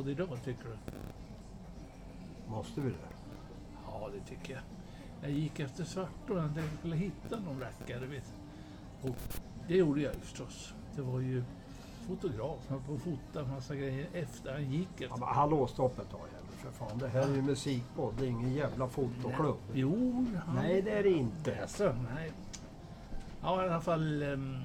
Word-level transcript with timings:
Poppodd 0.00 0.12
idag 0.12 0.38
tycker 0.44 0.64
du? 0.64 0.76
Måste 2.50 2.80
vi 2.80 2.90
det? 2.90 2.96
Ja, 3.86 4.08
det 4.14 4.20
tycker 4.30 4.52
jag. 4.52 4.62
Jag 5.22 5.30
gick 5.30 5.60
efter 5.60 5.84
Svartå. 5.84 6.10
Jag 6.28 6.44
tänkte 6.44 6.60
jag 6.60 6.78
skulle 6.78 6.96
hitta 6.96 7.40
någon 7.40 7.60
rackare. 7.60 8.06
Vet. 8.06 8.32
Och 9.02 9.16
det 9.68 9.76
gjorde 9.76 10.00
jag 10.00 10.14
förstås. 10.14 10.74
Det 10.96 11.02
var 11.02 11.20
ju 11.20 11.44
fotograf 12.06 12.66
som 12.68 12.82
på 12.82 12.94
att 12.94 13.00
fota 13.00 13.40
en 13.40 13.50
massa 13.50 13.74
grejer 13.74 14.06
efter 14.12 14.52
han 14.52 14.70
gick. 14.70 14.88
Ja, 14.98 15.04
Efter. 15.04 15.18
men 15.18 15.28
hallå, 15.28 15.66
stopp 15.66 15.98
ett 15.98 16.10
tag 16.10 16.20
jävlar 16.32 16.52
för 16.52 16.70
fan. 16.70 16.98
Det 16.98 17.08
här 17.08 17.22
är 17.22 17.34
ju 17.34 17.42
musikpodd. 17.42 18.14
Det 18.18 18.24
är 18.24 18.28
ingen 18.28 18.52
jävla 18.52 18.88
fotoklubb. 18.88 19.58
Jo, 19.72 20.26
han... 20.46 20.54
Nej, 20.54 20.82
det 20.82 20.90
är 20.90 21.02
det 21.02 21.10
inte. 21.10 21.50
Jaså, 21.50 21.94
nej. 22.14 22.32
Ja, 23.42 23.64
i 23.64 23.68
alla 23.68 23.80
fall. 23.80 24.22
Um, 24.22 24.62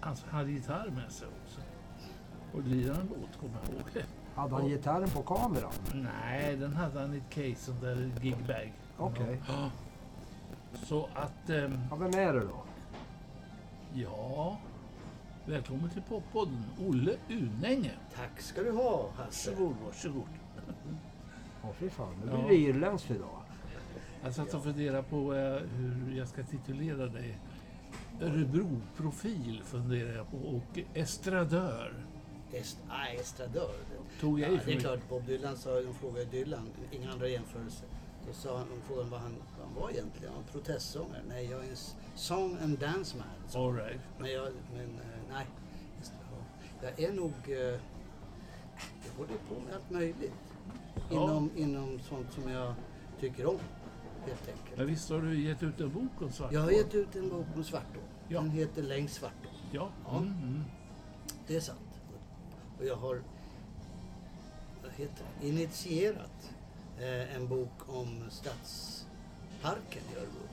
han 0.00 0.16
hade 0.30 0.50
gitarr 0.50 0.90
med 0.90 1.12
sig. 1.12 1.28
Och 2.56 2.62
en 2.62 3.08
låt, 3.10 3.40
kommer 3.40 3.54
jag 3.66 3.74
ihåg. 3.74 4.04
Hade 4.34 4.54
han 4.54 4.68
gitarren 4.68 5.08
på 5.10 5.22
kameran? 5.22 5.72
Nej, 5.94 6.56
den 6.56 6.72
hade 6.74 7.00
han 7.00 7.14
i 7.14 7.16
ett 7.16 7.30
case, 7.30 7.56
sån 7.56 7.80
där 7.80 8.10
gigbag. 8.22 8.72
Okej. 8.98 9.42
Ja. 9.48 9.70
Så 10.86 11.08
att, 11.14 11.50
ehm, 11.50 11.78
Ja, 11.90 11.96
vem 11.96 12.14
är 12.14 12.32
det 12.32 12.40
då? 12.40 12.62
ja. 13.94 14.58
Välkommen 15.46 15.90
till 15.90 16.02
poppodden, 16.02 16.64
Olle 16.88 17.16
Unänge. 17.30 17.90
Tack 18.14 18.40
ska 18.40 18.62
du 18.62 18.70
ha 18.72 19.10
Hasse. 19.16 19.50
Varsågod, 19.50 19.76
varsågod. 19.86 20.22
Ja, 21.62 21.68
fy 21.78 21.90
fan. 21.90 22.14
Nu 22.24 22.30
Ja. 22.30 22.36
blir 22.38 22.48
det 22.48 22.54
irländskt 22.56 23.10
idag. 23.10 23.40
Jag 24.24 24.34
satt 24.34 24.54
och 24.54 24.62
funderade 24.64 25.02
på 25.02 25.34
eh, 25.34 25.58
hur 25.58 26.16
jag 26.16 26.28
ska 26.28 26.42
titulera 26.42 27.06
dig. 27.06 27.38
Örebro-profil 28.20 29.62
funderar 29.64 30.16
jag 30.16 30.30
på 30.30 30.36
och 30.36 30.78
estradör. 30.94 31.92
Est, 32.52 32.78
ah, 32.88 33.06
estradör. 33.06 33.74
Tog 34.20 34.40
jag 34.40 34.52
Ja, 34.52 34.58
för 34.58 34.70
det 34.70 34.76
är 34.76 34.80
klart, 34.80 35.08
Bob 35.08 35.26
Dylan 35.26 35.56
sa, 35.56 35.80
de 35.80 35.94
frågade 35.94 36.24
Dylan, 36.24 36.68
inga 36.90 37.12
andra 37.12 37.28
jämförelser. 37.28 37.88
Då 38.26 38.32
sa 38.32 38.58
han, 38.58 38.66
de 38.68 38.80
frågade 38.86 39.10
vad 39.10 39.20
han, 39.20 39.34
vad 39.58 39.66
han 39.66 39.74
var 39.82 39.90
egentligen. 39.90 40.32
Han 40.34 40.42
var 40.42 40.52
protestsångare. 40.52 41.22
Nej, 41.28 41.46
jag 41.50 41.64
är 41.64 41.70
en 41.70 41.76
song 42.14 42.58
and 42.62 42.78
dance 42.78 43.16
man. 43.16 43.62
All 43.64 43.74
right. 43.74 44.00
Men 44.18 44.32
jag, 44.32 44.52
men 44.74 44.84
eh, 44.84 45.20
nej. 45.30 45.46
Ja, 46.80 46.88
Jag 46.88 47.00
är 47.00 47.12
nog, 47.12 47.32
eh, 47.46 47.56
jag 47.56 47.78
håller 49.16 49.38
på 49.48 49.54
med 49.66 49.74
allt 49.74 49.90
möjligt. 49.90 50.32
Ja. 51.10 51.22
Inom, 51.24 51.50
inom 51.56 52.00
sånt 52.00 52.32
som 52.32 52.50
jag 52.50 52.74
tycker 53.20 53.46
om, 53.46 53.58
helt 54.26 54.48
enkelt. 54.48 54.76
Men 54.76 54.86
visst 54.86 55.10
har 55.10 55.20
du 55.20 55.40
gett 55.40 55.62
ut 55.62 55.80
en 55.80 55.92
bok 55.92 56.22
om 56.22 56.32
Svartå? 56.32 56.54
Jag 56.54 56.60
har 56.60 56.70
gett 56.70 56.94
ut 56.94 57.16
en 57.16 57.28
bok 57.28 57.46
om 57.54 57.64
Svartå. 57.64 58.00
Ja. 58.28 58.40
Den 58.40 58.50
heter 58.50 58.82
Längs 58.82 59.14
Svartå. 59.14 59.48
Ja. 59.72 59.88
Ja. 60.04 60.16
Mm, 60.18 60.32
mm. 60.42 60.64
Det 61.46 61.56
är 61.56 61.60
sant. 61.60 61.78
Och 62.78 62.84
jag 62.86 62.96
har 62.96 63.22
det? 64.96 65.46
initierat 65.48 66.54
eh, 66.98 67.36
en 67.36 67.48
bok 67.48 67.88
om 67.88 68.24
Stadsparken 68.30 70.02
i 70.12 70.16
Örebro. 70.16 70.48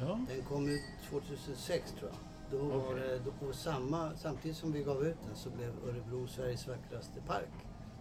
ja. 0.00 0.20
Den 0.28 0.42
kom 0.44 0.68
ut 0.68 0.82
2006 1.10 1.92
tror 1.98 2.10
jag. 2.10 2.18
Då 2.60 2.64
var 2.66 2.94
då, 3.24 3.46
och 3.48 3.54
samma, 3.54 4.16
samtidigt 4.16 4.56
som 4.56 4.72
vi 4.72 4.82
gav 4.82 5.04
ut 5.06 5.16
den 5.26 5.36
så 5.36 5.50
blev 5.50 5.72
Örebro 5.88 6.26
Sveriges 6.26 6.68
vackraste 6.68 7.20
park. 7.20 7.48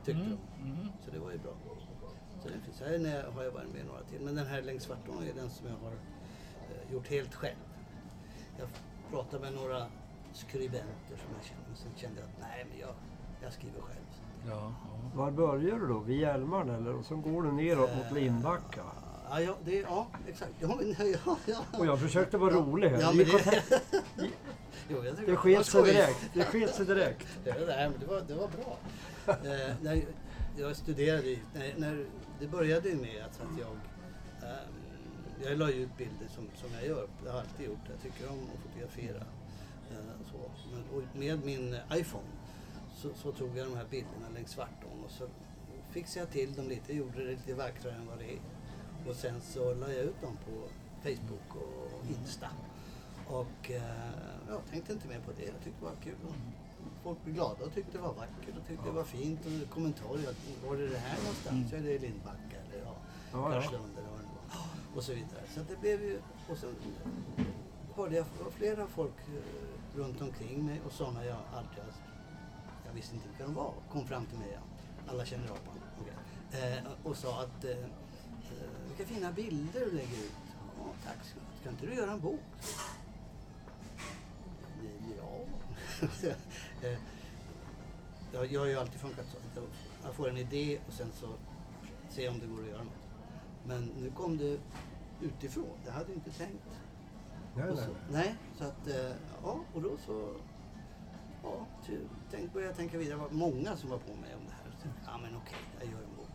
Tyckte 0.05 0.22
Mm, 0.22 0.38
de. 0.59 0.63
mm. 0.72 0.88
Så 1.05 1.11
det 1.11 1.19
var 1.19 1.31
ju 1.31 1.38
bra. 1.38 1.53
Så 2.44 2.49
den 2.49 2.61
finns. 2.61 2.79
Här 2.79 2.88
är- 2.88 3.31
har 3.31 3.44
jag 3.44 3.51
varit 3.51 3.73
med 3.73 3.85
några 3.85 4.01
till. 4.03 4.22
Men 4.22 4.35
den 4.35 4.47
här 4.47 4.61
längs 4.61 4.84
Svartån 4.84 5.23
är 5.23 5.34
den 5.34 5.49
som 5.49 5.67
jag 5.67 5.75
har 5.75 5.91
eh, 5.91 6.91
gjort 6.94 7.07
helt 7.07 7.34
själv. 7.35 7.57
Jag 8.59 8.67
pratade 9.11 9.44
med 9.44 9.53
några 9.53 9.88
skribenter 10.34 11.17
som 11.17 11.34
jag 11.38 11.44
känner. 11.45 11.63
Men 11.67 11.75
sen 11.78 11.91
kände 11.95 12.19
jag 12.22 12.29
att 12.29 12.39
nej, 12.41 12.66
men 12.69 12.79
jag, 12.79 12.94
jag 13.43 13.53
skriver 13.53 13.81
själv. 13.81 13.97
Ja, 14.47 14.53
ja. 14.53 14.73
Var 15.13 15.31
börjar 15.31 15.79
du 15.79 15.87
då? 15.87 15.99
Vid 15.99 16.19
Hjälmaren 16.19 16.69
eller? 16.69 16.93
Och 16.93 17.05
så 17.05 17.15
går 17.15 17.43
du 17.43 17.51
neråt 17.51 17.89
mot 17.95 18.11
Lindbacka. 18.11 18.81
Ja, 19.29 19.41
ja, 19.41 19.55
det, 19.65 19.79
ja 19.79 20.07
exakt. 20.27 20.51
Ja, 20.59 20.75
men, 20.75 20.95
ja, 21.25 21.37
ja. 21.45 21.79
Och 21.79 21.85
jag 21.85 21.99
försökte 21.99 22.37
vara 22.37 22.53
rolig 22.53 22.89
här. 22.89 23.01
Ja, 23.01 23.11
Det 23.11 23.17
men 23.17 23.25
det, 23.25 23.63
jo, 24.89 25.03
jag 25.05 25.15
det 25.15 25.31
var 25.31 25.35
sket 25.35 25.65
sig 25.65 25.83
direkt. 25.83 26.29
Det 26.33 26.43
sket 26.43 26.75
sig 26.75 26.85
direkt. 26.85 27.27
Ja, 27.45 27.53
där, 27.53 27.89
men 27.89 27.99
det, 27.99 28.05
var, 28.05 28.21
det 28.27 28.35
var 28.35 28.47
bra. 28.47 28.77
eh, 29.27 29.75
när 29.81 30.05
jag 30.57 30.75
studerade 30.75 31.27
ju, 31.27 31.39
när, 31.53 31.73
när, 31.77 32.05
det 32.39 32.47
började 32.47 32.89
ju 32.89 32.95
med 32.95 33.23
att, 33.25 33.41
att 33.41 33.59
jag 33.59 33.71
ehm, 34.49 34.73
jag 35.43 35.57
la 35.57 35.71
ju 35.71 35.81
ut 35.83 35.97
bilder 35.97 36.27
som, 36.35 36.49
som 36.55 36.69
jag 36.73 36.85
gör. 36.87 37.07
Det 37.23 37.29
har 37.29 37.39
alltid 37.39 37.65
gjort. 37.65 37.79
Jag 37.89 38.01
tycker 38.01 38.31
om 38.31 38.39
att 38.53 38.61
fotografera. 38.61 39.23
Eh, 39.91 40.31
så. 40.31 40.51
Men, 40.71 40.83
och 40.97 41.15
med 41.15 41.45
min 41.45 41.75
iPhone 41.93 42.25
så, 42.97 43.09
så 43.13 43.31
tog 43.31 43.58
jag 43.58 43.68
de 43.68 43.75
här 43.78 43.85
bilderna 43.90 44.30
längs 44.34 44.52
Svartån 44.52 45.03
och 45.06 45.12
så 45.12 45.28
fixade 45.90 46.25
jag 46.25 46.31
till 46.31 46.53
dem 46.53 46.68
lite, 46.68 46.94
gjorde 46.94 47.24
det 47.24 47.31
lite 47.31 47.53
vackrare 47.53 47.96
än 47.96 48.08
vad 48.08 48.18
det 48.19 48.34
är. 48.34 48.40
Och 49.09 49.16
sen 49.16 49.41
så 49.41 49.74
la 49.74 49.88
jag 49.88 50.03
ut 50.03 50.22
dem 50.22 50.38
på 50.46 50.68
Facebook 51.03 51.56
och 51.56 52.06
Insta. 52.09 52.47
Och 53.28 53.72
eh, 53.72 53.81
jag 54.50 54.66
tänkte 54.72 54.94
inte 54.94 55.08
mer 55.08 55.19
på 55.19 55.31
det. 55.38 55.46
Jag 55.46 55.63
tyckte 55.63 55.80
det 55.80 55.85
var 55.85 55.96
kul. 56.03 56.16
Folk 57.03 57.24
blev 57.24 57.35
glada 57.35 57.66
och 57.66 57.74
tyckte 57.74 57.97
det 57.97 58.03
var 58.03 58.13
vackert 58.13 58.58
och 58.62 58.68
tyckte 58.68 58.85
det 58.85 58.91
var 58.91 59.03
fint. 59.03 59.40
Och 59.46 59.69
kommentarer. 59.69 60.35
Var 60.66 60.75
är 60.75 60.90
det 60.90 60.97
här 60.97 61.18
någonstans? 61.18 61.74
Är 61.74 61.81
det 61.81 62.00
Lindbacka 62.00 62.58
eller 62.66 62.84
ja, 62.85 62.96
Ja. 63.31 63.52
Karlslund 63.52 63.97
eller 63.97 64.09
vad 64.09 64.19
det 64.19 64.25
var. 64.25 64.97
Och 64.97 65.03
så 65.03 65.14
vidare. 65.14 65.44
Så 65.53 65.59
det 65.69 65.79
blev 65.81 66.03
ju... 66.03 66.22
Och 66.50 66.58
så 66.58 66.68
hörde 67.96 68.16
jag 68.16 68.25
flera 68.52 68.88
folk 68.88 69.19
eh, 69.28 69.97
runt 69.97 70.22
omkring 70.22 70.66
mig 70.66 70.81
och 70.85 70.91
sådana 70.91 71.25
jag 71.25 71.38
aldrig... 71.53 71.78
Jag 71.78 72.16
visste 72.97 73.16
inte 73.16 73.28
vilka 73.28 73.44
de 73.44 73.53
var. 73.53 73.74
Kom 73.91 74.06
fram 74.08 74.25
till 74.25 74.38
mig. 74.38 74.52
Ja. 74.53 74.59
Alla 75.12 75.25
känner 75.25 75.46
apan. 75.46 75.80
Okej. 76.02 76.13
Eh, 76.74 76.91
och 77.03 77.18
sa 77.18 77.41
att 77.41 77.63
eh, 77.63 77.72
eh, 77.72 77.78
vilka 78.88 79.13
fina 79.13 79.31
bilder 79.31 79.80
du 79.80 79.91
lägger 79.91 80.18
ut. 80.18 80.31
Ja, 80.80 80.85
tack 81.06 81.25
ska. 81.25 81.40
Ska 81.62 81.69
inte 81.69 81.85
du 81.85 81.94
göra 81.94 82.12
en 82.12 82.19
bok? 82.22 82.40
Ja. 85.18 85.46
Eh, 86.84 86.97
jag, 88.34 88.46
jag 88.52 88.59
har 88.59 88.68
ju 88.68 88.75
alltid 88.78 89.00
funkat 89.02 89.25
så. 89.31 89.38
jag- 90.03 90.14
får 90.16 90.29
en 90.29 90.38
idé 90.38 90.79
och 90.88 90.94
sen 90.94 91.12
så 91.14 91.28
ser 92.09 92.24
jag 92.24 92.34
om 92.34 92.40
det 92.40 92.46
går 92.46 92.62
att 92.64 92.69
göra 92.69 92.84
något. 92.84 92.94
Men 93.66 93.84
nu 93.85 94.12
kom 94.12 94.38
det 94.38 94.59
utifrån. 95.22 95.78
Det 95.85 95.91
hade 95.91 96.06
jag 96.06 96.16
inte 96.16 96.31
tänkt. 96.31 96.64
Nej, 97.56 97.69
Och 97.69 97.75
nej. 97.75 97.85
så, 97.85 97.91
nej, 98.14 98.35
så 98.58 98.64
att, 98.64 98.88
eh, 98.88 99.12
ja, 99.44 99.59
och 99.74 99.81
då 99.81 99.97
så 100.06 100.34
ja, 101.59 101.66
ty- 101.85 101.97
tänk, 102.31 102.53
började 102.53 102.69
jag 102.69 102.78
tänka 102.78 102.97
vidare. 102.97 103.16
Det 103.16 103.22
var 103.22 103.30
många 103.31 103.78
som 103.78 103.90
var 103.90 103.97
på 103.97 104.13
mig 104.13 104.35
om 104.35 104.41
det 104.47 104.53
här. 104.53 104.72
Så, 104.81 104.88
ja, 105.06 105.18
men 105.18 105.35
okej, 105.35 105.58
jag 105.80 105.85
gör 105.91 105.97
en 106.00 106.16
bok. 106.18 106.28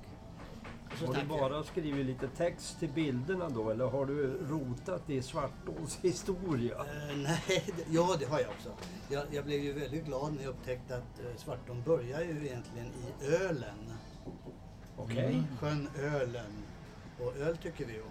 Så 0.99 1.07
Har 1.07 1.15
du 1.15 1.21
snackade 1.21 1.41
jag- 1.43 1.51
bara 1.51 1.63
skrivit 1.65 2.07
lite 2.07 2.29
text 2.29 2.79
till 2.79 2.89
bilderna 2.93 3.49
då 3.49 3.71
eller 3.71 3.85
har 3.87 4.07
du 4.07 4.47
rotat 4.49 5.11
i 5.11 5.23
Svartås 5.23 5.99
historia? 6.03 6.77
Eh, 6.79 7.17
nej, 7.17 7.65
ja 7.91 8.17
det 8.19 8.25
har 8.27 8.41
jag 8.41 8.51
också. 8.51 8.71
Jag, 9.09 9.25
jag 9.31 9.45
blev 9.45 9.61
ju 9.61 9.73
väldigt 9.73 10.05
glad 10.07 10.33
när 10.35 10.43
jag 10.43 10.51
upptäckte 10.51 10.97
att 10.97 11.21
uh, 11.21 11.37
Svartån 11.37 11.83
börjar 11.83 12.21
ju 12.21 12.47
egentligen 12.47 12.87
i 12.87 13.27
Ölen. 13.35 13.93
Okej. 14.97 15.25
Mm. 15.35 15.45
Sjön 15.61 15.89
Ölen. 15.99 16.53
Och 17.21 17.37
öl 17.37 17.57
tycker 17.57 17.85
vi 17.87 18.01
om. 18.01 18.09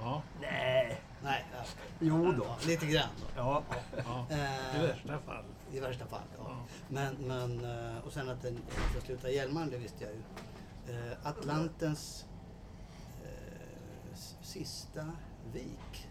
Ja, 0.00 0.22
Nej. 0.40 1.00
Nej, 1.22 1.44
ja, 1.52 1.64
Jo 2.00 2.32
då. 2.32 2.44
ja, 2.44 2.56
lite 2.66 2.86
grann. 2.86 3.08
Då. 3.20 3.26
Ja. 3.36 3.62
ja. 3.96 4.26
Eh, 4.30 4.82
I 4.82 4.86
värsta 4.86 5.18
fall. 5.18 5.44
I 5.72 5.80
värsta 5.80 6.06
fall, 6.06 6.20
ja. 6.38 6.44
Ja. 6.48 6.64
Men, 6.88 7.14
men, 7.14 7.64
eh, 7.64 8.04
och 8.06 8.12
sen 8.12 8.28
att 8.28 8.42
den 8.42 8.58
ska 8.90 9.00
sluta 9.00 9.30
i 9.30 9.34
Hjälmaren, 9.34 9.70
det 9.70 9.78
visste 9.78 10.04
jag 10.04 10.12
ju. 10.12 10.22
Eh, 10.96 11.26
Atlantens 11.26 12.26
eh, 13.24 14.16
sista 14.42 15.10
vik 15.52 16.08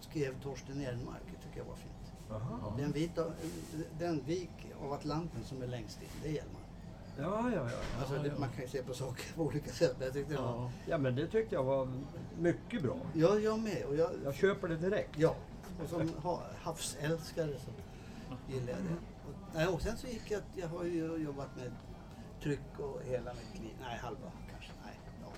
skrev 0.00 0.42
Torsten 0.42 0.80
Ehrenmark, 0.80 1.22
det 1.26 1.46
tycker 1.46 1.58
jag 1.58 1.64
var 1.64 1.76
fint. 1.76 1.92
Aha. 2.30 2.74
Den, 2.78 2.92
vita, 2.92 3.24
den 3.98 4.22
vik 4.26 4.50
av 4.82 4.92
Atlanten 4.92 5.44
som 5.44 5.62
är 5.62 5.66
längst 5.66 6.02
in, 6.02 6.08
det 6.22 6.28
är 6.28 6.32
Hjälmaren. 6.32 6.66
Ja, 7.18 7.50
ja, 7.50 7.70
ja. 7.70 8.00
Alltså, 8.00 8.16
Ja, 8.16 8.22
det, 8.22 8.28
ja. 8.28 8.34
Man 8.38 8.48
kan 8.48 8.62
ju 8.62 8.68
se 8.68 8.82
på 8.82 8.94
saker 8.94 9.34
på 9.34 9.42
olika 9.42 9.70
sätt, 9.70 9.94
men 9.98 10.04
jag 10.04 10.14
tyckte 10.14 10.32
det 10.32 10.40
var... 10.40 10.50
Ja. 10.50 10.70
Ja, 10.86 10.98
men 10.98 11.14
det 11.14 11.26
tyckte 11.26 11.54
jag 11.54 11.64
var 11.64 11.88
mycket 12.38 12.82
bra. 12.82 12.96
Ja, 13.14 13.38
jag 13.38 13.58
med. 13.60 13.84
Och 13.84 13.96
jag, 13.96 14.10
Jag 14.24 14.34
köper 14.34 14.68
det 14.68 14.76
direkt. 14.76 15.10
Ja, 15.16 15.34
och 15.82 15.88
som 15.88 16.08
ha- 16.22 16.46
havsälskare 16.62 17.58
så 17.58 17.70
gillar 18.52 18.72
jag 18.72 18.78
det. 18.78 18.96
Och, 19.28 19.34
nej, 19.54 19.66
och 19.66 19.82
sen 19.82 19.96
så 19.96 20.06
gick 20.06 20.30
jag, 20.30 20.42
jag 20.54 20.68
har 20.68 20.84
ju 20.84 21.16
jobbat 21.16 21.56
med 21.56 21.72
tryck 22.42 22.78
och 22.78 23.02
hela 23.04 23.32
mitt 23.34 23.62
liv, 23.62 23.74
nej 23.80 23.98
halva 23.98 24.32
kanske, 24.50 24.72
nej. 24.84 25.00
Ja. 25.22 25.28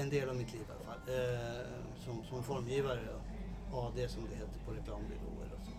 En 0.00 0.10
del 0.10 0.28
av 0.28 0.36
mitt 0.36 0.52
liv 0.52 0.62
i 0.62 0.72
alla 0.72 0.84
fall. 0.84 1.08
Eh, 1.08 1.66
som, 2.04 2.24
som 2.24 2.42
formgivare, 2.42 3.08
och 3.72 3.84
AD 3.84 4.08
som 4.08 4.22
det 4.30 4.36
heter 4.36 4.60
på 4.66 4.72
reklambyråer 4.72 5.52
och 5.56 5.60
så. 5.66 5.72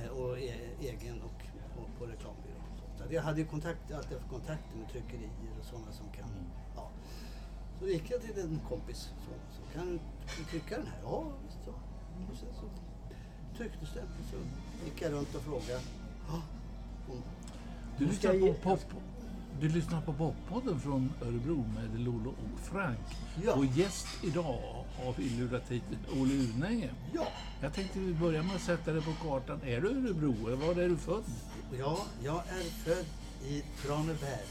Eh, 0.00 0.08
och 0.08 0.38
e, 0.38 0.54
egen 0.80 1.22
och 1.22 1.42
på, 1.74 1.98
på 1.98 2.06
reklambyrå. 2.12 2.56
Så 2.98 3.14
jag 3.14 3.22
hade 3.22 3.40
ju 3.40 3.46
kontakt, 3.46 3.92
alltid 3.92 4.18
haft 4.18 4.30
kontakter 4.30 4.76
med 4.76 4.88
tryckerier 4.88 5.58
och 5.60 5.64
sådana 5.64 5.92
som 5.92 6.08
kan. 6.08 6.28
Ja. 6.76 6.90
Så 7.80 7.86
gick 7.86 8.10
jag 8.10 8.22
till 8.22 8.40
en 8.40 8.60
kompis 8.68 8.98
så, 8.98 9.30
så 9.56 9.78
kan 9.78 10.00
du 10.38 10.44
trycka 10.44 10.76
den 10.78 10.86
här? 10.86 11.00
Ja, 11.02 11.32
visst 11.44 11.64
så. 11.64 11.70
Och 12.30 12.36
sen 12.36 12.48
så 12.54 12.66
trycktes 13.56 13.88
det. 13.94 14.02
Så 14.30 14.36
gick 14.84 15.02
jag 15.02 15.12
runt 15.12 15.34
och 15.34 15.42
frågade. 15.42 15.80
Ja, 16.28 16.42
hon, 17.08 17.22
Du 17.98 18.06
lyssnar 18.06 18.32
på 18.40 18.54
pop... 18.54 18.80
Du 19.60 19.68
lyssnar 19.68 20.00
på 20.00 20.12
Poppodden 20.12 20.80
från 20.80 21.12
Örebro 21.22 21.64
med 21.74 22.00
Lolo 22.00 22.30
och 22.30 22.60
Frank. 22.60 22.98
Ja. 23.44 23.52
Och 23.54 23.64
gäst 23.64 24.06
idag 24.24 24.58
har 25.04 25.14
vi 25.16 25.28
lurat 25.28 25.70
hit 25.70 25.82
Olle 26.20 26.34
Unänge. 26.34 26.90
Ja, 27.14 27.26
Jag 27.60 27.74
tänkte 27.74 27.98
vi 27.98 28.14
börjar 28.14 28.42
med 28.42 28.56
att 28.56 28.62
sätta 28.62 28.92
det 28.92 29.02
på 29.02 29.12
kartan. 29.22 29.60
Är 29.64 29.80
du 29.80 29.88
Örebro 29.88 30.46
eller 30.46 30.56
var 30.56 30.82
är 30.82 30.88
du 30.88 30.96
född? 30.96 31.24
ja, 31.78 31.98
jag 32.24 32.36
är 32.36 32.62
född 32.84 33.06
i 33.44 33.62
Traneberg 33.82 34.46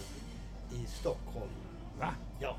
i 0.74 0.86
Stockholm. 0.88 1.52
Va? 2.00 2.10
Ja. 2.40 2.56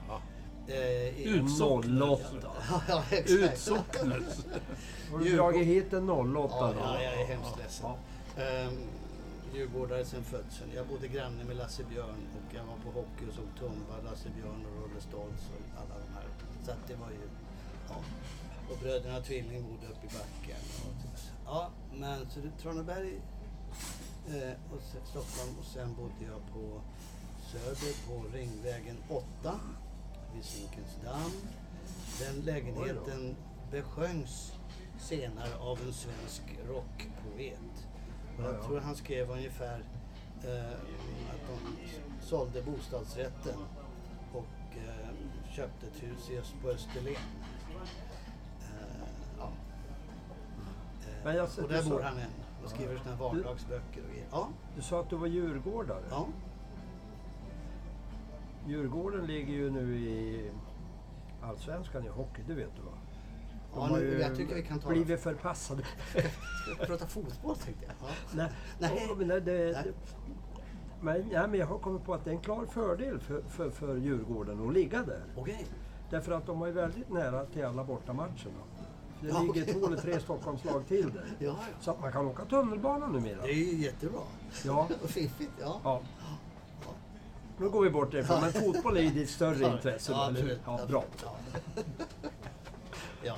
Eh, 0.68 1.20
Utsocknes. 1.26 2.02
08. 2.32 2.48
Ja, 2.70 2.82
ja, 2.88 3.02
exakt. 3.10 3.30
Utsocknes. 3.30 4.46
Har 5.12 5.18
du 5.18 5.36
dragit 5.36 5.66
hit 5.66 5.92
en 5.92 6.10
08 6.10 6.54
Ja, 6.60 6.72
då? 6.72 6.80
ja, 6.80 7.02
jag 7.02 7.20
är 7.20 7.26
hemskt 7.26 7.58
ledsen. 7.58 7.90
Um, 8.36 8.78
Djurgårdare 9.54 10.04
sedan 10.04 10.24
födseln. 10.24 10.70
Jag 10.74 10.86
bodde 10.86 11.08
granne 11.08 11.44
med 11.44 11.56
Lasse 11.56 11.84
Björn 11.84 12.26
och 12.36 12.54
jag 12.54 12.64
var 12.64 12.76
på 12.84 12.90
hockey 13.00 13.28
och 13.28 13.34
såg 13.34 13.44
Tumba, 13.58 13.94
Lasse 14.10 14.28
Björn 14.36 14.66
och 14.66 14.82
Rolle 14.82 15.00
Stoltz 15.00 15.42
och 15.54 15.80
alla 15.80 15.94
de 16.06 16.14
här. 16.14 16.26
Så 16.64 16.70
att 16.70 16.88
det 16.88 16.94
var 16.94 17.10
ju... 17.10 17.28
Ja. 17.88 17.94
Och 18.70 18.78
bröderna 18.82 19.20
Tvilling 19.20 19.62
bodde 19.62 19.86
uppe 19.92 20.06
i 20.06 20.08
backen. 20.08 20.62
Och, 20.86 21.18
ja, 21.46 21.70
men 21.92 22.30
så 22.30 22.40
det 22.40 22.62
Traneberg 22.62 23.20
eh, 24.28 24.52
och 24.74 24.82
Stockholm 25.08 25.58
och 25.58 25.64
sen 25.74 25.94
bodde 25.94 26.24
jag 26.32 26.40
på 26.54 26.80
Söder 27.52 27.94
på 28.08 28.36
Ringvägen 28.36 28.96
8 29.08 29.60
vid 30.36 30.44
Zinkensdamm. 30.44 31.30
Den 32.20 32.40
lägenheten 32.44 33.36
besjöngs 33.70 34.52
senare 34.98 35.58
av 35.60 35.78
en 35.86 35.92
svensk 35.92 36.42
rockpoet. 36.68 37.86
Ja, 38.38 38.44
Jag 38.44 38.54
ja. 38.54 38.62
tror 38.66 38.80
han 38.80 38.96
skrev 38.96 39.30
ungefär 39.30 39.84
eh, 40.44 40.72
att 41.30 41.40
de 41.48 41.76
sålde 42.26 42.62
bostadsrätten 42.62 43.58
och 44.32 44.76
eh, 44.76 45.08
köpte 45.54 45.86
ett 45.86 46.02
hus 46.02 46.54
på 46.62 46.68
Österlen. 46.68 47.14
Eh, 48.60 49.06
ja. 49.38 49.50
Eh, 51.02 51.24
Men 51.24 51.36
jag- 51.36 51.48
och 51.62 51.68
där 51.68 51.82
sa- 51.82 51.90
bor 51.90 52.00
han 52.00 52.18
än 52.18 52.30
och 52.64 52.70
skriver 52.70 52.96
såna 52.98 53.10
här 53.10 53.16
vardagsböcker 53.22 54.02
och. 54.02 54.16
Ja, 54.32 54.48
Du 54.76 54.82
sa 54.82 55.00
att 55.00 55.10
du 55.10 55.16
var 55.16 55.26
djurgårdare. 55.26 56.04
ja. 56.10 56.26
Djurgården 58.66 59.26
ligger 59.26 59.52
ju 59.52 59.70
nu 59.70 59.96
i 59.96 60.50
Allsvenskan 61.42 62.04
i 62.04 62.08
hockey, 62.08 62.42
det 62.48 62.54
vet 62.54 62.76
du 62.76 62.82
va? 62.82 62.98
De 63.74 63.80
ja 63.80 63.86
har 63.86 63.98
nu, 63.98 64.04
ju 64.04 64.20
jag 64.20 64.36
tycker 64.36 64.54
vi 64.54 64.62
kan 64.62 64.80
ta... 64.80 64.88
blivit 64.88 65.20
förpassade. 65.20 65.82
Ska 65.82 66.20
vi 66.80 66.86
prata 66.86 67.06
fotboll 67.06 67.56
tänkte 67.56 67.84
jag. 67.86 67.94
Ja. 68.00 68.14
nej, 68.34 68.50
Nej. 68.78 69.06
Ja, 69.08 69.14
men, 69.14 69.28
det, 69.28 69.40
det, 69.40 69.84
men, 71.00 71.30
ja, 71.30 71.46
men 71.46 71.60
jag 71.60 71.66
har 71.66 71.78
kommit 71.78 72.04
på 72.04 72.14
att 72.14 72.24
det 72.24 72.30
är 72.30 72.34
en 72.34 72.40
klar 72.40 72.66
fördel 72.66 73.18
för, 73.20 73.42
för, 73.42 73.70
för 73.70 73.96
Djurgården 73.96 74.68
att 74.68 74.74
ligga 74.74 75.02
där. 75.02 75.24
Okej. 75.36 75.66
Därför 76.10 76.32
att 76.32 76.46
de 76.46 76.62
är 76.62 76.70
väldigt 76.70 77.10
nära 77.10 77.44
till 77.44 77.64
alla 77.64 77.84
bortamatcherna. 77.84 78.62
Det 79.20 79.28
Ja, 79.28 79.40
ligger 79.40 79.62
okej. 79.62 79.74
två 79.74 79.86
eller 79.86 79.96
tre 79.96 80.20
Stockholmslag 80.20 80.86
till 80.86 81.12
där. 81.12 81.24
Ja, 81.38 81.46
ja. 81.46 81.56
Så 81.80 81.90
att 81.90 82.00
man 82.00 82.12
kan 82.12 82.26
åka 82.26 82.44
tunnelbana 82.44 83.06
numera. 83.06 83.42
Det 83.42 83.50
är 83.50 83.72
ju 83.72 83.76
jättebra. 83.84 84.20
Ja, 84.64 84.88
Och 85.02 85.10
fiffigt, 85.10 85.52
ja. 85.60 85.80
ja. 85.84 86.00
Nu 87.58 87.68
går 87.70 87.82
vi 87.82 87.90
bort 87.90 88.12
därifrån, 88.12 88.40
men 88.40 88.52
fotboll 88.52 88.96
är 88.96 89.00
ju 89.00 89.10
ditt 89.10 89.30
större 89.30 89.72
intresse. 89.72 90.12
ja, 90.12 90.28
absolut, 90.30 90.60
Ja, 90.66 90.80
bra. 90.88 91.04
Ja. 91.22 91.36
ja. 93.22 93.36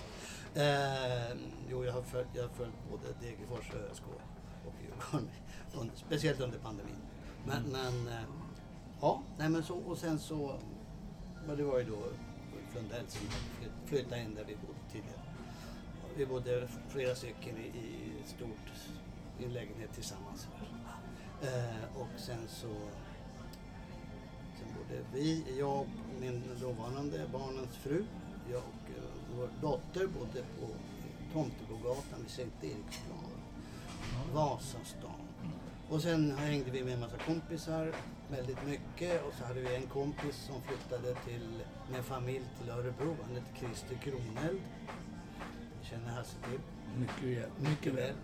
Eh, 0.63 1.37
jo, 1.71 1.85
jag 1.85 1.93
har 1.93 2.03
följt, 2.03 2.29
jag 2.33 2.43
har 2.43 2.49
följt 2.51 2.75
både 2.91 3.05
Degerfors 3.21 3.71
ÖSK 3.75 4.03
och 4.67 4.73
Djurgården. 4.83 5.29
under- 5.81 5.97
Speciellt 5.97 6.41
under 6.41 6.59
pandemin. 6.59 6.95
Men, 7.47 7.63
men 7.63 8.09
eh, 8.09 8.23
ja, 9.01 9.23
nej 9.39 9.49
men 9.49 9.63
så, 9.63 9.77
och 9.79 9.99
sen 9.99 10.19
så, 10.19 10.57
men 11.47 11.57
det 11.57 11.63
var 11.63 11.79
ju 11.79 11.85
då 11.85 11.97
Ulf 11.97 12.75
Lundell 12.75 13.05
som 13.09 13.21
flytt- 13.27 13.73
flyttade 13.89 14.21
in 14.23 14.35
där 14.35 14.45
vi 14.45 14.57
bodde 14.57 14.79
tidigare. 14.93 15.21
Vi 16.17 16.27
bodde 16.27 16.69
flera 16.89 17.15
stycken 17.15 17.57
i, 17.57 17.67
i 17.79 18.13
stort, 18.27 18.73
i 19.39 19.45
en 19.45 19.53
lägenhet 19.53 19.91
tillsammans. 19.95 20.49
Eh, 21.43 22.01
och 22.01 22.09
sen 22.21 22.49
så 22.49 22.67
vi, 25.15 25.45
jag 25.59 25.81
och 25.81 25.87
min 26.21 26.43
dåvarande 26.61 27.21
barnens 27.33 27.77
fru, 27.77 28.05
jag 28.51 28.59
och 28.63 28.91
eh, 28.91 29.37
vår 29.37 29.49
dotter 29.61 30.07
bodde 30.07 30.43
på 30.61 30.67
Tomtebogatan 31.33 32.23
vid 32.23 32.31
Sankt 32.31 32.65
Eriksplan, 32.65 33.43
Vasastan. 34.33 35.29
Och 35.91 36.03
sen 36.03 36.31
hängde 36.31 36.71
vi 36.71 36.85
med 36.85 36.95
en 36.95 37.01
massa 37.01 37.19
kompisar 37.19 37.95
väldigt 38.31 38.67
mycket 38.67 39.25
och 39.27 39.35
så 39.39 39.45
hade 39.45 39.61
vi 39.61 39.75
en 39.75 39.87
kompis 39.87 40.37
som 40.37 40.63
flyttade 40.63 41.15
till, 41.15 41.63
med 41.93 42.05
familj 42.05 42.45
till 42.61 42.71
Örebro. 42.71 43.17
Han 43.27 43.35
hette 43.35 43.59
Christer 43.59 43.97
Kroneld. 43.97 44.61
Känner 45.83 46.11
Hasse 46.11 46.37
till. 46.51 46.61
Mycket 47.01 47.49
mycket 47.59 47.95
väl. 47.95 48.15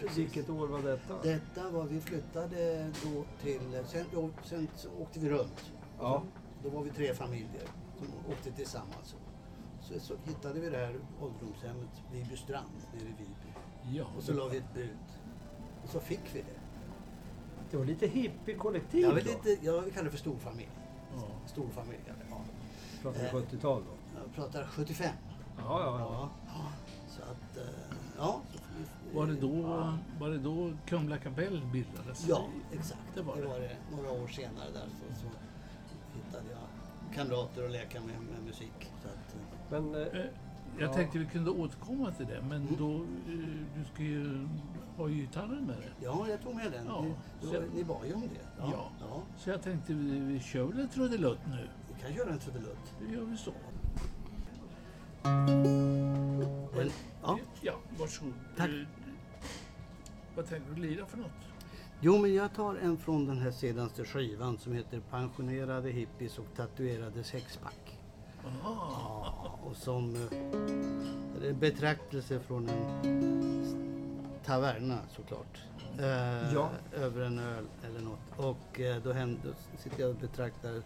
Precis. 0.00 0.18
Vilket 0.18 0.50
år 0.50 0.66
var 0.66 0.82
detta? 0.82 1.22
Detta 1.22 1.70
var, 1.70 1.84
vi 1.84 2.00
flyttade 2.00 2.90
då 3.04 3.24
till, 3.42 3.60
sen, 3.86 4.04
då, 4.14 4.30
sen 4.44 4.68
så 4.76 4.88
åkte 5.00 5.20
vi 5.20 5.28
runt. 5.30 5.72
Ja. 5.98 6.22
Då 6.62 6.68
var 6.70 6.82
vi 6.82 6.90
tre 6.90 7.14
familjer 7.14 7.62
som 7.98 8.06
åkte 8.32 8.50
tillsammans. 8.52 9.16
Så, 9.80 10.00
så 10.00 10.14
hittade 10.24 10.60
vi 10.60 10.70
det 10.70 10.76
här 10.78 10.96
ålderdomshemmet 11.20 12.02
Viby 12.12 12.36
strand 12.36 12.68
nere 12.92 13.02
i 13.02 13.12
Viby. 13.18 13.98
Ja, 13.98 14.04
Och 14.16 14.22
så 14.22 14.32
la 14.32 14.48
vi 14.48 14.56
ett 14.56 14.74
bud. 14.74 14.96
Och 15.84 15.88
så 15.90 16.00
fick 16.00 16.20
vi 16.32 16.40
det. 16.40 16.58
Det 17.70 17.76
var 17.76 17.84
lite 17.84 18.06
hippie-kollektiv 18.06 19.00
Jag, 19.00 19.10
då. 19.10 19.14
vill 19.14 19.28
inte, 19.28 19.58
jag 19.66 19.80
vill 19.82 19.92
kalla 19.92 20.04
det 20.04 20.10
för 20.10 20.18
storfamilj. 20.18 20.68
ja. 21.16 21.22
Storfamilj, 21.46 22.00
ja. 22.06 22.14
Pratar 23.02 23.20
vi 23.20 23.26
Eh. 23.26 23.32
70-tal 23.34 23.82
då? 23.82 24.20
Jag 24.22 24.34
pratar 24.34 24.66
75. 24.66 25.10
Ja, 25.58 25.80
ja, 25.80 25.98
ja. 26.00 26.28
Ja. 26.46 26.72
Så 27.08 27.22
att, 27.22 27.56
eh, 27.56 27.96
ja. 28.18 28.40
Var 29.14 29.26
det 29.26 29.34
då, 29.34 29.62
var 30.20 30.28
det 30.30 30.38
då 30.38 30.72
Kumla 30.86 31.18
kapell 31.18 31.62
bildades? 31.72 32.26
Ja, 32.28 32.46
exakt. 32.72 33.00
Det 33.14 33.22
var 33.22 33.36
det. 33.36 33.42
det 33.42 33.76
några 33.96 34.10
år 34.10 34.26
senare 34.28 34.70
där 34.72 34.80
så, 34.86 35.20
så 35.20 35.26
hittade 36.14 36.44
jag 36.50 37.14
kamrater 37.14 37.64
att 37.64 37.70
leka 37.70 38.00
med, 38.00 38.14
med 38.32 38.42
musik. 38.46 38.92
Så 39.02 39.08
att, 39.08 39.34
eh, 39.34 39.82
Men 39.82 39.94
eh, 39.94 40.00
Eh, 40.20 40.26
Jag 40.78 40.88
Ja. 40.90 40.94
tänkte 40.94 41.18
vi 41.18 41.26
kunde 41.26 41.50
återkomma 41.50 42.10
till 42.12 42.26
det, 42.26 42.42
men 42.48 42.62
Mm. 42.62 42.74
då, 42.78 42.94
eh, 42.94 43.48
du 43.76 43.84
ska 43.94 44.02
ju 44.02 44.48
ha 44.96 45.08
gitarren 45.08 45.64
med 45.66 45.76
dig. 45.76 45.90
ja, 46.02 46.26
jag 46.28 46.42
tog 46.42 46.54
med 46.54 46.72
den. 46.72 46.86
Ja, 46.86 47.02
Ni, 47.02 47.14
då, 47.52 47.62
ni 47.74 47.84
bad 47.84 48.06
ju 48.06 48.14
om 48.14 48.20
det. 48.20 48.28
Ja. 48.58 48.90
ja. 49.00 49.22
Så 49.38 49.50
jag 49.50 49.62
tänkte 49.62 49.94
vi, 49.94 50.18
vi 50.20 50.40
kör 50.40 50.64
väl 50.64 50.80
en 50.80 50.88
trudelutt 50.88 51.38
nu. 51.46 51.68
Vi 51.94 52.02
kan 52.02 52.14
göra 52.14 52.30
en 52.32 52.38
trudelutt. 52.38 52.92
Då 53.00 53.14
gör 53.14 53.24
vi 53.24 53.36
så. 53.36 53.52
Men, 56.76 56.90
ja. 57.22 57.38
Ja, 57.60 57.74
varsågod. 57.98 58.32
Tack. 58.56 58.70
Vad 60.38 60.48
tänker 60.48 60.70
du 60.74 60.82
lira 60.82 61.06
för 61.06 61.18
något? 61.18 61.30
Jo, 62.00 62.18
men 62.18 62.34
jag 62.34 62.54
tar 62.54 62.74
en 62.74 62.96
från 62.96 63.26
den 63.26 63.38
här 63.38 63.50
senaste 63.50 64.04
skivan 64.04 64.58
som 64.58 64.72
heter 64.72 65.00
Pensionerade 65.10 65.90
hippies 65.90 66.38
och 66.38 66.46
tatuerade 66.56 67.24
sexpack. 67.24 67.98
Aha. 68.44 69.22
Ja, 69.24 69.58
och 69.70 69.76
som 69.76 70.16
eh, 71.42 71.56
betraktelse 71.56 72.40
från 72.40 72.68
en 72.68 73.64
taverna 74.44 74.98
såklart. 75.16 75.62
Eh, 75.98 76.54
Ja. 76.54 76.70
Över 76.92 77.20
en 77.22 77.38
öl 77.38 77.66
eller 77.86 78.00
något. 78.00 78.20
Och 78.36 78.80
eh, 78.80 79.02
då, 79.02 79.12
händer, 79.12 79.40
då 79.44 79.78
sitter 79.78 80.00
jag 80.00 80.10
och 80.10 80.16
betraktar 80.16 80.82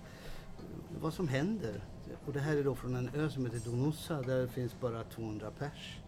vad 1.01 1.15
som 1.15 1.29
händer. 1.29 1.85
Och 2.27 2.33
det 2.33 2.41
här 2.41 2.57
är 2.57 2.65
då 2.65 2.75
från 2.75 2.97
en 2.97 3.11
ö 3.15 3.31
som 3.31 3.47
heter 3.47 3.71
Donossa 3.71 4.23
där 4.23 4.41
det 4.41 4.49
finns 4.49 4.81
bara 4.81 5.05
200 5.05 5.51
pers 5.59 5.99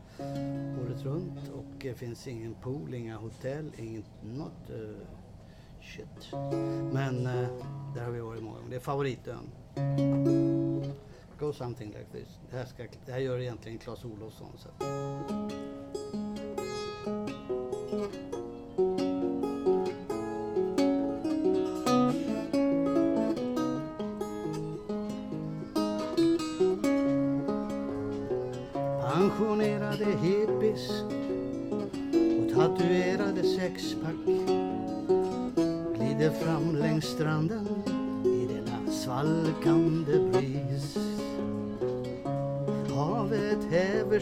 året 0.84 1.04
runt 1.04 1.48
och 1.54 1.64
det 1.78 1.94
finns 1.94 2.28
ingen 2.28 2.54
pool, 2.54 2.94
inga 2.94 3.16
hotell, 3.16 3.72
inget 3.76 4.04
något 4.22 4.70
uh, 4.70 4.76
eh, 4.76 4.96
shit. 5.82 6.32
Men 6.92 7.26
uh, 7.26 7.48
där 7.94 8.04
har 8.04 8.10
vi 8.10 8.20
varit 8.20 8.42
många 8.42 8.56
gånger. 8.56 8.70
Det 8.70 8.76
är 8.76 8.80
favoritön. 8.80 9.50
Go 11.38 11.52
something 11.52 11.88
like 11.88 12.06
this. 12.12 12.38
Det 12.50 12.56
här, 12.56 12.64
ska, 12.64 12.82
det 13.06 13.12
här 13.12 13.18
gör 13.18 13.38
egentligen 13.38 13.78
Clas 13.78 14.04
Olofsson. 14.04 14.52
Så. 14.56 14.68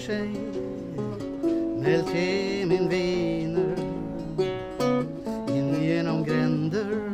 sig 0.06 0.30
Näll 1.78 2.02
till 2.02 2.68
min 2.68 2.88
viner 2.88 3.76
in 5.48 5.82
genom 5.82 6.24
gränder. 6.24 7.10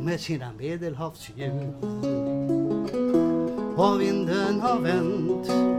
Med 0.00 0.20
sina 0.20 0.52
medelhavsljud 0.58 1.74
och 3.76 4.00
vinden 4.00 4.60
har 4.60 4.80
vänt. 4.80 5.73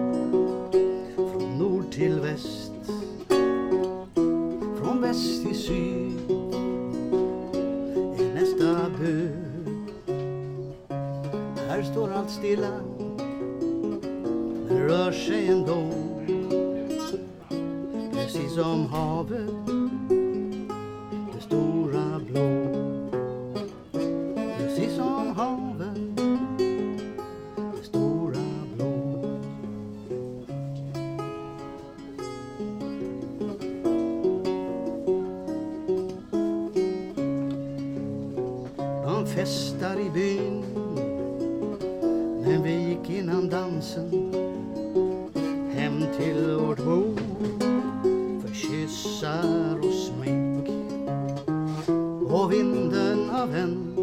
Vinden 52.73 53.29
har 53.29 53.47
vänt 53.47 53.99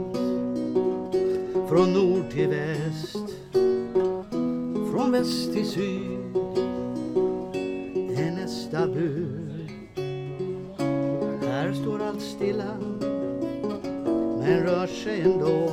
Från 1.69 1.93
nord 1.93 2.31
till 2.31 2.49
väst 2.49 3.37
Från 4.93 5.13
väst 5.13 5.53
till 5.53 5.67
syd 5.67 6.37
Är 8.19 8.31
nästa 8.31 8.87
bud. 8.87 9.71
Här 11.43 11.73
står 11.73 12.03
allt 12.03 12.23
stilla 12.23 12.77
men 14.39 14.63
rör 14.63 14.87
sig 14.87 15.21
ändå. 15.21 15.71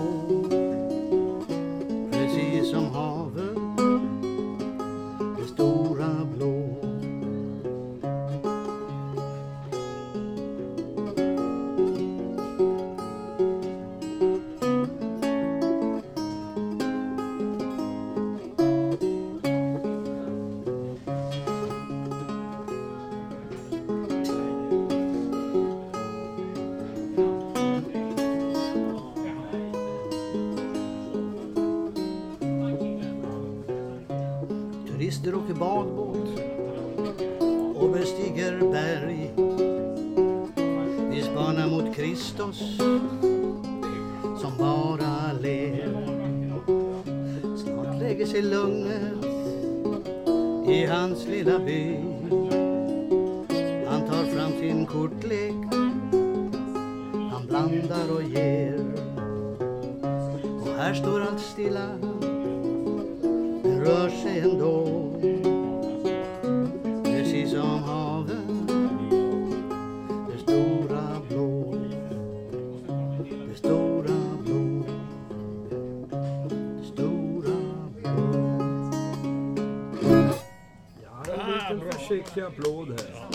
Ja, 81.70 81.74
en 81.76 81.80
liten 81.80 81.92
försiktig 82.00 82.42
applåd 82.42 82.88
här. 82.90 83.28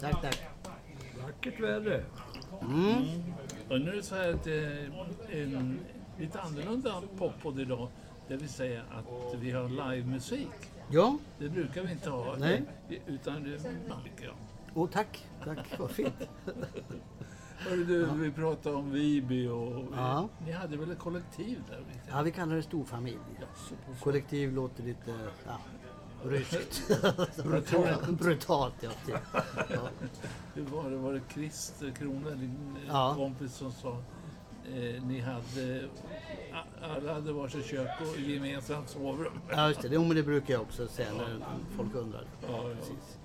Tack, 0.00 0.22
tack. 0.22 0.38
Vackert 1.22 1.60
väder. 1.60 2.04
Mm. 2.60 3.02
Och 3.70 3.80
nu 3.80 3.90
är 3.90 3.96
det 3.96 4.02
så 4.02 4.14
här 4.14 4.34
att 4.34 4.44
det 4.44 4.64
är 5.32 5.46
en 5.56 5.78
lite 6.18 6.40
annorlunda 6.40 7.02
poppodd 7.18 7.60
idag. 7.60 7.88
Det 8.28 8.36
vill 8.36 8.48
säga 8.48 8.82
att 8.82 9.34
vi 9.40 9.50
har 9.50 9.68
livemusik. 9.68 10.48
Ja, 10.90 11.18
Det 11.38 11.48
brukar 11.48 11.82
vi 11.82 11.92
inte 11.92 12.10
ha. 12.10 12.36
Nej. 12.38 12.62
Utan 13.06 13.42
det, 13.44 13.50
ja. 14.22 14.30
och 14.74 14.92
tack. 14.92 15.26
Tack, 15.44 15.78
vad 15.78 15.90
fint. 15.90 16.14
Hörru 17.58 17.84
du, 17.84 18.06
vi 18.06 18.30
pratade 18.30 18.76
om 18.76 18.90
Viby 18.90 19.48
och 19.48 19.84
Ja. 19.96 20.28
ni 20.46 20.52
hade 20.52 20.76
väl 20.76 20.90
ett 20.90 20.98
kollektiv 20.98 21.62
där? 21.70 21.80
Ja, 22.10 22.22
vi 22.22 22.32
kallar 22.32 22.56
det 22.56 22.62
storfamilj. 22.62 23.18
Så- 23.56 24.04
Kollektiv 24.04 24.52
låter 24.52 24.82
lite 24.82 25.10
ja, 25.46 25.58
ryskt. 26.24 26.82
Brutalt. 27.44 28.08
Brutalt, 28.08 28.74
ja. 28.80 28.90
ja. 29.70 29.88
Hur 30.54 30.64
var 30.64 30.90
det? 30.90 30.96
Var 30.96 31.12
det 31.12 31.20
Christer 31.32 31.90
Krona, 31.90 32.30
din 32.30 32.76
eh, 32.76 32.88
Ja. 32.88 33.14
kompis, 33.16 33.54
som 33.54 33.72
sa 33.72 33.88
eh, 34.74 35.02
ni 35.02 35.20
hade, 35.20 35.88
alla 36.82 37.14
hade 37.14 37.32
varsitt 37.32 37.66
kök 37.66 37.88
och 38.00 38.20
gemensamt 38.20 38.88
sovrum? 38.90 39.40
Ja, 39.50 39.68
just 39.68 39.82
det. 39.82 39.88
Jo, 39.92 40.04
men 40.04 40.16
det 40.16 40.22
brukar 40.22 40.54
jag 40.54 40.62
också 40.62 40.86
säga 40.88 41.08
när 41.12 41.38
folk 41.76 41.94
undrar. 41.94 42.24
Ja, 42.42 42.48
ja. 42.68 42.74
Precis. 42.78 43.18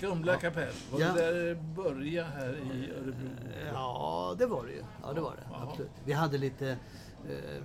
Kumla 0.00 0.36
kapell, 0.36 0.72
var 0.92 1.00
Ja. 1.00 1.12
det 1.12 1.20
där 1.32 1.54
börja 1.54 2.24
här 2.24 2.48
i 2.74 2.90
Örebro? 2.90 3.28
Ja, 3.72 4.34
det 4.38 4.46
var 4.46 4.66
det 4.66 4.72
ju. 4.72 4.82
Ja, 5.02 5.12
det 5.12 5.20
var 5.20 5.36
det. 5.36 5.56
Absolut. 5.62 5.90
Vi 6.04 6.12
hade 6.12 6.38
lite 6.38 6.68
eh, 7.28 7.62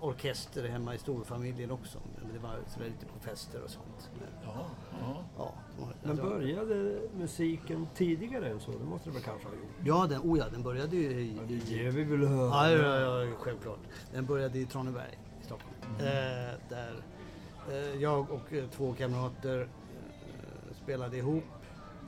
orkester 0.00 0.68
hemma 0.68 0.94
i 0.94 0.98
storfamiljen 0.98 1.70
också. 1.70 1.98
Det 2.34 2.40
var 2.40 2.56
sådär 2.66 2.86
lite 2.86 3.06
på 3.06 3.18
fester 3.18 3.62
och 3.64 3.70
sånt. 3.70 4.10
Men, 4.20 4.28
Ja, 4.44 4.66
ja. 5.00 5.24
ja, 5.38 5.54
Men 6.02 6.16
började 6.16 7.00
musiken 7.16 7.88
tidigare 7.94 8.48
än 8.50 8.60
så? 8.60 8.70
Det 8.70 8.84
måste 8.84 9.08
det 9.08 9.14
väl 9.14 9.22
kanske 9.22 9.48
ha 9.48 9.54
gjort? 9.54 9.70
Ja, 9.84 10.06
den, 10.06 10.20
oh 10.20 10.38
ja, 10.38 10.44
den 10.52 10.62
började 10.62 10.96
ju 10.96 11.10
i... 11.10 11.40
Det 11.48 11.54
är 11.54 11.80
i 11.80 11.84
det 11.84 11.90
vi 11.90 12.04
vill 12.04 12.26
höra. 12.28 12.70
ja, 12.72 13.00
ja, 13.00 13.22
ja, 13.24 13.36
självklart. 13.38 13.78
Den 14.12 14.26
började 14.26 14.58
i 14.58 14.66
Traneberg 14.66 15.18
i 15.42 15.44
Stockholm. 15.44 15.74
Eh, 15.98 16.04
där 16.68 17.02
eh, 17.70 18.02
jag 18.02 18.30
och 18.30 18.52
eh, 18.52 18.64
två 18.68 18.94
kamrater 18.94 19.60
eh, 19.60 20.74
spelade 20.82 21.16
ihop. 21.16 21.44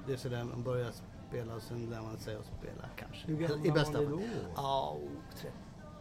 Det 0.06 0.12
är 0.12 0.16
sådär 0.16 0.44
man 0.44 0.62
börjar 0.62 0.90
spela 1.28 1.54
och 1.54 1.62
sen 1.62 1.90
lär 1.90 2.02
man 2.02 2.18
sig 2.18 2.36
att 2.36 2.46
spela 2.58 2.88
kanske. 2.96 3.26
Hur 3.26 3.36
gamla 3.36 3.66
I 3.66 3.70
bästa 3.70 3.92
var 3.92 4.00
ni 4.00 4.06
fall. 4.06 4.18
då? 4.18 4.52
Ja, 4.56 4.96
oh, 5.02 5.10
13, 5.40 5.58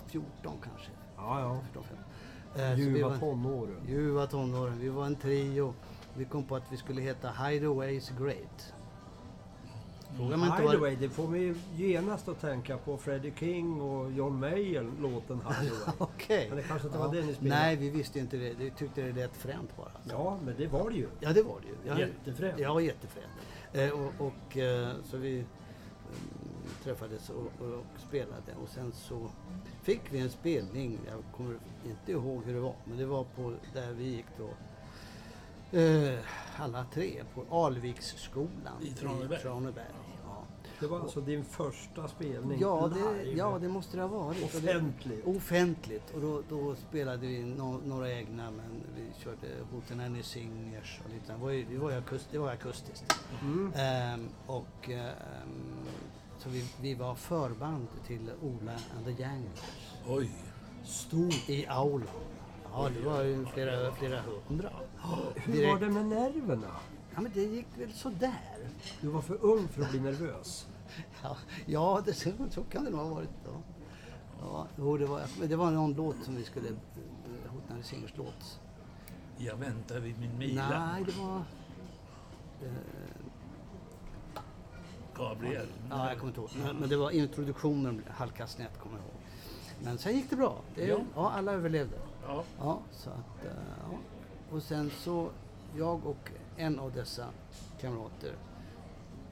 14 0.08 0.54
kanske. 0.64 0.92
Ja, 1.18 1.40
ja. 1.40 1.60
14, 1.74 1.84
15. 1.84 2.05
Eh, 2.56 2.80
Ljuva 2.80 3.10
var- 3.10 3.18
tonåren. 3.18 3.82
Ljuva 3.88 4.28
tonåren. 4.28 4.80
Vi 4.80 4.90
var 4.90 5.06
en 5.06 5.16
trio. 5.16 5.74
Vi 6.18 6.26
kom 6.26 6.44
på 6.44 6.56
att 6.56 6.64
vi 6.72 6.78
skulle 6.78 7.02
heta 7.02 7.30
Hideaways 7.32 8.10
Great. 8.20 8.74
Fråga 10.18 10.38
mig 10.38 10.50
inte 10.50 10.62
vad... 10.64 10.72
Hideaway, 10.72 10.96
det 10.96 11.10
får 11.10 11.28
vi 11.28 11.56
genast 11.76 12.28
att 12.28 12.42
tänka 12.42 12.78
på 12.78 12.98
Freddie 12.98 13.34
King 13.40 13.82
och 13.82 14.12
John 14.12 14.40
Mayer, 14.40 14.92
låten 15.02 15.38
Hideaway. 15.40 15.94
Okej. 15.98 16.46
Men 16.50 16.58
det 16.58 16.64
kanske 16.64 16.88
inte 16.88 17.00
var 17.00 17.14
det 17.14 17.22
ni 17.22 17.34
spelade? 17.34 17.62
Nej, 17.62 17.76
vi 17.76 17.90
visste 17.90 18.20
inte 18.20 18.38
det. 18.38 18.54
Vi 18.54 18.72
tyckte 18.72 19.02
det 19.02 19.12
lät 19.12 19.38
fränt 19.38 19.78
bara. 19.78 19.92
Ja, 20.10 20.38
men 20.46 20.54
det 20.58 20.68
var 20.68 20.90
det 20.90 20.96
ju. 20.96 21.08
Ja, 21.20 21.34
det 21.34 21.44
var 21.44 21.56
det 21.62 21.68
ju. 21.68 21.76
Ja, 21.96 22.00
Jättefränt. 22.08 22.60
Ja, 22.60 22.82
jättefränt. 22.82 23.32
Eh, 23.74 23.90
och, 23.90 24.28
och, 24.28 24.58
eh, 24.58 24.90
så 25.04 25.18
vi 25.18 25.44
träffades 26.84 27.30
och, 27.30 27.66
och 27.68 27.84
spelade 28.08 28.56
och 28.64 28.70
sen 28.70 28.92
så 28.96 29.30
fick 29.84 30.02
vi 30.10 30.20
en 30.20 30.30
spelning. 30.30 31.00
Jag 31.08 31.24
kommer 31.38 31.58
inte 31.86 32.12
ihåg 32.12 32.44
hur 32.46 32.54
det 32.54 32.60
var, 32.60 32.76
men 32.86 32.98
det 32.98 33.06
var 33.06 33.24
på 33.24 33.54
där 33.74 33.92
vi 33.94 34.04
gick 34.04 34.26
då. 34.38 34.50
Eh, 35.80 36.20
alla 36.58 36.86
tre 36.94 37.24
på 37.34 37.66
Alviksskolan 37.66 38.82
I 38.82 38.92
Traneberg. 38.92 39.40
Traneberg. 39.42 39.86
Ja, 40.26 40.44
Det 40.80 40.88
var 40.88 41.00
alltså 41.00 41.22
din 41.22 41.46
första 41.46 42.08
spelning 42.08 42.60
ja, 42.62 42.92
det, 42.94 43.32
ja, 43.32 43.58
det 43.62 43.68
måste 43.70 43.98
det 43.98 44.04
ha 44.04 44.10
varit. 44.26 44.44
Och 44.56 44.62
det- 44.62 44.70
Offentligt. 44.78 45.28
Offentligt. 45.28 46.14
Och 46.16 46.22
då, 46.22 46.42
då 46.50 46.76
spelade 46.76 47.28
vi 47.28 47.44
no, 47.44 47.82
några 47.86 48.12
egna, 48.12 48.52
men 48.52 48.84
vi 48.96 49.24
körde 49.24 49.48
Hootenanny 49.72 50.24
Singers 50.24 51.02
och 51.06 51.10
lite. 51.14 51.34
Det 51.34 51.40
var 51.40 51.50
ju, 51.50 51.66
det 51.66 51.78
var 51.78 51.92
ju 51.92 51.98
akust, 51.98 52.28
det 52.32 52.38
var 52.38 52.52
akustiskt. 52.52 53.20
Mm. 53.42 53.74
Ehm, 53.76 54.30
och 54.48 54.90
ehm, 54.90 55.14
så 56.46 56.52
vi, 56.52 56.66
vi 56.82 56.94
var 56.94 57.16
förband 57.16 57.88
till 58.08 58.32
Ola 58.42 58.72
and 58.72 59.06
the 59.06 59.24
Janglers. 59.24 59.60
Oj. 60.08 60.32
Stod 60.84 61.34
i 61.34 61.68
aulan. 61.68 62.08
Ja, 62.72 62.90
det 62.90 63.06
var 63.06 63.22
ju 63.22 63.46
flera, 63.46 63.92
flera 63.92 64.22
hundra. 64.48 64.70
Hur 65.36 65.68
var 65.68 65.80
det 65.80 65.90
med 65.90 66.06
nerverna? 66.06 66.72
Ja, 67.16 67.22
men 67.22 67.32
det 67.34 67.44
gick 67.44 67.68
väl 67.78 67.94
sådär. 67.94 68.70
Du 69.02 69.08
var 69.08 69.22
för 69.22 69.46
ung 69.46 69.68
för 69.68 69.82
att 69.82 69.90
bli 69.90 70.00
nervös. 70.00 70.68
Ja, 71.24 71.38
ja 71.66 72.02
det, 72.06 72.14
så, 72.14 72.32
så 72.52 72.64
kan 72.64 72.84
det 72.84 72.90
nog 72.90 73.00
ha 73.00 73.08
varit. 73.08 73.30
Ja. 73.46 73.52
Ja, 74.42 74.68
jo, 74.78 74.98
det, 74.98 75.06
var, 75.06 75.22
men 75.40 75.50
det 75.50 75.56
var 75.56 75.72
någon 75.72 75.94
låt 75.94 76.16
som 76.24 76.36
vi 76.36 76.44
skulle... 76.44 76.70
eh, 76.70 77.82
Singers 77.82 78.14
låt. 78.18 78.60
Jag 79.38 79.56
väntar 79.56 80.00
vid 80.00 80.20
min 80.20 80.38
mila. 80.38 80.70
Nej, 80.70 81.04
det 81.04 81.22
var... 81.22 81.38
Eh, 82.64 82.72
Gabriel. 85.18 85.68
ja, 85.90 86.10
jag 86.10 86.18
kommer 86.18 86.30
inte 86.30 86.40
ihåg. 86.42 86.50
Men, 86.66 86.76
men 86.78 86.90
det 86.90 86.98
var 86.98 87.12
introduktionen, 87.12 88.04
halka 88.10 88.48
snett 88.48 88.80
kommer 88.80 88.96
jag 88.98 89.04
ihåg. 89.06 89.14
Men 89.84 89.98
sen 89.98 90.16
gick 90.16 90.30
det 90.30 90.36
bra. 90.36 90.62
Det, 90.76 90.86
Ja. 90.88 91.00
ja. 91.16 91.32
alla 91.32 91.52
överlevde. 91.52 91.96
Ja. 92.28 92.44
Ja, 92.60 92.80
så 92.92 93.10
att, 93.10 93.46
eh, 93.46 93.52
ja. 93.92 93.98
Och 94.56 94.64
sen 94.64 94.90
så, 94.90 95.30
jag 95.78 96.06
och 96.06 96.32
en 96.58 96.80
av 96.80 96.92
dessa 96.94 97.26
kamrater, 97.82 98.36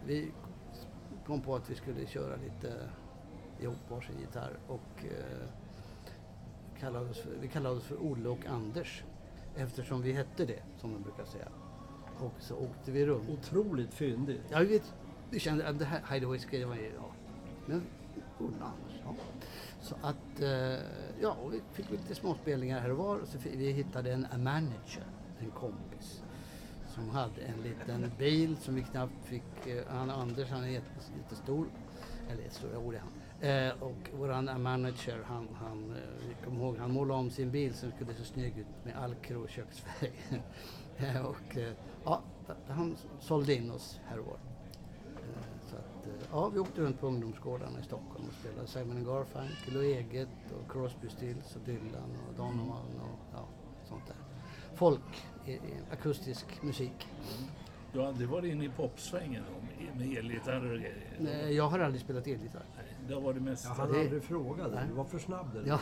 vi 0.06 0.32
kom 1.26 1.42
på 1.42 1.56
att 1.56 1.70
vi 1.70 1.76
skulle 1.76 2.08
köra 2.08 2.36
lite 2.36 2.90
ihop 3.62 3.78
varsin 3.90 4.16
gitarr 4.20 4.58
och 4.68 5.04
eh, 5.06 5.48
kallade 6.80 7.10
oss 7.10 7.18
för, 7.20 7.32
vi 7.42 7.48
kallade 7.48 7.76
oss 7.76 7.84
för 7.84 7.98
Olle 8.04 8.30
och 8.30 8.46
Anders 8.46 9.04
eftersom 9.56 10.02
vi 10.02 10.12
hette 10.12 10.46
det, 10.46 10.60
som 10.82 10.94
de 10.94 11.02
brukar 11.02 11.26
säga. 11.26 11.48
Och 12.20 12.34
så 12.40 12.56
åkte 12.56 12.92
vi 12.92 13.06
runt. 13.06 13.30
Otroligt 13.30 13.94
fyndigt. 13.94 14.42
Ja, 14.50 14.60
vi, 14.60 14.82
det 15.34 15.38
vi 15.38 15.40
kände 15.40 15.68
att 15.68 15.80
det 15.80 15.86
här 15.86 16.02
Hideaway 16.14 16.40
skrev 16.40 16.68
man 16.68 16.78
ju, 16.78 16.92
ja. 16.96 17.12
Men 17.66 17.84
Olle 18.40 18.56
ja. 18.60 19.16
Så 19.82 19.96
att, 20.02 20.42
eh, 20.42 20.80
ja, 21.22 21.38
och 21.44 21.54
vi 21.54 21.62
fick 21.72 21.92
lite 21.92 22.16
småspelningar 22.16 22.80
här 22.80 22.92
och 22.92 22.98
var. 22.98 23.20
Och 23.20 23.28
så 23.28 23.40
fick, 23.40 23.56
vi 23.56 23.72
hittade 23.72 24.14
en 24.14 24.26
a 24.26 24.38
manager, 24.38 25.06
en 25.40 25.52
kompis. 25.52 26.24
Som 26.88 27.10
hade 27.10 27.42
en 27.42 27.62
liten 27.64 28.12
bil 28.18 28.58
som 28.58 28.76
vi 28.76 28.84
knappt 28.84 29.26
fick, 29.26 29.68
eh, 29.68 29.84
han 29.88 30.10
Anders 30.10 30.50
han 30.50 30.64
är 30.64 30.82
jättestor. 31.18 31.68
Eller 32.30 32.42
jättestor, 32.44 32.70
jag 32.74 32.94
är 32.94 33.00
han. 33.00 33.12
Eh, 33.50 33.84
och 33.84 34.20
våran 34.20 34.62
manager, 34.62 35.24
han, 35.26 35.48
han, 35.60 35.78
kom 35.78 36.28
vi 36.28 36.46
kommer 36.46 36.66
ihåg, 36.66 36.78
han 36.78 36.92
målade 36.92 37.20
om 37.20 37.30
sin 37.30 37.52
bil 37.52 37.74
som 37.74 37.92
skulle 37.92 38.14
se 38.14 38.24
snygg 38.24 38.58
ut 38.58 38.86
med 38.86 38.96
alkro 38.96 39.44
och 39.44 39.50
köksfärg. 39.50 40.12
Eh, 40.98 41.26
och 41.26 41.58
eh, 41.58 41.74
ja, 42.06 42.22
han 42.68 42.96
sålde 43.20 43.56
in 43.56 43.72
oss 43.72 44.00
här 44.06 44.20
och 44.20 44.26
var. 44.26 44.34
Eh, 44.34 45.70
Så 45.70 45.76
att, 45.76 46.08
eh, 46.08 46.23
ja, 46.34 46.50
vi 46.54 46.60
åkte 46.60 46.82
runt 46.82 47.00
på 47.00 47.08
ungdomsgårdarna 47.08 47.80
i 47.80 47.84
Stockholm 47.84 48.26
och 48.28 48.34
spelade 48.34 48.68
Simon 48.68 49.06
Garfunkel 49.06 49.78
och 49.78 49.84
eget 49.84 50.28
och 50.62 50.72
Crosby, 50.72 51.10
Stills 51.10 51.56
och 51.56 51.62
Dylan 51.66 52.18
och 52.30 52.34
Donovan 52.36 53.00
och 53.02 53.20
ja, 53.34 53.46
sånt 53.90 54.08
där. 54.08 54.16
Folk, 54.76 55.26
i, 55.46 55.52
i, 55.52 55.60
akustisk 55.92 56.46
musik. 56.64 57.08
Du 57.94 58.00
har 58.00 58.08
aldrig 58.08 58.30
varit 58.30 58.52
inne 58.54 58.66
i 58.66 58.70
popsvängen 58.70 59.44
med- 59.98 60.18
elgitarrer 60.18 60.72
och 60.74 60.80
grejer? 60.80 61.44
Eh, 61.46 61.50
Jag 61.50 61.68
har 61.70 61.80
aldrig 61.80 62.02
spelat 62.02 62.28
elgitarr. 62.28 62.66
Nej, 62.78 62.86
det 63.08 63.14
har 63.14 63.22
varit 63.22 63.42
mest... 63.42 63.66
Jag 63.66 63.72
hann 63.72 63.92
Det- 63.94 64.00
aldrig 64.00 64.24
fråga 64.24 64.64
dig. 64.64 64.76
Nej. 64.76 64.86
Du 64.88 64.94
var 64.94 65.04
för 65.06 65.20
snabb 65.20 65.54
där. 65.54 65.64
Ja. 65.68 65.80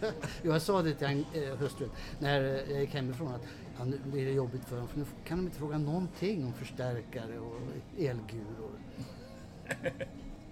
Ja, 0.00 0.10
Jag 0.42 0.62
sa 0.62 0.82
det 0.82 0.94
till 0.94 1.24
eh, 1.34 1.56
hustrun 1.58 1.90
när 2.18 2.40
eh, 2.44 2.70
jag 2.72 2.80
gick 2.80 2.94
hemifrån 2.94 3.28
att 3.34 3.42
ja, 3.78 3.84
nu 3.84 3.98
blir 4.04 4.24
det 4.26 4.32
jobbigt 4.32 4.64
för 4.64 4.76
dem 4.76 4.88
för 4.88 4.98
nu 4.98 5.04
kan 5.24 5.38
de 5.38 5.44
inte 5.44 5.58
fråga 5.58 5.78
någonting 5.78 6.44
om 6.46 6.52
förstärkare 6.52 7.38
och 7.38 7.56
elguror. 7.98 8.78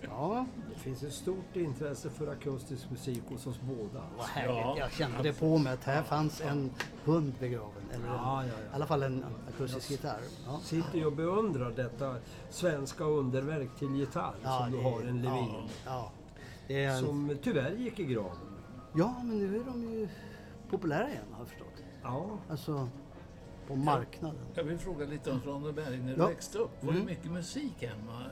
Ja, 0.03 0.47
Det 0.75 0.79
finns 0.81 1.03
ett 1.03 1.13
stort 1.13 1.57
intresse 1.57 2.11
för 2.11 2.27
akustisk 2.33 2.91
musik 2.91 3.23
hos 3.29 3.47
oss 3.47 3.61
båda. 3.61 4.05
vad 4.19 4.27
härligt. 4.27 4.57
Ja, 4.57 4.77
jag 4.79 4.93
kände 4.93 5.23
det 5.23 5.33
på 5.33 5.59
mig 5.59 5.73
att 5.73 5.85
här 5.85 6.03
fanns 6.03 6.41
en 6.41 6.71
hund 7.05 7.33
begraven. 7.41 7.83
Eller 7.95 8.05
en, 8.09 8.15
Ja, 8.15 8.45
ja, 8.45 8.47
I 8.47 8.49
ja. 8.49 8.75
alla 8.75 8.87
fall 8.87 9.03
en 9.03 9.25
akustisk 9.55 9.91
gitarr. 9.91 10.21
Ja. 10.47 10.61
Sitter 10.63 10.99
ju 10.99 11.07
och 11.07 11.13
beundrar 11.13 11.71
detta 11.71 12.17
svenska 12.51 13.05
underverk 13.05 13.71
till 13.79 13.95
gitarr 13.97 14.35
som 14.45 14.71
du 14.71 14.77
det- 14.77 14.83
har, 14.83 15.01
en 15.01 15.23
Levin. 15.23 15.49
Ja, 15.49 15.63
ja. 15.87 16.13
Det 16.67 16.85
en, 16.85 17.01
Som 17.01 17.37
tyvärr 17.43 17.73
gick 17.73 18.01
i 18.01 18.05
graven. 18.05 18.37
ja, 18.95 19.15
men 19.25 19.39
nu 19.39 19.61
är 19.61 19.65
de 19.65 19.83
ju 19.83 20.09
populära 20.71 21.09
igen 21.09 21.23
har 21.33 21.39
jag 21.41 21.49
förstått. 21.49 21.67
Ja, 22.03 22.27
Alltså 22.51 22.89
på 23.67 23.77
marknaden. 23.77 24.41
jag 24.55 24.65
vill 24.65 24.79
fråga 24.79 25.07
lite 25.07 25.31
om 25.31 25.41
Traneberg. 25.41 25.99
När 25.99 26.15
du 26.17 26.21
Ja. 26.23 26.27
växte 26.29 26.59
upp, 26.59 26.71
var 26.85 26.93
det 26.93 26.99
Mm. 26.99 27.07
mycket 27.07 27.31
musik 27.31 27.83
hemma? 27.83 28.23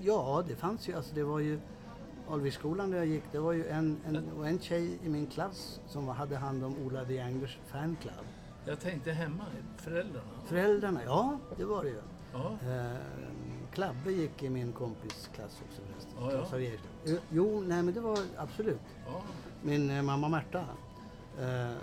Ja, 0.00 0.44
det 0.48 0.54
fanns 0.56 0.88
ju. 0.88 0.92
Alltså 0.94 1.14
det 1.14 1.22
var 1.24 1.38
ju 1.38 1.60
Alviksskolan 2.30 2.90
där 2.90 2.98
jag 2.98 3.06
gick. 3.06 3.22
Det 3.32 3.38
var 3.38 3.52
ju 3.52 3.66
en, 3.68 3.96
en, 4.06 4.44
en 4.44 4.58
tjej 4.58 4.98
i 5.04 5.08
min 5.08 5.26
klass 5.26 5.80
som 5.86 6.08
hade 6.08 6.36
hand 6.36 6.64
om 6.64 6.74
Ola 6.86 7.04
the 7.04 7.20
Anglers 7.20 7.58
fanclub. 7.66 8.12
Jag 8.64 8.80
tänkte 8.80 9.12
hemma, 9.12 9.44
föräldrarna. 9.76 10.26
Föräldrarna, 10.46 11.00
ja 11.04 11.38
det 11.56 11.64
var 11.64 11.82
det 11.82 11.88
ju. 11.88 12.00
Ja, 12.32 12.52
Eh, 12.68 12.96
Klabbe 13.72 14.12
gick 14.12 14.42
i 14.42 14.50
min 14.50 14.72
kompis 14.72 15.30
klass 15.34 15.60
också 15.68 15.82
förresten. 15.82 16.12
Ja, 16.20 16.32
ja. 17.04 17.18
Jo, 17.30 17.60
nej 17.66 17.82
men 17.82 17.94
det 17.94 18.00
var 18.00 18.18
absolut. 18.36 18.80
ja. 19.06 19.22
Min 19.62 19.90
eh, 19.90 20.02
mamma 20.02 20.28
Märta, 20.28 20.64
eh, 21.38 21.76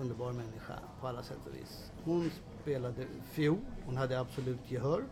underbar 0.00 0.32
människa 0.32 0.74
på 1.00 1.06
alla 1.06 1.22
sätt 1.22 1.38
och 1.48 1.54
vis. 1.54 1.92
Hon 2.04 2.30
spelade 2.62 3.06
fiol, 3.30 3.56
hon 3.86 3.96
hade 3.96 4.20
absolut 4.20 4.70
gehör. 4.70 5.04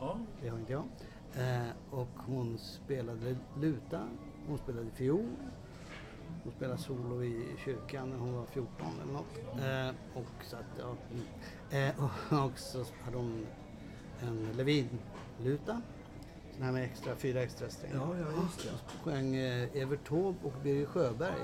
ja. 0.00 0.18
Det 0.42 0.48
har 0.48 0.58
inte 0.58 0.72
jag. 0.72 0.82
Eh, 1.36 1.68
och 1.90 2.08
hon 2.16 2.58
spelade 2.58 3.36
luta, 3.60 4.08
hon 4.48 4.58
spelade 4.58 4.90
fiol. 4.90 5.36
Hon 6.44 6.52
spelade 6.52 6.78
solo 6.78 7.24
i 7.24 7.46
kyrkan 7.64 8.10
när 8.10 8.18
hon 8.18 8.34
var 8.34 8.46
14 8.46 8.86
eller 9.02 9.12
något. 9.12 9.38
Eh, 9.38 10.20
och, 10.22 10.44
så 10.44 10.56
att, 10.56 10.78
ja, 10.78 10.96
mm. 11.10 11.94
eh, 11.98 12.44
och 12.44 12.58
så 12.58 12.84
hade 13.04 13.16
hon 13.16 13.46
en 14.20 14.48
Levin-luta. 14.56 15.82
Sån 16.54 16.62
här 16.64 16.72
med 16.72 16.84
extra, 16.84 17.16
fyra 17.16 17.42
extra 17.42 17.68
strängar. 17.70 17.96
ja, 17.96 18.16
ja 18.18 18.42
just 18.42 18.58
det. 18.58 18.68
Så 18.68 18.98
sjöng 19.04 19.34
Evert 19.34 20.08
Taube 20.08 20.38
och 20.42 20.52
Birger 20.62 20.86
Sjöberg. 20.86 21.40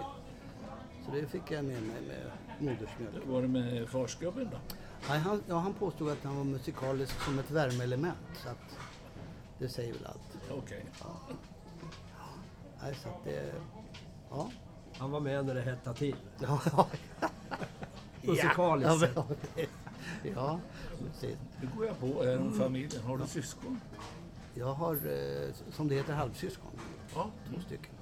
Så 1.05 1.11
det 1.13 1.27
fick 1.27 1.51
jag 1.51 1.65
med 1.65 1.83
mig 1.83 2.03
med 2.09 2.31
modersmjölk. 2.59 3.27
Var 3.27 3.43
det 3.43 3.49
med 3.49 3.89
farsgubben 3.89 4.49
då? 4.53 4.59
Nej, 5.09 5.19
han, 5.19 5.43
ja, 5.49 5.59
han 5.59 5.75
påstod 5.75 6.11
att 6.11 6.25
han 6.25 6.37
var 6.37 6.45
musikalisk 6.45 7.21
som 7.21 7.39
ett 7.39 7.51
värmeelement. 7.51 8.19
Så 8.43 8.49
att 8.49 8.79
det 9.63 9.69
säger 9.69 9.93
väl 9.93 10.07
allt. 10.07 10.39
Okej. 10.51 10.85
Nej, 12.83 12.95
så 12.95 13.09
att 13.09 13.25
det... 13.25 13.55
Ja. 14.31 14.51
Han 14.99 15.11
var 15.11 15.21
med 15.21 15.47
när 15.47 15.55
det 15.55 15.63
hettade 15.63 15.99
till. 15.99 16.17
Ja, 16.39 16.61
ja. 16.73 16.89
Musikaliskt 18.23 19.09
ja, 19.15 19.25
ja, 19.55 19.61
ja, 20.35 20.61
precis. 20.99 21.39
Nu 21.61 21.69
går 21.77 21.87
jag 21.87 21.99
på 22.01 22.23
här 22.23 22.39
om 22.39 22.53
familjen. 22.53 23.03
Har 23.03 23.19
du 23.19 23.27
syskon? 23.27 23.81
Jag 24.55 24.75
har, 24.75 24.95
eh, 24.95 25.55
som 25.73 25.89
det 25.89 25.95
heter, 25.95 26.13
halvsyskon. 26.13 26.71
Ja. 27.15 27.31
Två 27.49 27.61
stycken. 27.61 27.95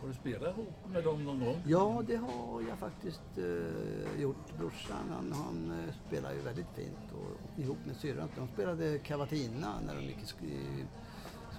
Har 0.00 0.08
du 0.08 0.14
spelat 0.14 0.56
ihop 0.58 0.74
med 0.92 1.04
dem 1.04 1.24
någon 1.24 1.40
gång? 1.44 1.56
Ja, 1.66 2.02
det 2.06 2.16
har 2.16 2.62
jag 2.68 2.78
faktiskt 2.78 3.38
eh, 3.38 4.20
gjort. 4.20 4.58
Brorsan, 4.58 4.96
han, 5.10 5.32
han 5.32 5.70
eh, 5.80 5.94
spelar 6.06 6.32
ju 6.32 6.40
väldigt 6.40 6.68
fint 6.74 7.12
och 7.12 7.60
ihop 7.60 7.78
med 7.86 7.96
syrran. 7.96 8.28
De 8.36 8.48
spelade 8.48 8.98
cavatina 8.98 9.80
när 9.86 9.94
de 9.94 10.00
gick 10.02 10.16
i, 10.22 10.24
sk- 10.26 10.44
i 10.44 10.84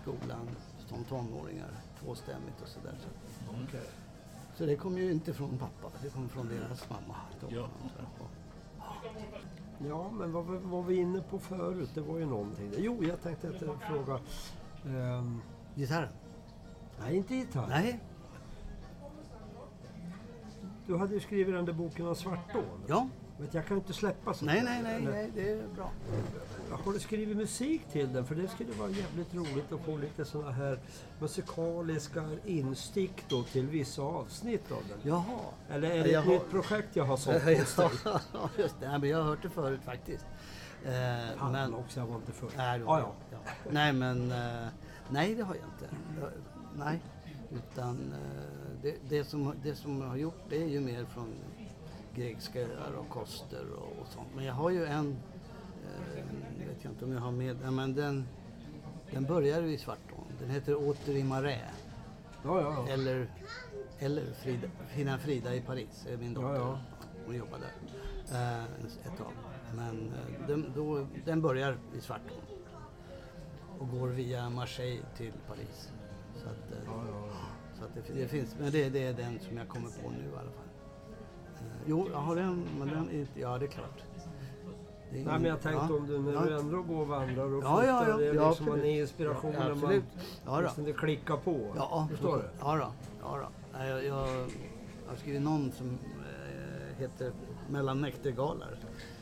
skolan 0.02 0.50
som 0.88 1.04
tonåringar. 1.04 1.70
Tvåstämmigt 2.00 2.62
och 2.62 2.68
sådär. 2.68 2.96
Så, 3.04 3.10
Mm. 3.54 3.66
så 4.56 4.66
det 4.66 4.76
kom 4.76 4.98
ju 4.98 5.12
inte 5.12 5.34
från 5.34 5.58
pappa, 5.58 5.92
det 6.04 6.10
kom 6.10 6.30
från 6.30 6.48
deras 6.50 6.90
mamma. 6.90 7.16
Ja. 7.50 7.68
Ja, 9.88 10.10
men 10.12 10.32
vad 10.32 10.46
vad 10.46 10.62
var 10.62 10.84
vi 10.84 10.96
inne 10.96 11.22
på 11.22 11.40
förut? 11.40 11.90
Det 11.94 12.02
var 12.02 12.18
ju 12.18 12.26
någonting. 12.26 12.72
Jo, 12.78 13.04
jag 13.04 13.22
tänkte 13.22 13.50
att 13.50 13.62
jag 13.62 13.82
fråga. 13.82 14.20
ehm, 14.86 15.42
Gitarren? 15.76 16.10
nej, 17.00 17.16
inte 17.18 17.36
gitarr. 17.36 17.68
Nej. 17.70 18.00
Du 20.90 20.98
hade 20.98 21.14
ju 21.14 21.20
skrivit 21.20 21.56
den 21.56 21.66
där 21.66 21.74
boken 21.74 22.08
om 22.08 22.16
Svartån. 22.16 22.64
Ja. 22.88 23.08
Men 23.38 23.48
jag 23.52 23.66
kan 23.66 23.78
inte 23.78 23.94
släppa 23.94 24.34
sånt 24.34 24.52
Nej, 24.52 24.62
nej, 24.64 24.84
nej, 24.84 25.02
nej, 25.02 25.32
det 25.36 25.50
är 25.52 25.68
bra. 25.76 25.92
Har 26.86 26.94
du 26.94 27.00
skrivit 27.00 27.38
musik 27.38 27.82
till 27.92 28.14
den? 28.14 28.26
För 28.26 28.36
det 28.36 28.48
skulle 28.48 28.72
vara 28.74 28.90
jävligt 28.90 29.34
roligt 29.36 29.72
att 29.72 29.80
få 29.86 29.98
lite 29.98 30.26
såna 30.26 30.52
här 30.52 30.80
musikaliska 31.20 32.24
instick 32.46 33.26
då 33.28 33.44
till 33.44 33.68
vissa 33.68 34.02
avsnitt 34.02 34.72
av 34.72 34.78
den. 34.90 34.98
Jaha. 35.04 35.40
Eller 35.70 35.90
är 35.90 36.04
det 36.04 36.10
Jag 36.12 36.22
ett 36.22 36.26
har- 36.28 36.34
nytt 36.34 36.50
projekt 36.50 36.96
jag 36.96 37.06
har 37.06 37.18
sålt 37.18 37.36
hos 37.44 37.76
dig? 37.76 37.92
Ja, 38.34 38.50
just 38.58 38.80
det. 38.80 38.90
Nej, 38.90 39.00
men 39.00 39.10
jag 39.10 39.18
har 39.18 39.24
hört 39.26 39.42
det 39.42 39.50
förut 39.50 39.82
faktiskt. 39.86 40.26
Eh, 40.86 40.92
Fan 41.38 41.52
men, 41.52 41.74
också, 41.74 42.00
jag 42.00 42.08
var 42.08 42.16
inte 42.16 42.32
först. 42.32 42.58
nej, 42.58 42.80
det 42.80 42.86
ja, 42.86 43.00
ja. 43.00 43.14
ja. 43.32 43.38
nej, 43.72 43.94
men 43.94 44.32
eh, 44.32 44.68
nej, 45.10 45.36
det 45.36 45.42
har 45.44 45.56
jag 45.56 45.64
inte. 45.66 45.96
Jag, 46.22 46.30
nej, 46.86 47.00
utan 47.52 48.14
eh, 48.14 48.69
det, 48.82 48.96
det, 49.10 49.24
som, 49.24 49.54
det 49.64 49.76
som 49.76 50.02
jag 50.02 50.08
har 50.08 50.18
gjort 50.18 50.44
det 50.50 50.64
är 50.64 50.68
ju 50.68 50.80
mer 50.80 51.06
från 51.06 51.34
grekiska 52.16 52.60
öar 52.60 52.94
och 53.00 53.10
koster 53.10 53.72
och, 53.72 54.02
och 54.02 54.08
sånt. 54.08 54.28
Men 54.36 54.46
jag 54.46 54.54
har 54.54 54.70
ju 54.70 54.86
en, 54.86 55.18
eh, 55.86 56.24
vet 56.68 56.84
jag 56.84 56.94
inte 56.94 57.06
om 57.06 57.12
jag 57.12 57.20
har 57.20 57.32
med, 57.32 57.58
ja, 57.64 57.72
men 57.72 57.96
den, 57.96 58.28
den 59.12 59.24
börjar 59.24 59.64
i 59.64 59.78
Svartån. 59.78 60.26
den 60.40 60.50
heter 60.50 60.90
Åter 60.90 61.16
i 61.16 61.24
Marais. 61.24 61.86
Ja, 62.44 62.62
ja. 62.62 62.88
Eller, 62.88 63.28
eller 64.00 64.34
Frida, 64.34 64.68
Fina 64.88 65.18
Frida 65.18 65.56
i 65.56 65.62
Paris, 65.62 66.08
är 66.10 66.18
min 66.18 66.34
dotter. 66.34 66.48
Ja, 66.48 66.56
ja. 66.56 66.80
Hon 67.26 67.36
jobbar 67.36 67.60
där 67.60 67.74
eh, 68.32 68.64
ett 69.06 69.18
tag. 69.18 69.32
Men 69.76 70.14
eh, 70.14 70.48
den, 70.48 70.74
då, 70.76 71.08
den 71.26 71.42
börjar 71.42 71.78
i 71.98 72.02
Svartån 72.02 72.42
och 73.80 73.90
går 73.90 74.08
via 74.08 74.50
Marseille 74.50 75.06
till 75.18 75.34
Paris. 75.48 75.92
Så 76.36 76.50
att, 76.50 76.72
eh, 76.72 76.78
ja, 76.86 77.04
ja. 77.12 77.30
Så 77.80 77.86
att 77.86 78.08
det, 78.08 78.14
det 78.14 78.28
finns, 78.28 78.56
men 78.60 78.72
det, 78.72 78.90
det 78.90 79.04
är 79.04 79.14
den 79.14 79.40
som 79.40 79.58
jag 79.58 79.68
kommer 79.68 79.90
på 79.90 80.10
nu 80.10 80.24
i 80.24 80.34
alla 80.34 80.52
fall. 80.52 80.70
Eh, 81.56 81.82
jo, 81.86 82.08
jag 82.12 82.18
har 82.18 82.36
den, 82.36 82.66
men 82.80 82.88
den 82.88 83.10
är 83.10 83.28
ja 83.36 83.58
det 83.58 83.66
är 83.66 83.70
klart. 83.70 84.04
Det 85.12 85.22
är 85.22 85.26
Nej, 85.26 85.40
men 85.40 85.46
jag 85.46 85.62
tänkte 85.62 85.86
ja, 85.90 85.96
om 85.98 86.08
du 86.08 86.20
när 86.20 86.34
ja. 86.34 86.42
du 86.42 86.60
ändå 86.60 86.82
går 86.82 87.02
och 87.02 87.08
vandrar 87.08 87.54
och 87.54 87.64
Ja, 87.64 87.86
ja, 87.86 88.08
ja. 88.10 88.18
det 88.18 88.28
är 88.28 88.34
Ja, 88.34 88.50
liksom 88.50 88.66
man 88.66 88.80
är 88.80 89.02
inspiration 89.02 89.54
Ja, 89.54 89.68
när 89.68 89.76
man 89.76 90.04
Ja, 90.46 90.62
liksom 90.62 90.84
det 90.84 90.94
klickar 90.94 91.38
på. 91.38 91.74
Ja, 91.76 92.08
Förstår 92.12 92.38
du? 92.38 92.44
Ja, 92.60 92.76
då. 92.76 92.92
Ja, 93.22 93.38
då. 93.38 93.80
Jag, 93.80 93.90
jag, 93.90 94.06
jag 94.06 94.48
har 95.08 95.16
skrivit 95.18 95.42
någon 95.42 95.72
som 95.72 95.88
eh, 95.88 97.00
heter 97.00 97.32
Mellan 97.70 98.02
näktergalar. 98.02 98.78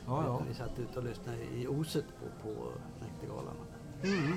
Ja, 0.06 0.24
ja. 0.26 0.42
Vi 0.48 0.54
satt 0.54 0.78
ute 0.78 0.98
och 0.98 1.04
lyssnade 1.04 1.38
i 1.54 1.66
oset 1.66 2.04
på, 2.20 2.48
på 2.48 2.54
näktergalarna. 3.00 3.60
Men, 4.02 4.34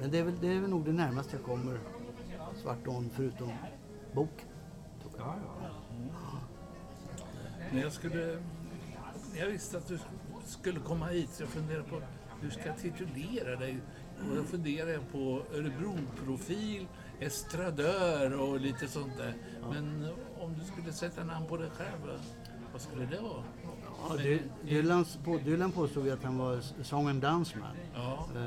men 0.00 0.10
det, 0.10 0.18
är 0.18 0.24
väl, 0.24 0.34
det 0.40 0.46
är 0.48 0.60
väl 0.60 0.70
nog 0.70 0.84
det 0.84 0.92
närmaste 0.92 1.36
jag 1.36 1.44
kommer 1.44 1.78
Svartån 2.62 3.10
förutom 3.12 3.52
bok. 4.12 4.46
Ja, 5.18 5.34
ja. 5.46 5.70
När 7.72 7.82
jag, 7.82 7.92
skulle, 7.92 8.38
när 9.32 9.40
jag 9.40 9.46
visste 9.46 9.78
att 9.78 9.86
du 9.86 9.98
skulle 10.46 10.80
komma 10.80 11.06
hit 11.06 11.30
så 11.30 11.42
jag 11.42 11.48
funderade 11.50 11.84
på 11.88 12.00
hur 12.40 12.50
ska 12.50 12.66
jag 12.66 12.78
titulera 12.78 13.56
dig? 13.56 13.78
Och 14.30 14.36
då 14.36 14.42
funderade 14.44 14.92
jag 14.92 15.12
på 15.12 15.42
Örebro-profil, 15.54 16.86
estradör 17.20 18.40
och 18.40 18.60
lite 18.60 18.88
sånt 18.88 19.16
där. 19.16 19.34
Men 19.70 20.08
om 20.40 20.54
du 20.58 20.64
skulle 20.64 20.92
sätta 20.92 21.24
namn 21.24 21.46
på 21.46 21.56
dig 21.56 21.70
själv, 21.70 22.00
vad- 22.06 22.20
vad 22.72 22.80
skulle 22.80 23.06
det 23.06 23.20
vara? 23.20 23.42
Ja, 23.98 24.16
Dy- 24.16 24.40
Dylan, 24.68 25.04
på, 25.24 25.38
Dylan 25.44 25.72
påstod 25.72 26.08
att 26.08 26.24
han 26.24 26.38
var 26.38 26.56
s- 26.56 26.74
sång 26.82 27.08
and 27.08 27.22
dansman. 27.22 27.76
Ja, 27.94 28.28
Eh, 28.36 28.42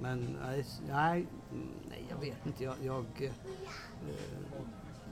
Men 0.00 0.36
nej, 0.42 0.64
nej, 0.88 1.26
jag 2.10 2.16
vet 2.20 2.46
inte. 2.46 2.64
Jag, 2.64 2.74
jag 2.82 3.04
eh, 3.20 3.30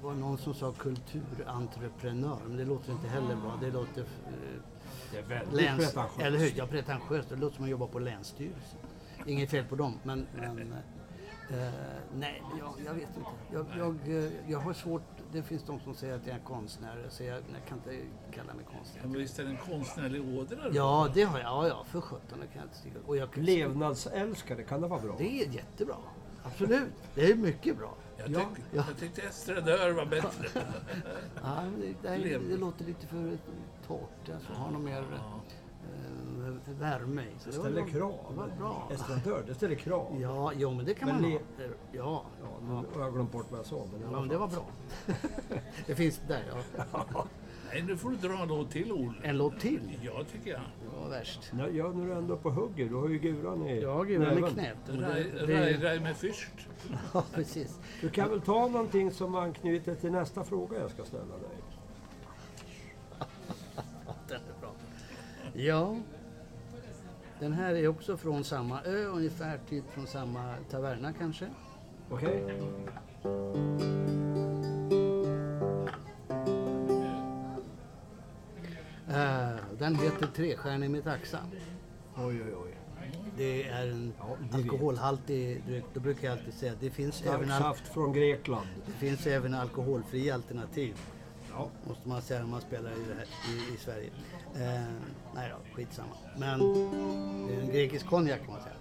var 0.03 0.15
någon 0.15 0.39
som 0.39 0.55
sa 0.55 0.73
kulturentreprenör, 0.73 2.39
men 2.49 2.57
det 2.57 2.65
låter 2.65 2.93
inte 2.93 3.09
heller 3.09 3.37
bra. 3.37 3.59
Det 3.61 3.71
låter 3.71 4.01
eh, 4.01 4.07
Det 5.13 5.19
är 5.19 5.23
väldigt 5.23 5.55
läns... 5.55 5.77
pretentiöst. 5.79 6.21
Eller 6.21 6.39
hur? 6.39 6.53
Ja, 6.57 6.67
pretentiöst. 6.67 7.29
Det 7.29 7.37
låter 7.37 7.57
som 7.57 7.65
att 7.65 7.71
jobba 7.71 7.87
på 7.87 7.99
Länsstyrelsen. 7.99 8.79
Inget 9.27 9.51
fel 9.51 9.65
på 9.65 9.77
dem, 9.77 9.99
men... 10.03 10.27
men 10.37 10.75
nej, 12.15 12.43
jag, 12.59 12.73
jag 12.87 12.95
vet 12.95 13.09
inte. 13.17 13.31
Jag, 13.53 13.67
jag, 14.07 14.31
jag 14.49 14.59
har 14.59 14.73
svårt... 14.73 15.03
Det 15.37 15.43
finns 15.43 15.63
de 15.63 15.81
som 15.81 15.95
säger 15.95 16.15
att 16.15 16.27
jag 16.27 16.37
är 16.37 16.41
konstnär. 16.41 17.07
Så 17.11 17.23
jag, 17.25 17.35
jag 17.35 17.69
kan 17.69 17.79
inte 17.79 18.07
kalla 18.31 18.55
mig 18.55 18.65
konstnär. 18.77 19.03
men 19.03 19.13
visst 19.13 19.39
är 19.39 19.45
det 19.45 19.51
en 19.51 19.57
konstnärlig 19.57 20.39
ådra? 20.39 20.69
då? 20.69 20.77
Ja, 20.77 21.09
det 21.15 21.23
har 21.23 21.39
jag. 21.39 21.47
Ja, 21.47 21.69
ja, 21.69 21.85
för 21.85 22.01
sjutton. 22.01 22.41
Det 22.41 22.47
kan 22.47 22.57
jag 22.57 22.65
inte 22.65 22.77
sticka 22.77 22.97
och 23.07 23.17
jag, 23.17 23.37
Levnadsälskare, 23.37 24.63
kan 24.63 24.81
det 24.81 24.89
vara 24.89 25.01
bra? 25.01 25.15
Det 25.19 25.43
är 25.43 25.49
jättebra. 25.49 25.97
Absolut. 26.43 26.93
Det 27.15 27.31
är 27.31 27.35
mycket 27.35 27.79
bra. 27.79 27.95
Jag, 28.17 28.31
Ja, 28.31 28.39
tyck, 28.39 28.65
ja. 28.73 28.85
jag 28.89 28.99
tyckte 28.99 29.23
estradör 29.23 29.91
var 29.91 30.07
bättre. 30.07 30.49
Ja, 31.43 31.65
det, 32.03 32.09
det, 32.17 32.39
det 32.39 32.57
låter 32.57 32.85
lite 32.85 33.07
för 33.07 33.39
torrt. 33.87 34.29
Alltså, 34.35 34.53
har 34.53 34.71
någon 34.71 34.85
mer 34.85 35.05
Ja. 35.17 35.41
Eh, 36.45 36.75
värme 36.81 37.23
i. 37.23 37.27
Så 37.39 37.51
Det 37.51 37.57
var 37.57 37.65
ställer 37.65 37.83
bra. 37.83 37.91
krav. 37.91 38.15
Det 38.31 38.37
var 38.37 38.49
bra. 38.59 38.89
Estradör, 38.93 39.45
det 39.47 39.55
ställer 39.55 39.75
krav. 39.75 40.17
Ja, 40.21 40.53
jo, 40.57 40.71
men 40.75 40.85
det 40.87 40.95
kan 40.95 41.09
Men 41.09 41.23
man 41.23 41.31
le- 41.31 41.37
ha. 41.37 41.43
Det- 41.59 41.97
Ja, 41.99 42.23
Ja, 42.43 42.49
nu 42.69 42.99
har 42.99 43.05
jag 43.05 43.13
glömt 43.15 43.33
bort 43.33 43.47
vad 43.51 43.59
jag 43.59 43.67
sa. 43.67 43.83
Men, 43.93 44.01
i 44.01 44.05
ja 44.13 44.21
men 44.21 44.29
det 44.29 44.39
var 44.39 44.49
bra. 44.49 44.67
det 45.87 45.95
finns 45.95 46.21
där, 46.29 46.45
ja. 46.53 46.85
Nej, 47.73 47.83
nu 47.83 47.97
får 47.97 48.11
du 48.11 48.17
dra 48.17 48.43
en 48.43 48.49
låt 48.49 48.71
till, 48.71 48.93
Olle. 48.93 49.13
En 49.23 49.37
låt 49.39 49.61
till. 49.61 49.99
Ja, 50.03 50.25
tycker 50.33 50.51
jag. 50.51 50.61
Det 50.61 51.01
var 51.01 51.09
värst. 51.09 51.53
Ja, 51.59 51.69
ja, 51.69 51.93
nu 51.93 52.03
är 52.03 52.07
du 52.07 52.13
ändå 52.21 52.37
på 52.37 52.51
hugget. 52.51 52.89
Du 52.89 52.95
har 52.95 53.09
ju 53.09 53.19
guran 53.19 53.67
i 53.67 53.81
Ja, 53.83 54.05
är 54.07 54.19
näven. 54.19 54.51
knät. 54.51 54.77
Det- 54.87 55.77
det- 55.77 56.01
med 56.01 56.17
fyrst. 56.17 56.53
Ja, 57.15 57.25
precis. 57.35 57.79
Du 58.01 58.09
kan 58.11 58.31
väl 58.31 58.41
ta 58.41 58.69
någonting 58.69 59.11
som 59.11 59.35
anknyter 59.35 59.95
till 59.95 60.13
nästa 60.13 60.45
fråga 60.45 60.81
jag 60.81 60.91
ska 60.91 61.05
ställa 61.05 61.25
dig? 61.25 61.57
Den 64.29 64.41
är 64.41 64.61
bra. 64.61 64.71
Ja. 65.55 65.97
Den 67.41 67.53
här 67.53 67.75
är 67.75 67.89
också 67.89 68.17
från 68.17 68.45
samma 68.45 68.83
ö, 68.83 69.05
ungefär 69.05 69.59
typ 69.69 69.91
från 69.91 70.07
samma 70.07 70.55
taverna 70.71 71.13
kanske. 71.13 71.47
Okej? 72.11 72.45
Eh, 79.09 79.57
den 79.79 79.95
heter 79.97 80.27
Trestjärnig 80.37 80.91
med 80.91 81.05
taxa. 81.05 81.39
Oj, 82.17 82.43
oj, 82.43 82.55
oj. 82.65 82.73
Det 83.37 83.69
är 83.69 83.87
en 83.89 84.13
Ja, 84.19 84.37
det 84.51 84.57
alkoholhaltig 84.57 85.63
dryck. 85.67 85.85
Då 85.95 86.01
brukar 86.01 86.29
jag 86.29 86.39
alltid 86.39 86.55
säga 86.55 86.73
att 86.73 86.81
det 86.81 86.91
finns, 86.91 87.23
även, 87.23 87.51
al- 87.51 87.75
från 87.75 88.13
Grekland. 88.13 88.67
det 88.87 88.93
finns 88.93 89.27
även 89.27 89.55
alkoholfria 89.55 90.35
alternativ. 90.35 90.97
Ja. 91.57 91.71
Måste 91.89 92.09
man 92.09 92.23
säga 92.23 92.41
när 92.41 92.47
man 92.47 92.61
spelar 92.61 92.91
i, 92.91 92.95
här, 93.17 93.27
i, 93.55 93.75
i 93.75 93.77
Sverige. 93.77 94.11
Eh, 94.55 94.85
nej 95.35 95.53
då, 95.53 95.75
skitsamma. 95.75 96.15
Men 96.39 96.59
det 97.49 97.55
är 97.55 97.61
en 97.61 97.69
grekisk 97.69 98.07
konjak 98.07 98.41
kan 98.41 98.53
man 98.53 98.63
säga. 98.63 98.75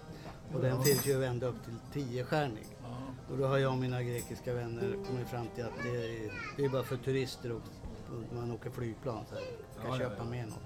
Och 0.54 0.60
den 0.60 0.82
finns 0.82 1.06
ju 1.06 1.24
ända 1.24 1.46
upp 1.46 1.56
till 1.92 2.02
10-stjärnig. 2.02 2.66
Och 3.30 3.38
då 3.38 3.46
har 3.46 3.58
jag 3.58 3.72
och 3.72 3.78
mina 3.78 4.02
grekiska 4.02 4.54
vänner 4.54 4.96
kommit 5.06 5.28
fram 5.28 5.46
till 5.54 5.64
att 5.64 5.72
det 5.82 5.88
är, 5.88 6.32
det 6.56 6.64
är 6.64 6.68
bara 6.68 6.82
för 6.82 6.96
turister 6.96 7.52
och 7.52 7.60
man 8.34 8.52
åker 8.52 8.70
flygplan 8.70 9.24
så 9.28 9.34
här, 9.34 9.44
kan 9.82 9.90
Ja, 9.90 9.90
ja, 9.90 9.98
köpa 9.98 10.24
med 10.24 10.48
något. 10.48 10.62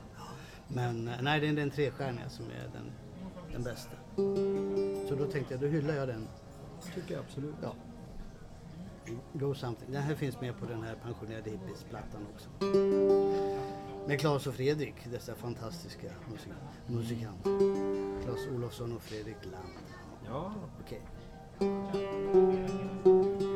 Men 0.68 1.08
eh, 1.08 1.14
nej, 1.22 1.40
det 1.40 1.48
är 1.48 1.52
den 1.52 1.70
trestjärniga 1.70 2.28
som 2.28 2.44
är 2.44 2.70
den, 2.72 2.92
den 3.52 3.62
bästa. 3.62 3.96
Så 5.08 5.14
då 5.14 5.26
tänkte 5.26 5.54
jag, 5.54 5.60
då 5.60 5.66
hyllar 5.66 5.94
jag 5.94 6.08
den. 6.08 6.28
tycker 6.94 7.14
jag 7.14 7.24
absolut. 7.24 7.54
Ja. 7.62 7.74
Go 9.32 9.54
something. 9.54 9.92
Den 9.92 10.02
här 10.02 10.14
finns 10.14 10.40
med 10.40 10.58
på 10.58 10.66
den 10.66 10.82
här 10.82 10.94
pensionerade 10.94 11.50
hippies-plattan 11.50 12.26
också. 12.34 12.48
Med 14.06 14.20
Claes 14.20 14.46
och 14.46 14.54
Fredrik, 14.54 14.94
dessa 15.12 15.34
fantastiska 15.34 16.08
musik 16.32 16.52
musikanter. 16.86 17.50
Claes 18.24 18.48
Olofsson 18.54 18.92
och 18.96 19.02
Fredrik 19.02 19.44
Land. 19.44 19.72
Ja, 20.26 20.54
Okej. 20.80 21.02
Tavernan 21.58 23.49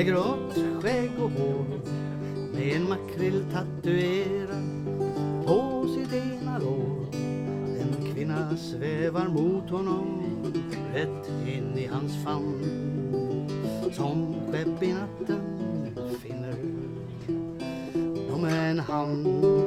med 0.00 0.08
grått 0.08 0.82
skägg 0.82 1.10
och 1.18 1.30
hår 1.30 1.64
med 2.52 2.76
en 2.76 2.88
makrill 2.88 3.44
tatuerad 3.52 4.86
på 5.46 5.88
sitt 5.88 6.12
ena 6.12 6.58
lår. 6.58 7.06
En 7.80 8.12
kvinna 8.12 8.56
svävar 8.56 9.28
mot 9.28 9.70
honom 9.70 10.22
rätt 10.94 11.28
in 11.46 11.78
i 11.78 11.86
hans 11.86 12.24
famn 12.24 12.64
som 13.92 14.34
skepp 14.52 14.82
i 14.82 14.92
natten 14.92 15.40
finner 16.22 16.54
de 18.30 18.44
en 18.44 18.78
hamn 18.78 19.59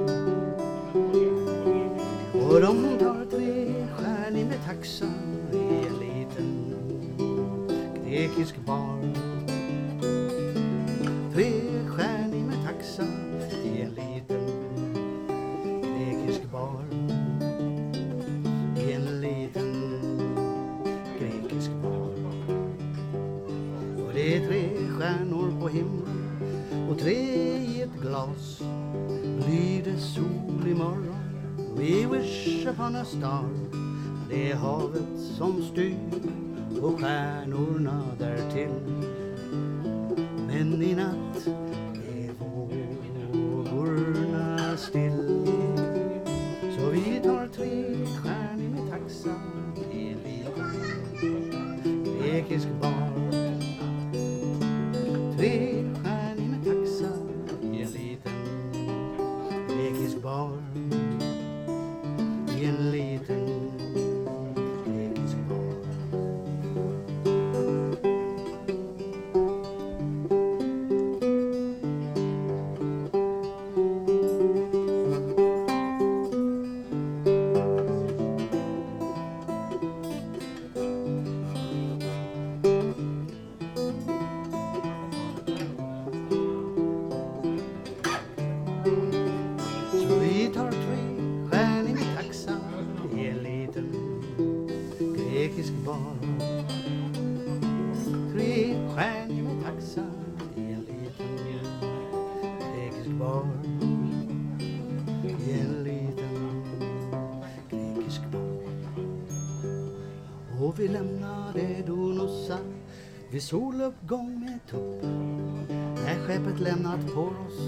skeppet 116.33 116.59
lämnat 116.59 117.13
på 117.13 117.21
oss 117.21 117.59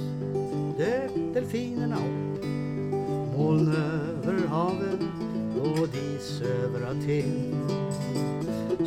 dök 0.77 1.11
delfinerna 1.33 1.95
upp. 1.95 2.45
Moln 3.37 3.67
över 3.67 4.47
havet 4.47 4.99
och 5.61 5.87
dis 5.87 6.41
över 6.41 6.81
Aten. 6.81 7.55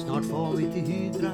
Snart 0.07 0.25
far 0.25 0.57
vi 0.57 0.73
till 0.73 0.83
Hydra 0.83 1.33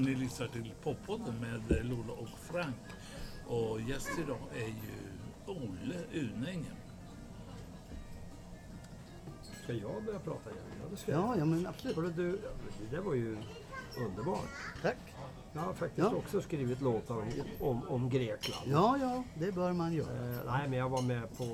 Ni 0.00 0.14
lyssnar 0.14 0.46
till 0.48 0.72
Poppodden 0.82 1.34
med 1.40 1.84
Lola 1.86 2.12
och 2.12 2.28
Frank. 2.28 2.76
Och 3.46 3.80
gäst 3.80 4.10
idag 4.18 4.38
är 4.54 4.66
ju 4.66 4.96
Olle 5.46 5.96
Unängen. 6.14 6.76
Ska 9.64 9.72
jag 9.72 10.04
börja 10.04 10.18
prata 10.18 10.50
igen? 10.50 10.62
Ja, 10.82 10.86
det 10.90 10.96
ska 10.96 11.12
Ja, 11.12 11.34
ja 11.38 11.44
men 11.44 11.66
absolut. 11.66 11.96
jag. 11.96 12.02
Hörru 12.02 12.12
du, 12.14 12.30
det 12.90 12.96
där 12.96 13.02
var 13.02 13.14
ju 13.14 13.36
underbart. 14.06 14.48
Tack. 14.82 14.96
Jag 15.52 15.60
har 15.60 15.72
faktiskt 15.74 16.08
Ja. 16.12 16.16
också 16.16 16.40
skrivit 16.40 16.80
låtar 16.80 17.14
om, 17.16 17.30
om, 17.60 17.88
om 17.88 18.08
Grekland. 18.10 18.70
Ja, 18.70 18.98
ja, 19.00 19.24
det 19.34 19.52
bör 19.52 19.72
man 19.72 19.92
göra. 19.92 20.30
Eh, 20.34 20.40
nej, 20.46 20.68
men 20.68 20.78
jag 20.78 20.88
var 20.88 21.02
med 21.02 21.28
på 21.38 21.44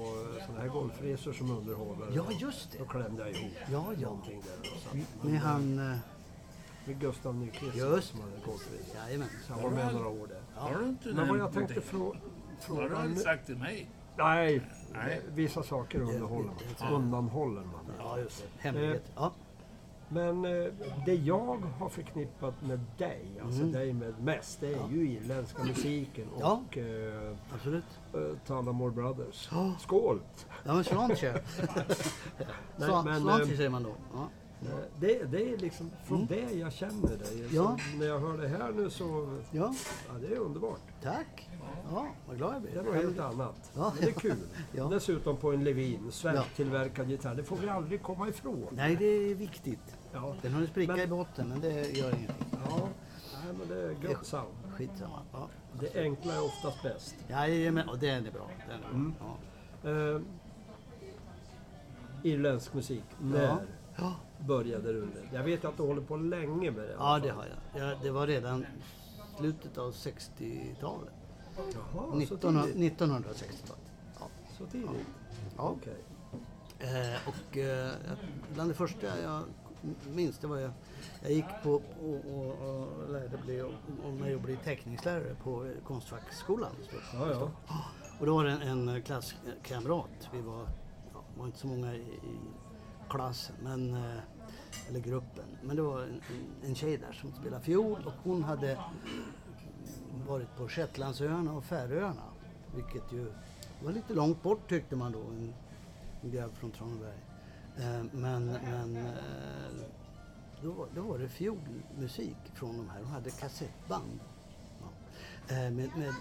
sådana 0.46 0.61
här 0.61 0.68
golfresor 0.68 1.32
som 1.32 1.50
underhållare. 1.50 2.11
Ja, 2.14 2.24
just 2.40 2.72
det. 2.72 2.78
Då 2.78 2.85
klämde 2.85 3.22
jag 3.22 3.30
ihop 3.30 3.52
Ja, 3.72 3.85
ja. 3.98 4.09
någonting 4.09 4.42
där. 4.42 4.70
Och 4.72 4.78
så. 5.22 5.26
Med 5.28 5.40
han... 5.40 5.78
eh, 5.92 5.98
Med 6.87 7.01
Gustav 7.01 7.35
Nyqvist 7.35 7.77
Just 7.77 8.09
som 8.11 8.20
hade 8.20 8.33
golfresor. 8.46 8.96
Jajamän. 8.96 9.29
Så 9.46 9.53
jag 9.53 9.62
var 9.62 9.70
med 9.70 9.94
några 9.94 10.09
år 10.09 10.27
där. 10.27 10.40
Har 10.55 10.79
du 10.79 10.88
inte 10.88 11.09
Men 11.09 11.29
vad 11.29 11.38
jag 11.38 11.53
tänkte 11.53 11.75
det? 11.75 11.81
frå, 11.81 11.99
Har 12.07 12.14
du 12.14 12.61
fråga... 12.61 12.96
aldrig 12.96 13.18
sagt 13.18 13.46
till 13.46 13.57
mig? 13.57 13.90
Nej, 14.16 14.62
Nej. 14.92 15.20
vissa 15.35 15.62
saker 15.62 16.01
underhåller 16.01 16.51
man. 16.81 16.92
Undanhåller 16.92 17.61
man. 17.61 17.81
Ja, 17.99 18.18
just 18.18 18.42
det. 18.42 18.62
Hemlighet. 18.68 19.03
Ja. 19.16 19.33
Men 20.09 20.44
eh, 20.44 20.72
det 21.07 21.14
jag 21.14 21.57
har 21.79 21.88
förknippat 21.88 22.62
med 22.62 22.81
dig, 22.99 23.40
alltså 23.44 23.61
Mm. 23.61 23.72
dig 23.72 23.92
med 23.92 24.14
mest, 24.22 24.61
det 24.61 24.75
är 24.75 24.88
ju 24.90 25.09
irländska 25.11 25.64
musiken 25.64 26.27
Ja. 26.40 26.62
och 26.68 26.79
eh, 26.79 27.33
Absolut. 27.55 27.85
uh, 28.14 28.37
Tullamore 28.46 28.90
Brothers. 28.90 29.49
Ja. 29.53 29.75
Skål! 29.81 30.20
Ja, 30.64 30.75
men 30.75 30.85
Slancher 30.85 31.35
eh, 33.40 33.57
säger 33.57 33.68
man 33.68 33.83
då. 33.83 33.94
Ja. 34.14 34.29
Eh, 34.62 34.69
Det, 35.01 35.25
det 35.25 35.53
är 35.53 35.57
liksom 35.59 35.90
från 36.05 36.27
det 36.27 36.51
jag 36.53 36.73
känner 36.73 37.09
dig. 37.16 37.35
Mm. 37.40 37.49
Ja. 37.55 37.77
När 37.99 38.07
jag 38.07 38.21
hör 38.21 38.38
det 38.38 38.49
här 38.49 38.73
nu 38.73 38.90
så, 38.90 39.38
ja, 39.51 39.75
ja 40.09 40.14
det 40.21 40.27
är 40.35 40.38
underbart. 40.38 40.81
tack. 41.03 41.49
Ja, 41.90 42.07
vad 42.29 42.37
glad 42.37 42.55
jag 42.55 42.62
blir. 42.62 42.73
Det 42.73 42.79
är 42.81 42.85
något 42.85 42.95
helt 42.95 43.19
annat. 43.21 43.71
Ja. 43.75 43.92
Men 43.95 44.05
det 44.05 44.11
är 44.11 44.21
kul. 44.21 44.37
Ja. 44.73 44.85
Dessutom 44.85 45.37
på 45.37 45.53
en 45.53 45.64
Levin, 45.64 46.12
svensktillverkad 46.12 47.11
gitarr. 47.11 47.35
Det 47.35 47.45
får 47.45 47.57
vi 47.57 47.69
aldrig 47.69 48.03
komma 48.03 48.29
ifrån. 48.29 48.66
Nej, 48.71 48.97
det 48.97 49.05
är 49.05 49.35
viktigt. 49.35 49.97
Ja, 50.12 50.35
Den 50.42 50.53
har 50.53 50.61
en 50.61 50.66
spricka 50.66 50.92
Men- 50.92 51.01
i 51.05 51.07
botten, 51.07 51.49
men 51.49 51.61
det 51.61 51.97
gör 51.97 52.09
ingenting. 52.09 52.47
ja. 52.69 52.88
Nej, 53.45 53.55
men 53.59 53.69
det 53.69 53.83
är 53.83 54.11
gött 54.11 54.27
sound. 54.27 54.49
Skitsamma. 54.77 55.23
Ja. 55.33 55.49
Det 55.81 56.01
enkla 56.03 56.35
är 56.35 56.45
oftast 56.45 56.83
bäst. 56.83 57.14
Jajamän, 57.29 57.88
och 57.88 57.99
den 57.99 58.27
är 58.27 58.31
bra. 58.31 58.51
Den 58.69 58.77
är 58.77 58.81
bra. 58.81 58.90
Mm. 58.90 59.14
Ja. 59.21 60.16
Eh, 60.16 60.21
irländsk 62.23 62.75
musik. 62.75 63.05
När 63.21 63.57
Ja. 63.97 64.14
Ja. 64.38 64.44
började 64.44 64.92
du 64.92 65.01
med? 65.01 65.29
Jag 65.33 65.42
vet 65.42 65.64
att 65.64 65.77
du 65.77 65.83
håller 65.83 66.03
på 66.03 66.16
länge 66.16 66.70
med 66.70 66.85
det. 66.85 66.96
ja, 66.99 67.18
det 67.18 67.31
har 67.31 67.46
jag. 67.46 67.83
Ja, 67.83 67.99
det 68.03 68.11
var 68.11 68.27
redan 68.27 68.66
slutet 69.38 69.79
av 69.79 69.92
60-talet. 69.92 71.12
Jaha, 71.57 72.12
så 72.12 72.18
1900 72.18 72.62
tidigt. 72.64 73.01
1960-talet. 73.01 73.83
Ja. 74.20 74.27
Så 74.59 74.66
tidigt? 74.66 74.90
Ja. 75.57 75.75
Okej. 75.79 76.05
Eh, 76.79 77.29
och 77.29 77.57
eh, 77.57 77.90
bland 78.55 78.70
det 78.70 78.75
första 78.75 79.07
jag 79.22 79.42
minns 80.14 80.38
det 80.38 80.46
var 80.46 80.59
jag, 80.59 80.70
jag 81.22 81.33
gick 81.33 81.44
på 81.62 81.70
och, 81.72 81.85
och, 82.35 82.68
och 82.68 83.11
lärde 83.11 83.38
bli, 83.44 83.62
och, 84.05 84.12
mig 84.12 84.35
att 84.35 84.42
bli 84.42 84.57
teckningslärare 84.57 85.37
på 85.42 85.64
eh, 85.64 85.70
Konstfackskolan. 85.85 86.72
Ja, 87.14 87.31
ja. 87.31 87.51
Och 88.20 88.27
då 88.27 88.35
var 88.35 88.44
det 88.44 88.51
en, 88.51 88.88
en 88.88 89.03
klasskamrat. 89.03 90.29
Vi 90.33 90.40
var, 90.40 90.66
ja, 91.12 91.25
var 91.38 91.46
inte 91.46 91.59
så 91.59 91.66
många 91.66 91.94
i, 91.94 92.01
i 92.01 92.38
klassen, 93.11 93.57
men, 93.62 93.95
eh, 93.95 94.21
eller 94.88 95.01
gruppen. 95.01 95.45
Men 95.62 95.77
det 95.77 95.83
var 95.83 96.03
en, 96.03 96.21
en- 96.64 96.75
tjej 96.75 96.97
där 96.97 97.12
som 97.12 97.33
spelade 97.33 97.62
fiol 97.64 98.03
och 98.07 98.12
hon 98.23 98.45
hade 98.45 98.79
varit 100.29 100.57
på 100.57 100.69
Shetlandsöarna 100.69 101.53
och 101.53 101.64
Färöarna. 101.64 102.23
Vilket 102.75 103.12
ju 103.12 103.33
var 103.85 103.92
lite 103.92 104.14
långt 104.14 104.42
bort 104.42 104.69
tyckte 104.69 104.97
man 104.97 105.12
då, 105.12 105.19
en, 105.21 105.55
en 106.23 106.31
grabb 106.31 106.53
från 106.55 106.71
Traneberg. 106.71 107.19
Eh, 107.79 108.03
men 108.12 108.47
men 108.47 108.97
eh, 108.97 109.12
då, 110.62 110.87
då 110.95 111.03
var 111.03 111.19
det 111.19 111.29
fiolmusik 111.29 112.37
från 112.55 112.77
de 112.77 112.88
här. 112.88 113.01
De 113.01 113.07
hade 113.07 113.31
kassettband. 113.31 114.21
Med, 115.49 115.73
med 115.77 116.14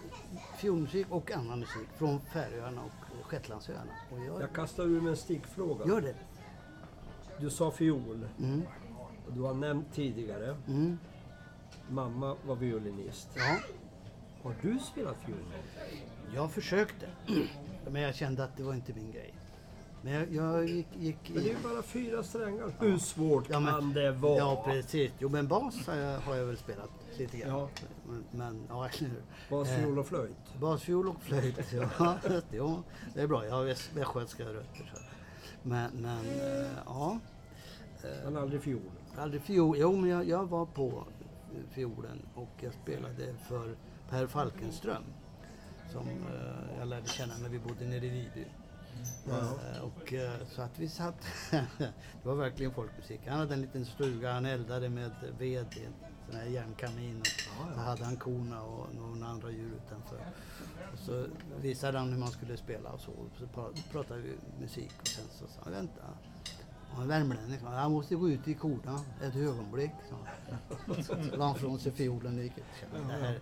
fiolmusik 0.58 1.08
och 1.10 1.32
annan 1.32 1.60
musik 1.60 1.88
från 1.98 2.19
Färöarna 2.19 2.82
och 2.84 3.26
Shetlandsöarna. 3.26 3.91
Och 4.12 4.19
jag, 4.19 4.41
Jag 4.41 4.54
kastar 4.54 4.84
ur 4.84 5.02
mig 5.02 5.10
en 5.12 5.17
stickfråga. 5.17 5.86
gör 5.88 6.02
det. 6.02 6.15
Du 7.39 7.50
sa 7.50 7.71
fiol. 7.71 8.28
Mm, 8.39 8.62
Du 9.34 9.41
har 9.41 9.54
nämnt 9.54 9.93
tidigare. 9.93 10.56
mm, 10.67 10.98
Mamma 11.89 12.36
var 12.45 12.56
violinist. 12.56 13.30
ja. 13.36 13.58
Har 14.43 14.56
du 14.62 14.80
spelat 14.80 15.15
fiol? 15.26 15.38
Jag 16.36 16.52
försökte, 16.52 17.06
men 17.91 18.02
jag 18.02 18.15
kände 18.15 18.43
att 18.43 18.58
det 18.58 18.63
var 18.63 18.74
inte 18.74 18.93
min 18.93 19.12
grej. 19.12 19.34
Men 20.02 20.13
jag, 20.13 20.32
jag 20.34 20.69
gick, 20.69 20.88
gick 20.98 21.17
Men 21.34 21.43
det 21.43 21.50
är 21.50 21.54
ju 21.54 21.63
bara 21.63 21.82
fyra 21.82 22.24
strängar. 22.24 22.71
Hur 22.80 22.98
svårt 22.98 23.45
Ja, 23.50 23.60
men- 23.60 23.74
kan 23.74 23.93
det 23.93 24.12
vara? 24.12 24.38
Ja, 24.38 24.63
precis. 24.65 25.12
Jo, 25.19 25.30
men 25.30 25.48
bas 25.48 25.88
har 25.88 25.95
jag, 25.95 26.19
har 26.19 26.36
jag 26.36 26.45
väl 26.45 26.58
spelat 26.58 26.89
lite 27.17 27.38
grann. 27.38 27.50
Ja. 27.60 27.69
Men, 28.08 28.24
men 28.32 28.65
ja, 28.69 28.88
eller 28.88 29.10
hur. 29.10 29.21
Bas, 29.50 29.69
Eh, 29.69 29.78
fiol 29.80 30.00
och 30.00 30.08
flöjt. 30.08 30.60
Basfiol 30.60 31.08
och 31.10 31.21
flöjt, 31.21 31.60
ja. 32.00 32.15
Jo, 32.52 32.84
det 33.13 33.21
är 33.21 33.28
bra. 33.28 33.45
Jag 33.45 33.52
har 33.56 33.63
väst- 33.65 33.91
västgötska 33.95 34.43
rötter. 34.43 34.91
Så. 34.93 35.02
Men, 35.67 35.91
men 35.93 36.25
eh, 36.25 36.78
ja. 36.86 37.19
Men 38.23 38.38
aldrig 38.38 38.62
fiol. 38.62 38.91
Aldrig 39.17 39.41
fiol. 39.41 39.78
Jo, 39.78 39.95
men 39.95 40.10
jag, 40.10 40.28
jag 40.28 40.45
var 40.45 40.65
på 40.65 41.04
fiolen 41.69 42.21
och 42.36 42.49
jag 42.60 42.73
spelade 42.73 43.34
för 43.47 43.75
Per 44.10 44.28
Falkenström. 44.28 45.04
Som 45.91 46.08
eh, 46.08 46.78
jag 46.80 46.88
lärde 46.88 47.08
känna 47.08 47.34
när 47.41 47.49
vi 47.49 47.60
bodde 47.60 47.86
nere 47.86 48.06
i 48.06 48.10
Viby. 48.10 48.47
Eh, 49.28 49.82
och, 49.84 50.13
så 50.47 50.62
att 50.62 50.80
vi 50.80 50.89
satt... 50.89 51.25
det 51.51 52.23
var 52.23 52.36
verkligen 52.36 52.73
folkmusik. 52.73 53.21
Han 53.28 53.39
hade 53.39 53.54
en 53.54 53.62
liten 53.62 53.86
stuga, 53.86 54.34
han 54.34 54.45
eldade 54.45 54.89
med 54.89 55.12
ved 55.39 55.65
i 55.78 55.86
en 55.86 55.93
sån 56.29 56.35
här 56.39 56.45
järnkamin. 56.45 57.21
Och 57.21 57.73
så 57.75 57.79
hade 57.79 58.05
han 58.05 58.17
korna 58.17 58.61
och 58.63 58.95
några 58.95 59.27
andra 59.27 59.51
djur 59.51 59.71
utanför. 59.85 60.19
Och 60.93 60.99
så 60.99 61.25
visade 61.61 61.99
han 61.99 62.11
hur 62.11 62.19
man 62.19 62.31
skulle 62.31 62.57
spela 62.57 62.89
och 62.89 63.01
så. 63.01 63.11
Så 63.39 63.45
pra- 63.45 63.91
pratade 63.91 64.21
vi 64.21 64.35
musik 64.61 64.91
och 65.01 65.07
sen 65.07 65.25
så 65.31 65.47
sa 65.47 65.59
han, 65.63 65.73
vänta. 65.73 66.01
Och 66.95 67.01
en 67.01 67.07
värmlänning 67.07 67.59
sa, 67.59 67.75
jag 67.81 67.91
måste 67.91 68.15
gå 68.15 68.29
ut 68.29 68.47
i 68.47 68.53
korna 68.53 69.01
ett 69.23 69.35
ögonblick. 69.35 69.91
han. 70.11 71.03
Så 71.03 71.15
la 71.38 71.45
han 71.45 71.55
från 71.55 71.79
sig 71.79 71.91
fiolen 71.91 72.38
och 72.38 72.43
gick 72.43 72.57
ut. 72.57 72.63
Det 73.07 73.13
här, 73.13 73.39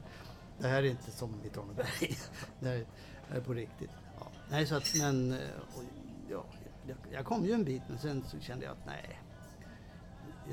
det 0.60 0.67
här 0.67 0.84
är 0.84 0.89
inte 0.89 1.12
som 1.12 1.41
i 1.46 1.50
Traneberg. 1.50 1.88
Det 2.60 2.67
här 2.69 2.86
är 3.32 3.41
på 3.41 3.54
riktigt. 3.54 3.89
Ja. 4.19 4.28
Nej, 4.50 4.65
så 4.65 4.76
att, 4.76 4.93
men 5.00 5.32
eh, 5.32 5.38
och, 5.76 5.84
ja, 6.30 6.46
jag, 6.88 6.98
jag 7.12 7.26
kom 7.26 7.46
ju 7.46 7.52
en 7.52 7.63
bit 7.63 7.82
men 7.89 7.98
sen 8.00 8.24
så 8.28 8.39
kände 8.39 8.65
jag 8.65 8.72
att 8.72 8.86
nej. 8.86 9.19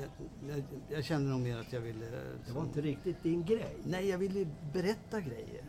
Jag, 0.01 0.09
jag, 0.57 0.63
jag 0.89 1.03
kände 1.03 1.29
nog 1.29 1.39
mer 1.41 1.57
att 1.57 1.73
jag 1.73 1.81
ville... 1.81 2.05
Det 2.47 2.51
var 2.53 2.61
inte 2.61 2.81
riktigt 2.81 3.23
din 3.23 3.45
grej. 3.45 3.77
Nej, 3.83 4.09
jag 4.09 4.17
ville 4.17 4.47
berätta 4.73 5.21
grejer. 5.21 5.63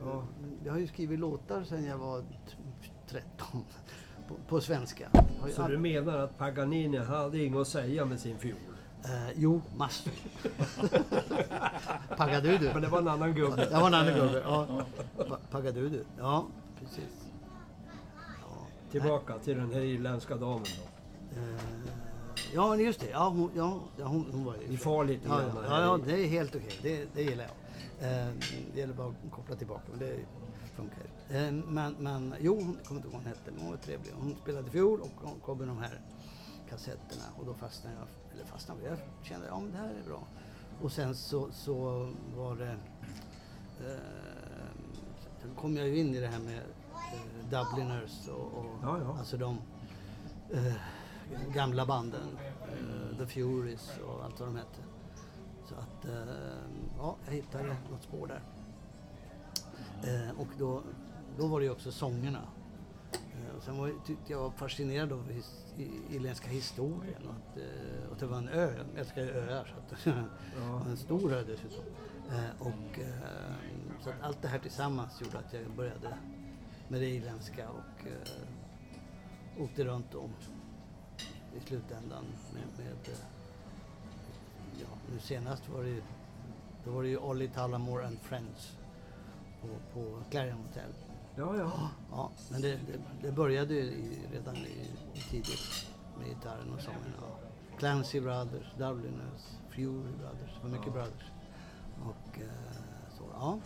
Ja. 0.00 0.24
Jag 0.64 0.72
har 0.72 0.80
ju 0.80 0.86
skrivit 0.86 1.18
låtar 1.18 1.64
sedan 1.64 1.84
jag 1.84 1.98
var 1.98 2.20
t- 2.20 2.56
13 3.08 3.64
på, 4.28 4.34
på 4.48 4.60
svenska. 4.60 5.08
Så 5.54 5.62
all- 5.62 5.70
du 5.70 5.78
menar 5.78 6.18
att 6.18 6.38
Paganini 6.38 6.98
hade 6.98 7.38
inget 7.44 7.58
att 7.60 7.68
säga 7.68 8.04
med 8.04 8.20
sin 8.20 8.38
fiol? 8.38 8.56
Eh, 9.04 9.30
jo, 9.36 9.62
massor. 9.76 10.12
Pagadudu. 12.16 12.70
Men 12.72 12.82
det 12.82 12.88
var 12.88 12.98
en 12.98 13.08
annan 13.08 13.34
gubbe. 13.34 13.56
Det 13.70 13.70
var 13.80 13.86
en 13.86 13.94
annan 13.94 14.14
gubbe. 14.14 14.42
Ja. 14.44 14.66
Pa- 15.28 15.38
Pagadudu. 15.50 16.04
Ja, 16.18 16.46
precis. 16.80 17.30
Ja. 18.42 18.66
Tillbaka 18.90 19.38
till 19.38 19.56
den 19.56 19.72
här 19.72 19.80
irländska 19.80 20.36
damen 20.36 20.64
då. 20.64 21.40
Eh, 21.40 21.97
ja, 22.54 22.68
men 22.70 22.80
just 22.80 23.00
det. 23.00 23.10
Ja, 23.10 23.28
hon, 23.28 23.50
ja, 23.56 23.80
hon, 24.04 24.26
hon 24.32 24.44
var 24.44 24.54
ju... 24.54 24.68
Vi 24.68 24.76
far 24.76 25.04
lite 25.04 25.28
Ja, 25.28 25.42
ja, 25.42 25.48
ja, 25.68 25.82
ja, 25.82 25.98
det 26.06 26.24
är 26.24 26.28
helt 26.28 26.56
okej. 26.56 26.78
Det, 26.82 27.08
det 27.14 27.22
gillar 27.22 27.44
jag. 27.44 27.54
Eh, 28.00 28.28
det 28.74 28.80
gäller 28.80 28.94
bara 28.94 29.08
att 29.08 29.32
koppla 29.32 29.56
tillbaka, 29.56 29.82
men 29.90 29.98
det 29.98 30.16
funkar 30.76 31.02
eh, 31.28 31.52
men, 31.52 31.94
men 31.98 32.34
jo, 32.40 32.54
hon 32.54 32.78
kommer 32.84 33.00
inte 33.00 33.08
ihåg 33.08 33.12
vad 33.12 33.22
hon 33.22 33.26
hette, 33.26 33.50
men 33.50 33.60
hon 33.60 33.70
var 33.70 33.76
trevlig. 33.76 34.12
Hon 34.20 34.36
spelade 34.42 34.70
fiol 34.70 35.00
och 35.00 35.12
hon 35.14 35.40
kom 35.40 35.58
med 35.58 35.68
de 35.68 35.78
här 35.78 36.00
kassetterna 36.68 37.24
och 37.38 37.46
då 37.46 37.54
fastnade 37.54 37.96
jag, 37.96 38.08
eller 38.34 38.44
fastnade 38.44 38.80
jag, 38.84 38.98
kände 39.22 39.46
ja 39.46 39.60
men 39.60 39.72
det 39.72 39.78
här 39.78 39.88
är 40.04 40.08
bra. 40.08 40.22
Och 40.82 40.92
sen 40.92 41.14
så, 41.14 41.48
så 41.52 41.74
var 42.36 42.56
det, 42.56 42.76
eh, 43.86 43.98
sen 45.42 45.54
kom 45.60 45.76
jag 45.76 45.88
ju 45.88 45.98
in 45.98 46.14
i 46.14 46.20
det 46.20 46.26
här 46.26 46.38
med 46.38 46.58
eh, 46.58 47.50
Dubliners 47.50 48.28
och, 48.28 48.58
och 48.58 48.66
Ja, 48.82 48.98
ja. 48.98 49.16
alltså 49.18 49.36
de 49.36 49.58
eh, 50.52 50.72
gamla 51.54 51.86
banden, 51.86 52.38
eh, 52.62 53.18
The 53.18 53.26
Furies 53.26 53.98
och 54.06 54.24
allt 54.24 54.40
vad 54.40 54.48
de 54.48 54.56
hette. 54.56 54.82
Så 55.68 55.74
att, 55.74 56.04
eh, 56.04 56.34
ja, 56.98 57.16
jag 57.26 57.32
hittade 57.32 57.76
något 57.90 58.02
spår 58.02 58.26
där. 58.26 58.42
Eh, 60.02 60.40
och 60.40 60.48
då, 60.58 60.82
då 61.38 61.46
var 61.46 61.60
det 61.60 61.66
ju 61.66 61.72
också 61.72 61.92
sångerna. 61.92 62.40
Och 63.56 63.62
sen 63.62 63.78
var, 63.78 63.92
tyckte 64.06 64.32
jag 64.32 64.40
var 64.40 64.50
fascinerad 64.50 65.12
av 65.12 65.30
his, 65.30 65.74
irländska 66.10 66.48
historien 66.48 67.26
och 67.26 67.34
att, 67.34 67.58
och 68.06 68.12
att 68.12 68.18
det 68.18 68.26
var 68.26 68.38
en 68.38 68.48
ö. 68.48 68.74
Jag 68.76 69.00
älskar 69.00 69.22
ju 69.22 69.30
öar. 69.30 69.74
Så 69.90 69.94
att, 70.10 70.16
Ja. 70.60 70.82
en 70.86 70.96
stor 70.96 71.32
ö 71.32 71.44
dessutom. 71.46 71.84
Och, 72.58 72.98
så 74.00 74.10
att 74.10 74.22
allt 74.22 74.42
det 74.42 74.48
här 74.48 74.58
tillsammans 74.58 75.20
gjorde 75.20 75.38
att 75.38 75.52
jag 75.52 75.70
började 75.76 76.18
med 76.88 77.00
det 77.00 77.06
irländska 77.08 77.68
och 77.70 78.06
åkte 79.58 79.84
runt 79.84 80.14
om 80.14 80.30
i 81.58 81.68
slutändan 81.68 82.24
med, 82.54 82.62
med 82.86 83.14
eh, 83.14 83.18
ja, 84.80 84.86
nu 85.12 85.18
senast 85.20 85.68
var 85.68 85.82
det 85.82 85.88
ju, 85.88 86.02
då 86.84 86.90
var 86.90 87.02
det 87.02 87.08
ju 87.08 87.16
Ollie 87.18 87.48
Tullamore 87.48 88.06
and 88.06 88.18
Friends 88.20 88.76
på, 89.60 89.68
på 89.94 90.18
Clarion 90.30 90.58
Hotel. 90.66 90.90
Ja, 91.36 91.56
ja. 91.56 91.72
Ja, 92.10 92.30
men 92.50 92.62
det, 92.62 92.68
det, 92.70 92.98
det 93.22 93.32
började 93.32 93.74
ju 93.74 93.80
i, 93.80 94.18
redan 94.32 94.56
i, 94.56 94.90
tidigt 95.30 95.86
med 96.18 96.28
gitarren 96.28 96.74
och 96.74 96.80
sångerna. 96.80 97.36
Clancy 97.78 98.20
Brothers, 98.20 98.66
Dubliners, 98.78 99.42
Fury 99.70 100.12
Brothers, 100.18 100.54
det 100.56 100.62
var 100.62 100.70
mycket 100.70 100.86
Ja. 100.86 100.92
brothers. 100.92 101.24
Och 102.02 102.38
eh, 102.38 102.48
så, 103.18 103.24
ja. 103.32 103.58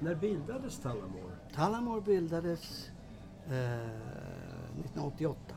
När 0.00 0.14
bildades 0.14 0.78
Tallamore? 0.78 1.36
Tullamore 1.54 2.00
bildades 2.00 2.88
eh, 3.46 3.52
1988. 3.52 5.55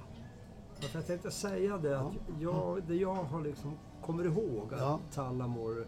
För 0.80 1.00
jag 1.00 1.08
tänkte 1.08 1.32
säga 1.32 1.78
det 1.78 2.00
att 2.00 2.14
jag, 2.40 2.82
det 2.88 2.96
jag 2.96 3.14
har 3.16 3.42
liksom 3.42 3.74
kommer 4.02 4.26
ihåg 4.26 4.74
att 4.74 4.80
Ja. 4.80 5.00
Tallamore 5.14 5.82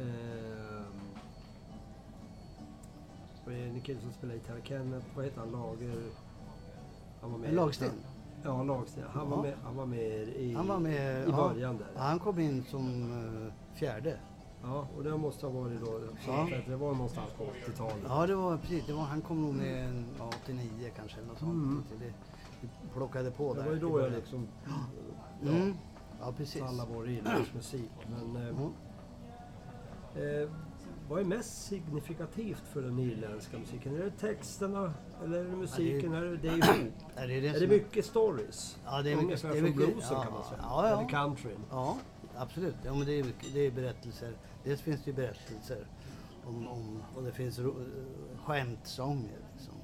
eh, 0.00 0.82
en 3.48 3.80
kille 3.80 4.00
som 4.00 4.12
spelar 4.12 4.34
gitarr, 4.34 4.60
Kenneth, 4.64 5.06
vad 5.16 5.24
heter 5.24 5.40
han, 5.40 5.50
Lager? 5.50 6.02
Han 7.20 7.32
var 7.32 7.38
med. 7.38 7.54
Lagsten. 7.54 7.90
Ja, 8.44 8.62
Lagsten. 8.62 9.04
Han, 9.12 9.28
Ja. 9.30 9.36
var 9.36 9.42
med, 9.42 9.54
han 9.64 9.76
var 9.76 9.86
med 9.86 10.28
i, 10.28 10.54
Han 10.54 10.66
var 10.68 10.78
med, 10.78 11.28
i 11.28 11.30
ja. 11.30 11.36
början 11.36 11.76
där. 11.76 11.86
Ja, 11.94 12.00
han 12.02 12.18
kom 12.18 12.38
in 12.38 12.64
som 12.70 13.12
eh, 13.12 13.52
fjärde. 13.78 14.18
Ja, 14.62 14.86
och 14.96 15.04
det 15.04 15.16
måste 15.16 15.46
ha 15.46 15.60
varit 15.60 15.80
då, 15.80 16.00
Ja. 16.26 16.48
det 16.66 16.76
var 16.76 16.92
någonstans 16.94 17.30
på 17.38 17.44
80-talet. 17.44 18.04
Ja, 18.08 18.26
det 18.26 18.34
var 18.34 18.56
precis. 18.56 18.86
Det 18.86 18.92
var, 18.92 19.02
han 19.02 19.20
kom 19.20 19.42
nog 19.42 19.54
med 19.54 20.04
ja, 20.18 20.30
89 20.42 20.90
kanske 20.96 21.18
eller 21.18 21.28
något 21.28 21.38
sånt. 21.38 21.52
Mm. 21.52 21.82
Det, 21.98 22.12
plockade 22.94 23.30
på 23.30 23.54
det 23.54 23.60
där. 23.60 23.66
var 23.66 23.74
ju 23.74 23.80
då 23.80 24.00
jag 24.00 24.12
liksom 24.12 24.48
Mm. 25.42 25.74
Ja, 26.20 26.32
precis. 26.36 26.60
Tallamore 26.62 27.12
Irlands 27.12 27.54
musik. 27.54 27.90
Men 28.10 28.36
eh, 28.36 28.48
Mm. 28.48 28.72
Eh, 30.42 30.48
vad 31.08 31.20
är 31.20 31.24
mest 31.24 31.64
signifikativt 31.66 32.62
för 32.72 32.82
den 32.82 32.98
irländska 32.98 33.58
musiken? 33.58 33.96
Är 33.96 34.04
det 34.04 34.10
texterna 34.10 34.94
eller 35.24 35.38
är 35.38 35.44
det 35.44 35.56
musiken? 35.56 36.12
är 36.12 36.22
det, 36.24 36.36
det 36.36 36.48
är 36.48 36.52
ihop? 36.52 36.92
Ja, 37.16 37.26
det 37.26 37.34
är 37.34 37.40
det 37.40 37.48
är 37.48 37.52
som 37.52 37.60
det 37.60 37.66
mycket 37.68 38.06
stories? 38.06 38.76
Ja, 38.84 39.02
det 39.02 39.10
är 39.12 39.16
mycket- 39.16 39.24
Ungefär 39.24 39.48
det 39.52 39.58
är 39.58 39.62
mycket- 39.62 39.76
bluesen 39.76 40.16
ja, 40.16 40.22
kan 40.22 40.32
man 40.32 40.44
säga. 40.44 40.58
ja, 40.62 40.88
ja. 40.88 40.98
Eller 41.00 41.08
countryn. 41.08 41.58
Ja, 41.70 41.96
absolut. 42.36 42.74
Ja, 42.84 42.94
men 42.94 43.06
det, 43.06 43.18
är, 43.20 43.26
det 43.54 43.60
är 43.60 43.70
berättelser. 43.70 44.32
Dels 44.64 44.80
finns 44.80 45.04
det 45.04 45.10
ju 45.10 45.16
berättelser 45.16 45.86
om, 46.46 46.68
om 46.68 47.02
och 47.16 47.22
det 47.22 47.32
finns 47.32 47.58
ro, 47.58 47.70
eh, 47.70 48.38
skämtsånger. 48.44 49.38
Liksom. 49.54 49.74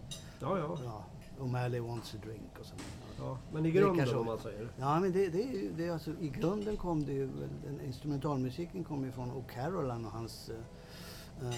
Ja, 0.40 0.59
ja, 0.59 0.78
Ja, 0.84 1.04
O'Malley 1.43 1.80
wants 1.80 2.14
a 2.14 2.18
drink 2.24 2.59
och 2.61 2.66
sånt. 2.66 2.82
ja. 3.18 3.38
Men 3.53 3.66
i 3.66 3.70
grunden 3.70 4.16
om 4.16 4.26
man 4.26 4.38
säger. 4.38 4.68
Ja, 4.76 5.01
men 5.01 5.12
det, 5.12 5.28
det 5.28 5.43
är 5.43 5.70
det 5.76 5.86
är 5.86 5.93
alltså, 5.93 6.11
i 6.20 6.28
grunden 6.28 6.76
kom 6.76 7.05
det 7.05 7.12
ju, 7.12 7.26
den 7.64 7.80
instrumentalmusiken 7.80 8.84
kom 8.84 9.05
ju 9.05 9.12
från 9.12 9.30
O'Carolan 9.32 10.07
och 10.07 10.12
hans 10.12 10.51
eh, 10.51 11.49
eh, 11.49 11.55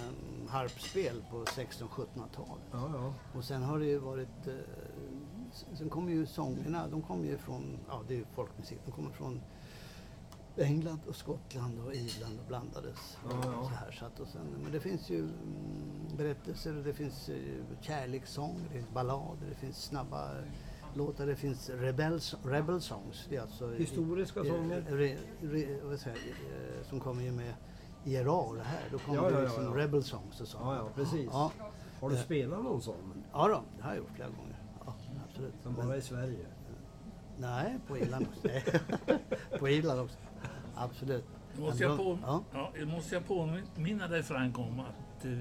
harpspel 0.49 1.25
på 1.31 1.45
1600-1700-talet. 1.45 2.65
Ja, 2.73 2.91
ja. 2.95 3.15
Och 3.39 3.45
sen 3.45 3.63
har 3.63 3.79
det 3.79 3.87
ju 3.87 3.99
varit, 3.99 4.47
eh, 4.47 4.55
sen 5.75 5.91
kommer 5.91 6.13
ju 6.13 6.27
sångerna, 6.27 6.89
de 6.89 7.03
kommer 7.03 7.25
ju 7.25 7.39
från, 7.39 7.79
ja 7.89 8.01
det 8.09 8.15
är 8.15 8.19
ju 8.19 8.25
folkmusik, 8.35 8.79
de 8.85 8.93
kommer 8.93 9.11
från 9.11 9.41
England 10.57 11.01
och 11.09 11.17
Skottland 11.17 11.81
och 11.87 11.95
Irland 11.95 12.39
och 12.41 12.47
blandades. 12.49 13.19
Ja, 13.31 13.37
ja. 13.45 13.63
Så 13.63 13.69
här, 13.69 13.93
så 13.93 14.05
att, 14.05 14.21
och 14.21 14.29
sen, 14.29 14.47
men 14.63 14.73
det 14.73 14.81
finns 14.81 15.11
ju 15.11 15.19
mm, 15.19 15.33
berättelser, 16.17 16.77
och 16.79 16.85
det 16.85 16.93
finns 16.93 17.29
eh, 17.29 17.37
kärlekssång, 17.81 18.61
det 18.69 18.75
finns 18.75 18.91
ballader, 18.91 19.47
det 19.49 19.55
finns 19.55 19.83
snabba 19.85 20.31
låtar, 20.95 21.27
det 21.27 21.37
finns 21.37 21.71
rebel, 21.71 22.21
rebel 22.45 22.81
songs. 22.81 23.27
Det 23.31 23.37
är 23.37 23.41
alltså, 23.43 23.73
Historiska 23.75 24.41
eh, 24.41 24.47
sånger. 24.47 24.81
Re, 24.89 25.17
re, 25.43 25.67
vad 25.83 25.99
säger 26.01 26.17
eh, 26.19 26.89
som 26.89 27.01
kommer 27.01 27.23
ju 27.23 27.33
med 27.33 27.55
IRA 28.05 28.33
och 28.33 28.57
det 28.57 28.63
här. 28.63 28.83
Då 28.93 28.99
kommer 28.99 29.23
Ja, 29.23 29.31
det 29.31 29.37
ja, 29.37 29.43
liksom 29.43 29.65
ja. 29.65 29.77
rebel 29.85 30.05
songs 30.05 30.41
och 30.41 30.49
så. 30.49 30.59
Ja, 30.61 30.77
ja, 30.77 30.89
precis. 30.95 31.29
Ja, 31.33 31.53
Har 32.01 32.11
du 32.11 32.17
Eh. 32.17 32.23
spelat 32.23 32.63
någon 32.65 32.83
sån? 32.83 33.25
ja 33.33 33.49
då, 33.49 33.63
det 33.77 33.83
har 33.83 33.91
jag 33.91 33.99
gjort 33.99 34.11
flera 34.15 34.29
gånger. 34.29 34.63
Ja, 34.87 34.95
absolut. 35.29 35.55
Men 35.65 35.73
Men- 35.73 35.87
bara 35.87 35.97
i 35.97 36.03
Sverige? 36.03 36.47
Nej, 37.39 37.79
på 37.89 37.99
Irland 37.99 38.27
också. 38.31 38.49
På 39.59 39.69
Irland 39.69 40.01
också. 40.01 40.17
Absolut. 40.75 41.25
Måste 41.59 41.83
jag, 41.83 41.97
på, 41.97 42.19
Ja. 42.23 42.43
ja. 42.53 42.71
jag 42.79 42.89
måste 42.89 43.15
jag 43.15 43.27
påminna 43.27 44.09
dig 44.09 44.23
Frank 44.23 44.59
om 44.59 44.81
att 44.81 45.25
eh, 45.25 45.33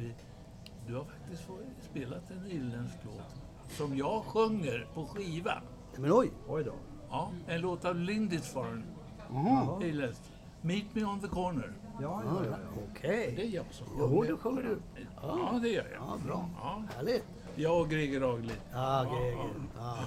du 0.87 0.95
har 0.95 1.03
faktiskt 1.03 1.43
spelat 1.81 2.31
en 2.31 2.45
irländsk 2.51 2.97
låt 3.05 3.35
som 3.69 3.97
jag 3.97 4.23
sjunger 4.23 4.87
på 4.93 5.05
skiva. 5.05 5.61
Men 5.97 6.11
oj! 6.13 6.31
Oj 6.47 6.63
då. 6.63 6.73
Ja, 7.09 7.31
en 7.47 7.61
låt 7.61 7.85
av 7.85 7.95
Lindisfarne, 7.95 8.83
Mhm. 9.29 9.81
irländskt. 9.81 10.31
Meet 10.61 10.95
me 10.95 11.03
on 11.05 11.19
the 11.19 11.27
corner. 11.27 11.73
Ja, 12.01 12.21
ja, 12.25 12.41
ja. 12.45 12.49
ja. 12.51 12.57
Okej. 12.91 13.33
Det 13.35 13.41
är 13.45 13.49
jag 13.49 13.65
som 13.71 13.87
Jo, 13.99 14.23
det 14.23 14.37
sjunger 14.37 14.61
du. 14.63 14.79
Ja, 15.21 15.59
det 15.61 15.69
gör 15.69 15.83
jag. 15.93 16.01
Ja, 16.01 16.17
bra. 16.25 16.49
Ja, 16.61 16.83
Härligt. 16.95 17.25
jag 17.55 17.81
och 17.81 17.89
Greger 17.89 18.33
Agli. 18.33 18.53
Ja, 18.71 19.03
Greger. 19.03 19.49
Ja. 19.77 19.97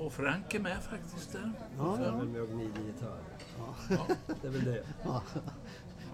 och 0.00 0.12
Frank 0.12 0.54
är 0.54 0.60
med 0.60 0.82
faktiskt 0.82 1.32
där. 1.32 1.52
Ja, 1.78 1.98
ja. 2.04 2.12
med 2.24 2.42
och 2.42 2.48
gnider 2.48 2.80
gitarr. 2.86 3.18
Ja. 3.90 4.14
Det 4.42 4.46
är 4.48 4.50
väl 4.52 4.64
det. 4.64 4.84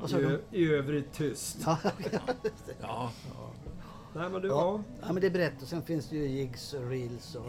I, 0.08 0.14
ö- 0.14 0.38
I 0.50 0.72
övrigt 0.72 1.12
tyst. 1.12 1.58
Ja, 1.66 1.78
ja. 2.80 3.10
Nej 4.14 4.30
men 4.30 4.42
du, 4.42 4.48
ja. 4.48 4.54
ja. 4.54 4.80
ja, 5.06 5.12
men 5.12 5.20
det 5.20 5.26
är 5.26 5.30
brett. 5.30 5.62
Och 5.62 5.68
sen 5.68 5.82
finns 5.82 6.08
det 6.08 6.16
ju 6.16 6.26
jigs 6.28 6.74
och 6.74 6.88
reels 6.88 7.34
och 7.34 7.46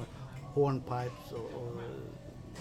hornpipes 0.54 1.32
och, 1.32 1.62
och 1.62 1.82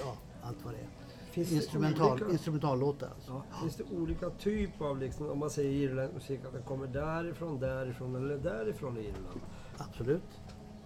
ja, 0.01 0.15
allt 0.43 0.65
vad 0.65 0.75
det 0.75 0.79
är. 0.81 0.89
Finns 1.31 1.49
det 1.49 1.55
Instrumental, 1.55 2.13
olika- 2.13 2.31
instrumentallåtar 2.31 3.09
alltså. 3.15 3.43
Ja. 3.51 3.57
Finns 3.63 3.77
det 3.77 3.85
olika 3.97 4.31
typer 4.31 4.85
av, 4.85 4.99
liksom, 4.99 5.31
om 5.31 5.39
man 5.39 5.51
säger 5.51 5.71
irländsk 5.71 6.15
musik, 6.15 6.41
att 6.47 6.53
den 6.53 6.63
kommer 6.63 6.87
därifrån, 6.87 7.61
därifrån 7.61 8.17
eller 8.17 8.39
därifrån 8.39 8.97
i 8.97 9.01
Irland? 9.01 9.41
Absolut. 9.79 10.23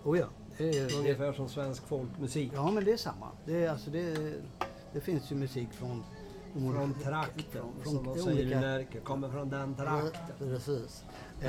Oh 0.05 0.19
ja. 0.19 0.27
Det 0.59 0.69
är, 0.79 0.89
det, 0.89 0.95
Ungefär 0.99 1.33
som 1.33 1.49
svensk 1.49 1.87
folkmusik. 1.87 2.51
ja, 2.55 2.71
men 2.71 2.85
det 2.85 2.93
är 2.93 2.97
samma. 2.97 3.29
Det, 3.47 3.65
är, 3.65 3.71
alltså, 3.71 3.91
det, 3.91 4.35
det 4.93 5.01
finns 5.01 5.33
ju 5.33 5.37
musik 5.37 5.69
från... 5.73 6.05
Från 6.55 6.95
trakten, 6.95 7.67
från 7.83 8.05
som 8.05 8.05
de 8.05 8.33
olika-. 8.33 9.01
Kommer 9.01 9.29
från 9.31 9.49
den 9.51 9.75
trakten. 9.75 10.37
Precis. 10.39 11.05
Eh, 11.41 11.49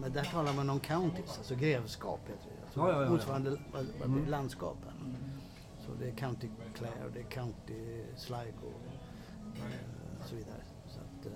men 0.00 0.12
där 0.12 0.24
talar 0.32 0.52
man 0.52 0.70
om 0.70 0.80
counties, 0.80 1.38
alltså 1.38 1.54
grevskap 1.54 2.20
heter 2.22 2.50
det. 2.56 2.62
Alltså 2.64 2.80
Ja, 2.80 2.92
ja, 2.92 3.02
ja. 3.04 3.10
Motsvarande 3.10 3.58
Mm. 4.04 4.26
landskap. 4.28 4.76
här. 4.84 4.94
Så 5.86 5.90
det 6.00 6.08
är 6.08 6.12
County 6.14 6.48
Clare, 6.74 7.10
det 7.14 7.20
är 7.20 7.24
County 7.24 8.02
Sligo 8.16 8.72
eh, 9.54 10.20
och 10.20 10.26
så 10.28 10.34
vidare. 10.36 10.62
Så 10.88 11.00
att, 11.00 11.26
eh, 11.26 11.32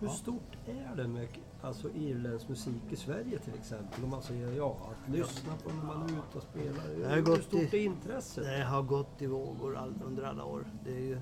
Hur 0.00 0.08
stort 0.08 0.56
är 0.66 0.96
det 0.96 1.08
med 1.08 1.28
alltså, 1.62 1.90
irländsk 1.90 2.48
musik 2.48 2.82
i 2.90 2.96
Sverige 2.96 3.38
till 3.38 3.54
exempel? 3.54 4.04
Om 4.04 4.10
man 4.10 4.22
säger 4.22 4.52
ja, 4.52 4.76
att 4.90 5.14
lyssna 5.14 5.52
på 5.64 5.68
när 5.72 5.84
man 5.84 6.02
är 6.02 6.06
ute 6.08 6.36
och 6.36 6.42
spelar. 6.42 7.14
Hur 7.14 7.22
gått 7.22 7.44
stort 7.44 7.74
i- 7.74 7.76
är 7.78 7.84
intresset? 7.84 8.44
det 8.44 8.64
har 8.64 8.82
gått 8.82 9.22
i 9.22 9.26
vågor 9.26 9.76
all, 9.76 9.94
under 10.06 10.22
alla 10.22 10.44
år. 10.44 10.64
Det 10.84 10.90
är 10.96 11.00
ju... 11.00 11.20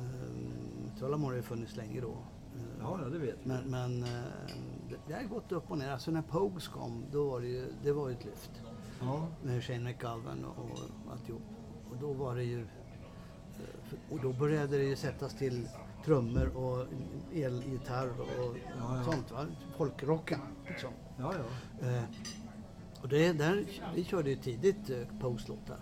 Eh, 0.00 0.98
Tullamore 0.98 1.30
har 1.32 1.36
ju 1.36 1.42
funnits 1.42 1.76
länge 1.76 2.00
då. 2.00 2.10
Eh, 2.10 2.62
Ja, 2.80 2.98
ja, 3.02 3.08
det 3.08 3.18
vet. 3.18 3.44
Men, 3.44 3.70
men 3.70 4.02
eh, 4.02 4.08
det, 4.88 4.96
det 5.08 5.14
har 5.14 5.22
gått 5.22 5.52
upp 5.52 5.70
och 5.70 5.78
ner. 5.78 5.90
Alltså 5.90 6.10
när 6.10 6.22
Pogues 6.22 6.68
kom, 6.68 7.04
då 7.12 7.30
var 7.30 7.40
det 7.40 7.46
ju 7.46 7.72
det 7.82 7.92
var 7.92 8.08
ju 8.08 8.14
ett 8.14 8.24
lyft. 8.24 8.50
Ja. 9.00 9.26
med 9.42 9.64
Shane 9.64 9.80
McGowan 9.84 10.44
och, 10.44 10.58
och 10.64 11.12
alltihop. 11.12 11.42
Och 11.90 11.96
då 12.00 12.12
var 12.12 12.36
det 12.36 12.44
ju... 12.44 12.66
Och 14.10 14.20
då 14.22 14.32
började 14.32 14.76
det 14.78 14.84
ju 14.84 14.96
sättas 14.96 15.34
till 15.38 15.68
trummor 16.04 16.56
och 16.56 16.86
elgitarr 17.34 18.08
och 18.20 18.56
Ja, 18.78 18.96
ja. 18.96 19.04
sånt. 19.12 19.30
Va? 19.32 19.46
Folkrocken 19.76 20.40
liksom. 20.68 20.90
Ja, 21.18 21.34
ja. 21.80 21.86
Eh, 21.88 22.02
och 23.02 23.08
det, 23.08 23.32
där, 23.32 23.64
vi 23.94 24.04
körde 24.04 24.30
ju 24.30 24.36
tidigt 24.36 24.90
eh, 24.90 24.96
Pogues-låtar. 25.20 25.80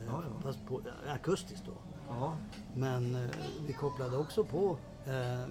Eh, 0.00 0.06
Ja, 0.06 0.22
ja. 0.28 0.40
Fast 0.42 0.66
på, 0.66 0.80
akustiskt 1.08 1.66
då. 1.66 1.72
Ja. 2.10 2.36
Men 2.74 3.14
eh, 3.14 3.30
vi 3.66 3.72
kopplade 3.72 4.16
också 4.16 4.44
på... 4.44 4.76
Eh, 5.06 5.44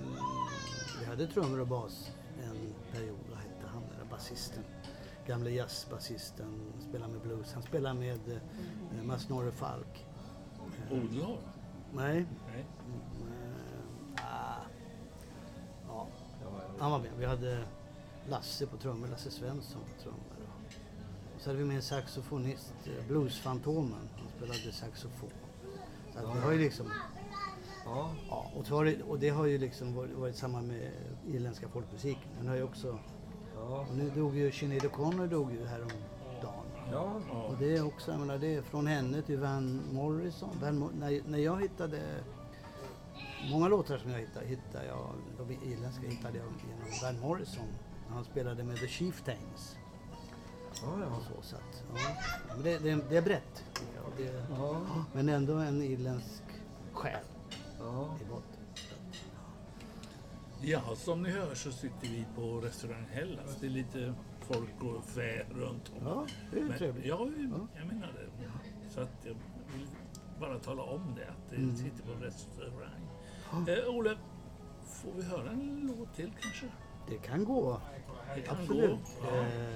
vi 0.99 1.05
hade 1.05 1.27
trummor 1.27 1.59
och 1.59 1.67
bas 1.67 2.11
en 2.43 2.73
period. 2.91 3.17
Vad 3.29 3.37
hette 3.39 3.67
han 3.73 3.81
den 3.81 3.99
där 3.99 4.05
basisten? 4.15 4.63
Gamle 5.27 5.49
jazzbasisten. 5.51 6.73
Spelade 6.89 7.13
med 7.13 7.21
blues. 7.21 7.53
Han 7.53 7.63
spelade 7.63 7.99
med 7.99 8.19
eh, 8.97 9.03
Mats 9.03 9.23
Snorre 9.23 9.51
Falk. 9.51 10.05
Eh, 10.91 10.97
Odlar? 10.97 11.37
nej. 11.93 12.25
Nej. 12.47 12.65
Mm, 12.85 13.33
eh, 14.17 14.25
ah. 14.25 14.61
ja. 15.87 16.07
han 16.79 16.91
var 16.91 16.99
med. 16.99 17.11
Vi 17.17 17.25
hade 17.25 17.63
Lasse 18.29 18.65
på 18.67 18.77
trummor. 18.77 19.07
Lasse 19.07 19.31
Svensson 19.31 19.81
på 19.95 20.01
trummor. 20.03 20.23
Och 21.35 21.41
så 21.41 21.49
hade 21.49 21.59
vi 21.59 21.65
med 21.65 21.75
en 21.75 21.81
saxofonist. 21.81 22.73
eh, 22.85 23.07
Bluesfantomen. 23.07 24.09
Han 24.17 24.27
spelade 24.37 24.71
saxofon. 24.71 25.29
Så 26.19 26.27
att 26.27 26.35
vi 26.35 26.39
har 26.39 26.51
ju 26.51 26.59
liksom 26.59 26.85
ja. 27.85 28.11
Ja, 28.29 28.51
och, 28.55 28.67
har 28.67 28.85
det, 28.85 29.01
och 29.01 29.19
det 29.19 29.29
har 29.29 29.45
ju 29.45 29.57
liksom 29.57 29.95
varit, 29.95 30.11
varit 30.11 30.35
samma 30.35 30.61
med 30.61 30.91
irländska 31.27 31.67
folkmusiken. 31.69 32.29
Den 32.37 32.47
har 32.47 32.55
ju 32.55 32.63
också... 32.63 32.99
ja. 33.55 33.85
Nu 33.93 34.09
dog 34.09 34.37
ju 34.37 34.51
Sinéad 34.51 34.83
O'Connor 34.83 35.27
dog 35.27 35.51
ju 35.51 35.65
häromdagen. 35.65 36.65
ja. 36.91 37.21
Och 37.47 37.57
det 37.59 37.77
är 37.77 37.85
också, 37.85 38.11
jag 38.11 38.19
menar, 38.19 38.37
det 38.37 38.55
är 38.55 38.61
från 38.61 38.87
henne 38.87 39.21
till 39.21 39.39
Van 39.39 39.81
Morrison. 39.93 40.49
Van, 40.61 40.91
när, 40.99 41.21
när 41.29 41.39
jag 41.39 41.61
hittade... 41.61 41.99
Många 43.51 43.67
låtar 43.67 43.97
som 43.97 44.11
jag 44.11 44.19
hittade, 44.19 44.45
hittade 44.45 44.85
jag, 44.85 45.13
de 45.37 45.71
irländska 45.71 46.07
hittade 46.07 46.37
jag 46.37 46.47
genom 46.47 46.87
Van 47.03 47.29
Morrison. 47.29 47.67
När 48.07 48.15
han 48.15 48.23
spelade 48.23 48.63
med 48.63 48.79
The 48.79 48.87
Chieftains. 48.87 49.78
Ja, 50.83 50.99
ja. 51.01 51.19
Så, 51.35 51.41
så 51.41 51.55
att, 51.55 51.83
ja. 51.95 52.11
Men 52.55 52.63
det, 52.63 52.77
det, 52.77 52.99
det 53.09 53.17
är 53.17 53.21
brett. 53.21 53.63
Ja, 53.95 54.01
det, 54.17 54.45
ja. 54.49 54.81
men 55.13 55.29
ändå 55.29 55.53
en 55.53 55.81
irländsk 55.81 56.43
själ 56.93 57.23
ja. 57.79 58.15
i 58.21 58.25
botten. 58.25 58.45
Ja, 60.61 60.81
som 60.95 61.23
ni 61.23 61.29
hör 61.29 61.55
så 61.55 61.71
sitter 61.71 62.07
vi 62.07 62.25
på 62.35 62.41
restaurang 62.61 63.05
Hellas. 63.11 63.57
Det 63.59 63.65
är 63.65 63.69
lite 63.69 64.13
folk 64.39 64.81
och 64.83 65.03
fä 65.05 65.45
runt 65.51 65.89
om. 65.89 66.07
Ja, 66.07 66.25
det 66.51 66.59
är 66.59 66.63
Men- 66.63 66.77
trevligt. 66.77 67.05
Ja, 67.05 67.19
jag 67.77 67.87
menar 67.87 68.07
det. 68.13 68.49
Så 68.93 69.01
att 69.01 69.09
jag 69.23 69.33
vill 69.73 69.87
bara 70.39 70.59
tala 70.59 70.83
om 70.83 71.15
det, 71.15 71.27
att 71.29 71.49
det 71.49 71.55
Mm. 71.55 71.75
sitter 71.75 72.03
på 72.03 72.11
restaurang. 72.25 73.07
Eh, 73.67 73.89
Ole, 73.95 74.17
får 74.85 75.11
vi 75.15 75.23
höra 75.23 75.49
en 75.51 75.93
låt 75.97 76.15
till 76.15 76.31
kanske? 76.41 76.65
Det 77.09 77.17
kan 77.17 77.43
gå. 77.45 77.81
Det 78.35 78.41
kan 78.41 78.57
Absolut. 78.59 78.89
gå. 78.91 79.27
Ja. 79.35 79.37
Eh, 79.37 79.75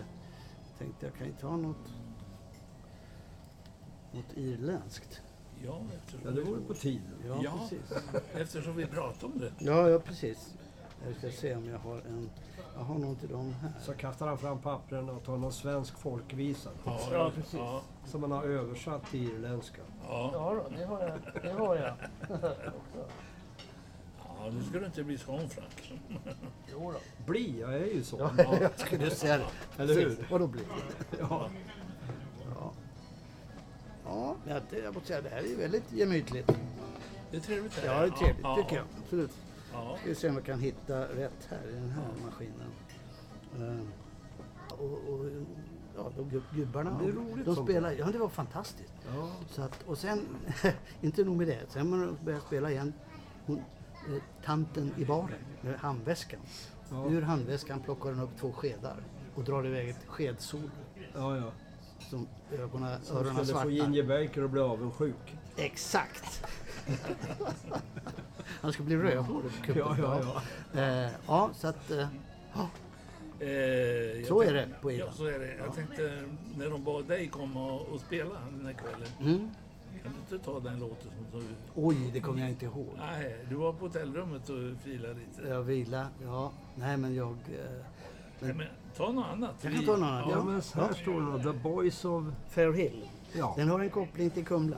tänkte 0.84 1.06
jag 1.06 1.16
kan 1.16 1.28
ju 1.28 1.34
ta 1.34 1.56
något, 1.58 1.94
något 4.12 4.34
irländskt. 4.38 5.22
Ja, 5.66 5.82
eftersom, 5.96 6.20
ja, 6.26 6.32
det 6.32 6.42
vore 6.42 6.62
på 6.62 6.74
tiden. 6.74 7.14
Ja, 7.28 7.40
Ja. 7.44 7.52
precis. 7.60 7.94
eftersom 8.34 8.76
vi 8.76 8.86
pratar 8.86 9.28
om 9.28 9.40
det. 9.40 9.52
Ja, 9.60 9.90
ja, 9.90 10.00
precis. 10.00 10.54
Jag 11.08 11.16
ska 11.18 11.42
se 11.42 11.56
om 11.56 11.66
jag 11.66 11.78
har 11.80 11.96
en... 11.98 12.30
Jag 12.78 12.84
har 12.84 12.96
någon 13.00 13.16
till 13.16 13.30
dem 13.30 13.54
här. 13.62 13.72
Så 13.82 13.94
kastar 13.94 14.28
han 14.28 14.38
fram 14.38 14.60
pappren 14.60 15.10
och 15.10 15.24
tar 15.24 15.38
någon 15.38 15.54
svensk 15.54 15.98
folkvisa 15.98 16.70
Ja, 16.86 17.00
Ja, 17.12 17.32
precis. 17.36 17.54
Ja, 17.54 17.82
som 18.06 18.22
man 18.22 18.32
har 18.32 18.44
översatt 18.44 19.06
till 19.12 19.24
irländska. 19.24 19.82
ja. 20.08 20.30
Ja, 20.34 20.54
då, 20.54 20.78
det 20.78 20.86
har 20.86 21.02
jag. 21.02 21.20
Det 21.44 21.52
har 21.52 21.76
jag. 21.76 21.94
ja, 24.44 24.52
nu 24.52 24.64
ska 24.64 24.80
du 24.80 24.86
inte 24.86 25.04
bli 25.04 25.18
sån 25.18 25.50
Frank. 25.50 25.94
jo 26.72 26.92
då. 26.92 27.00
Bli, 27.26 27.60
jag 27.60 27.74
är 27.74 27.86
ju 27.86 28.04
så. 28.04 28.32
Ja, 28.38 28.58
jag 28.62 28.80
skulle 28.80 29.10
säga 29.10 29.38
det. 29.38 29.84
Eller 29.84 29.94
hur? 29.94 30.28
Vadå 30.30 30.48
blir 30.48 30.64
Ja. 31.20 31.50
Ja. 32.56 32.74
Ja, 34.06 34.36
jag, 34.48 34.62
jag 34.84 34.94
måste 34.94 35.08
säga 35.08 35.22
det 35.22 35.30
här 35.30 35.54
är 35.54 35.58
väldigt 35.58 35.92
gemytligt. 35.94 36.52
Det 37.32 37.38
är 37.38 37.42
trevligt 37.42 37.74
här. 37.80 37.86
Ja, 37.96 38.02
det 38.02 38.08
är 38.08 38.12
trevligt 38.12 38.40
Ja, 38.44 38.56
tycker 38.56 38.76
jag. 38.76 38.86
Absolut. 39.04 39.32
Ja. 39.74 39.98
Ska 40.00 40.10
vi 40.10 40.16
se 40.16 40.30
om 40.30 40.36
jag 40.36 40.46
kan 40.46 40.60
hitta 40.60 41.02
rätt 41.02 41.48
här 41.50 41.70
i 41.70 41.74
den 41.74 41.90
här 41.90 42.08
maskinen. 42.26 42.72
Eh, 43.60 43.86
och, 44.80 44.92
och, 45.14 45.26
ja, 45.96 46.12
de 46.18 46.30
gub- 46.30 46.56
gubbarna, 46.56 47.00
Det 47.02 47.06
är 47.08 47.12
roligt 47.12 47.46
de 47.46 47.56
spelar, 47.56 47.92
ja 47.92 48.06
det 48.06 48.18
var 48.18 48.30
fantastiskt. 48.30 48.94
Ja. 49.16 49.30
Så 49.50 49.62
att, 49.62 49.84
och 49.88 49.98
sen, 49.98 50.26
inte 51.02 51.24
nog 51.24 51.38
med 51.38 51.48
det, 51.48 51.60
sen 51.70 51.90
när 51.90 52.06
de 52.06 52.18
började 52.26 52.46
spela 52.46 52.72
igen, 52.72 52.94
hon, 53.46 53.62
tanten 54.46 54.92
i 54.98 55.06
baren 55.06 55.30
med 55.62 55.76
handväskan. 55.80 56.40
Ja. 56.92 57.10
Ur 57.10 57.22
handväskan 57.22 57.80
plockar 57.82 58.10
hon 58.10 58.20
upp 58.20 58.38
två 58.40 58.52
skedar 58.52 58.96
och 59.36 59.44
drar 59.44 59.66
iväg 59.66 59.90
ett 59.90 60.06
skedsol 60.08 60.72
ja, 61.14 61.38
ja. 61.38 61.52
som 62.10 62.28
ögonen, 62.52 63.02
Som 63.04 63.18
öronen 63.18 63.46
skulle 63.46 63.60
få. 63.62 63.70
Ginger 63.70 64.04
Baker 64.04 64.44
att 64.44 64.50
bli 64.52 64.62
avundsjuk. 64.62 65.36
Exakt! 65.58 66.46
Han 68.62 68.74
ska 68.74 68.84
bli 68.84 68.96
rödhårig. 68.98 69.52
Ja, 69.76 69.96
ja, 70.00 70.22
ja. 70.24 70.42
Eh, 70.82 71.12
ja, 71.28 71.50
så 71.54 71.68
att... 71.68 71.92
Eh, 71.92 72.08
ja. 72.54 72.70
Eh, 73.46 74.26
Så 74.28 74.42
är 74.42 74.54
det 74.54 74.68
på 74.82 74.92
Ja, 74.92 74.96
Irland. 74.96 75.16
så 75.16 75.26
är 75.26 75.40
det. 75.40 75.56
Jag 75.58 75.76
tänkte 75.76 76.24
när 76.58 76.70
de 76.70 76.84
bad 76.84 77.06
dig 77.06 77.28
komma 77.28 77.72
och, 77.74 77.88
och 77.88 78.00
spela 78.00 78.36
den 78.52 78.66
här 78.66 78.74
kvällen. 78.74 79.08
Mm. 79.20 79.50
Kan 80.04 80.12
du 80.14 80.36
inte 80.36 80.46
ta 80.46 80.60
den 80.60 80.80
låten 80.80 81.12
som 81.32 81.40
du... 81.40 81.46
Oj, 81.76 81.98
det 82.14 82.20
kommer 82.20 82.42
jag 82.42 82.50
inte 82.50 82.66
ihåg. 82.66 82.88
Nej, 82.98 83.36
du 83.50 83.56
var 83.56 83.74
på 83.74 83.86
hotellrummet 83.86 84.50
och 84.50 84.58
filade 84.84 85.14
lite. 85.14 85.48
Jag 85.50 85.62
vila, 85.64 86.08
ja. 86.24 86.52
Nej, 86.76 86.98
men 86.98 87.16
jag... 87.16 87.32
Eh, 87.32 87.86
Nej, 88.40 88.54
men 88.54 88.68
ta 88.98 89.12
något 89.12 89.26
annat. 89.26 89.56
Jag 89.62 89.74
kan 89.74 89.86
ta 89.86 89.92
något 89.92 90.02
annat, 90.08 90.26
Ja, 90.30 90.36
Ja. 90.38 90.44
men 90.44 90.62
så 90.62 90.80
här 90.82 90.94
står 90.94 91.22
det 91.22 91.44
då. 91.44 91.54
The 91.54 91.60
Boys 91.60 92.06
of... 92.06 92.24
Fair 92.50 92.72
Hill. 92.74 93.10
Ja. 93.34 93.54
Den 93.58 93.70
har 93.70 93.80
en 93.80 93.90
koppling 93.90 94.30
till 94.30 94.46
Kumla. 94.46 94.78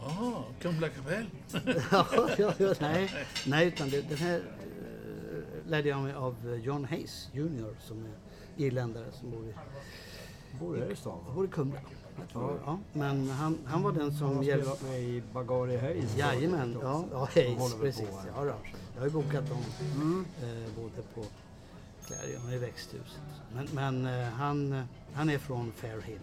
Jaha, 0.00 0.42
Kumla 0.60 0.88
kapell. 0.88 1.26
ja, 1.92 2.06
ja, 2.38 2.52
ja, 2.58 2.74
nej, 2.80 3.10
nej, 3.46 3.66
utan 3.68 3.88
det, 3.90 4.08
den 4.08 4.18
här 4.18 4.36
eh, 4.36 5.68
lärde 5.70 5.88
jag 5.88 6.02
mig 6.02 6.12
av 6.14 6.56
John 6.64 6.84
Hayes 6.84 7.28
Jr. 7.32 7.74
som 7.80 8.04
är 8.04 8.12
irländare 8.64 9.06
som 9.12 9.30
bor 9.30 9.44
i, 9.48 9.54
Bor 10.60 10.76
här 10.76 10.90
i 10.90 10.96
stan. 10.96 11.18
bor 11.34 11.44
i 11.44 11.48
Kumla. 11.48 11.78
Tror, 12.32 12.60
ja. 12.66 12.78
Men 12.92 13.30
han, 13.30 13.58
han 13.64 13.82
var 13.82 13.92
den 13.92 14.02
Han 14.02 14.12
som 14.12 14.42
hjälpte... 14.42 14.70
spelat 14.70 14.82
med 14.92 15.02
i 15.02 15.22
Bagari 15.32 15.76
Hayes. 15.76 16.16
Jajamän, 16.16 16.78
ja, 16.82 17.04
ja 17.12 17.28
Hayes, 17.34 17.74
precis. 17.80 18.08
på. 18.08 18.16
Ja, 18.36 18.44
då. 18.44 18.54
Jag 18.94 19.00
har 19.00 19.06
ju 19.06 19.12
bokat 19.12 19.48
dem 19.48 19.58
Mm. 19.94 20.24
eh, 20.42 20.72
både 20.76 21.02
på 21.14 21.24
Clarion 22.06 22.46
och 22.46 22.52
i 22.52 22.58
växthuset. 22.58 23.20
Men, 23.54 23.68
men 23.74 24.20
eh, 24.20 24.28
han, 24.28 24.82
han 25.14 25.30
är 25.30 25.38
från 25.38 25.72
Fair 25.72 26.00
Hill. 26.00 26.18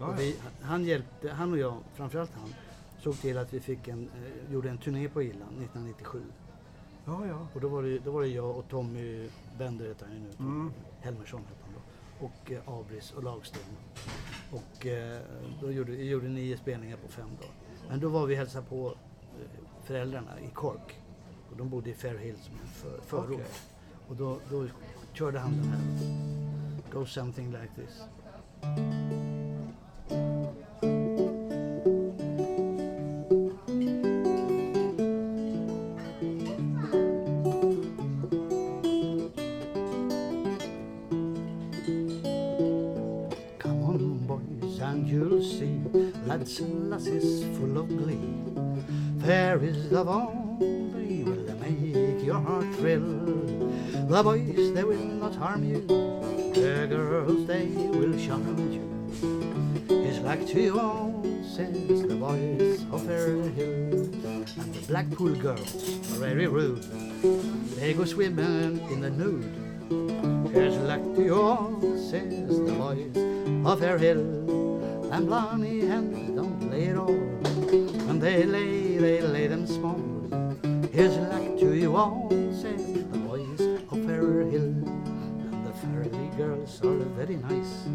Ja, 0.00 0.06
Och 0.06 0.18
vi, 0.20 0.36
han 0.62 0.84
hjälpte, 0.84 1.30
han 1.30 1.52
och 1.52 1.58
jag, 1.58 1.74
framförallt 1.94 2.30
han, 2.40 2.54
såg 3.00 3.20
till 3.20 3.38
att 3.38 3.54
vi 3.54 3.60
fick 3.60 3.88
en, 3.88 4.08
eh, 4.48 4.52
gjorde 4.52 4.70
en 4.70 4.78
turné 4.78 5.08
på 5.08 5.22
Irland 5.22 5.52
1997. 5.62 6.22
ja, 7.06 7.26
ja. 7.26 7.46
Och 7.54 7.60
då 7.60 7.68
var 7.68 7.82
det, 7.82 7.98
då 7.98 8.10
var 8.10 8.20
det 8.22 8.28
jag 8.28 8.56
och 8.56 8.68
Tommy 8.68 9.28
Bender 9.58 9.86
heter 9.88 10.06
han 10.06 10.14
ju 10.14 10.20
nu. 10.20 10.32
Tommy 10.36 10.50
Mm. 10.50 10.72
Helmersson 11.00 11.40
han. 11.62 11.63
Och 12.24 12.52
eh, 12.52 12.68
Abris 12.68 13.12
och 13.12 13.22
Lagsten. 13.22 13.62
Och 14.52 14.86
eh, 14.86 15.20
då 15.60 15.72
gjorde 15.72 15.92
vi 15.92 16.08
gjorde 16.08 16.28
nio 16.28 16.56
spelningar 16.56 16.96
på 16.96 17.08
fem 17.08 17.28
dagar. 17.40 17.54
Men 17.88 18.00
då 18.00 18.08
var 18.08 18.26
vi 18.26 18.34
och 18.34 18.38
hälsade 18.38 18.66
på 18.66 18.88
eh, 18.88 19.84
föräldrarna 19.84 20.40
i 20.40 20.50
Cork. 20.54 21.00
Och 21.50 21.56
de 21.56 21.70
bodde 21.70 21.90
i 21.90 21.94
Fair 21.94 22.16
Hill 22.16 22.36
som 22.36 22.54
en 22.54 22.66
för, 22.66 23.00
förort. 23.00 23.30
Okej. 23.30 23.46
Och 24.08 24.16
då, 24.16 24.38
då 24.50 24.66
körde 25.12 25.38
han 25.38 25.52
den 25.52 25.64
här. 25.64 25.80
Go 26.92 27.06
something 27.06 27.52
like 27.52 27.70
this. 27.76 28.02
And 44.94 45.08
you'll 45.08 45.42
see 45.42 45.80
lads 46.24 46.60
and 46.60 46.88
lasses 46.88 47.42
full 47.58 47.78
of 47.78 47.88
glee. 47.88 48.30
Fair 49.18 49.58
is 49.58 49.88
bond, 49.90 50.60
they 50.94 51.24
will 51.24 51.46
make 51.58 52.22
your 52.24 52.40
heart 52.40 52.72
thrill. 52.76 53.08
The 54.08 54.22
boys, 54.22 54.72
they 54.72 54.84
will 54.84 55.08
not 55.22 55.34
harm 55.34 55.64
you. 55.64 55.80
The 56.54 56.86
girls, 56.88 57.44
they 57.48 57.66
will 57.66 58.16
charm 58.24 58.46
you. 58.70 58.84
It's 59.88 60.20
like 60.20 60.46
to 60.48 60.60
you 60.60 60.78
all, 60.78 61.26
says 61.42 62.02
the 62.02 62.14
boys 62.14 62.86
of 62.92 63.04
Fair 63.04 63.34
Hill. 63.58 64.06
And 64.60 64.74
the 64.74 64.84
Blackpool 64.86 65.34
girls 65.34 65.74
are 66.12 66.20
very 66.20 66.46
rude. 66.46 66.84
They 67.80 67.94
go 67.94 68.04
swimming 68.04 68.78
in 68.92 69.00
the 69.00 69.10
nude. 69.10 69.50
Here's 70.54 70.76
luck 70.76 71.02
to 71.16 71.22
you 71.24 71.42
all, 71.42 71.80
says 71.98 72.60
the 72.68 72.74
boys 72.78 73.66
of 73.66 73.80
Fair 73.80 73.98
Hill. 73.98 74.63
And 75.14 75.28
Blarney 75.28 75.86
hens 75.86 76.34
don't 76.34 76.72
lay 76.72 76.88
at 76.88 76.96
all. 76.96 77.14
When 78.06 78.18
they 78.18 78.42
lay, 78.42 78.98
they 78.98 79.20
lay 79.20 79.46
them 79.46 79.64
small. 79.64 80.02
Here's 80.90 81.16
luck 81.16 81.56
to 81.60 81.72
you 81.72 81.94
all, 81.94 82.28
says 82.50 82.92
the 82.92 83.18
boys 83.18 83.60
of 83.92 84.04
Fair 84.06 84.42
Hill. 84.50 84.74
And 84.74 85.64
the 85.64 85.72
Fairly 85.72 86.28
girls 86.36 86.80
are 86.82 86.98
very 87.14 87.36
nice. 87.36 87.86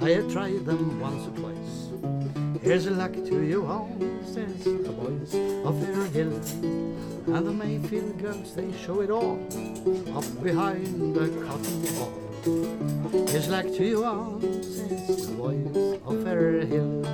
I 0.00 0.10
have 0.10 0.30
tried 0.30 0.64
them 0.64 1.00
once 1.00 1.26
or 1.26 1.34
twice. 1.40 2.62
Here's 2.62 2.86
luck 2.86 3.14
to 3.14 3.42
you 3.42 3.66
all, 3.66 3.90
says 4.24 4.62
the 4.62 4.94
boys 5.02 5.34
of 5.66 5.84
Fair 5.84 6.04
Hill. 6.14 6.34
And 7.34 7.44
the 7.44 7.52
Mayfield 7.52 8.18
girls, 8.22 8.54
they 8.54 8.70
show 8.78 9.00
it 9.00 9.10
all 9.10 9.34
up 10.16 10.44
behind 10.44 11.16
the 11.16 11.26
cotton 11.44 11.98
wall. 11.98 12.29
Luck 13.50 13.66
to 13.76 13.84
you 13.84 14.04
all, 14.04 14.40
says 14.40 15.26
the 15.26 15.34
boys 15.36 16.00
of 16.06 16.22
Fair 16.22 16.60
Hill. 16.64 17.04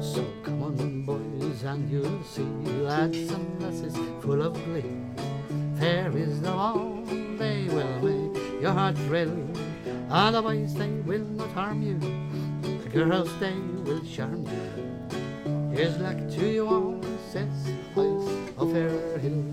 So 0.00 0.24
come 0.44 0.62
on, 0.62 1.02
boys, 1.02 1.62
and 1.64 1.90
you'll 1.90 2.22
see 2.22 2.44
lads 2.82 3.30
and 3.32 3.62
lasses 3.62 3.96
full 4.20 4.42
of 4.42 4.52
glee. 4.66 4.84
Fair 5.80 6.14
is 6.16 6.40
the 6.42 6.52
one, 6.52 7.36
they 7.38 7.64
will 7.64 7.98
make 8.02 8.62
your 8.62 8.72
heart 8.72 8.96
thrill. 9.08 9.34
Otherwise, 10.10 10.74
they 10.74 10.90
will 10.90 11.24
not 11.24 11.50
harm 11.50 11.82
you. 11.82 11.98
The 12.82 12.88
girls, 12.90 13.30
they 13.40 13.54
will 13.84 14.04
charm 14.04 14.44
you. 14.44 15.86
Luck 15.98 16.18
to 16.36 16.46
you 16.46 16.66
all, 16.68 17.00
says 17.32 17.64
the 17.64 17.72
boys 17.94 18.28
of 18.58 18.70
Fair 18.70 19.18
Hill. 19.18 19.44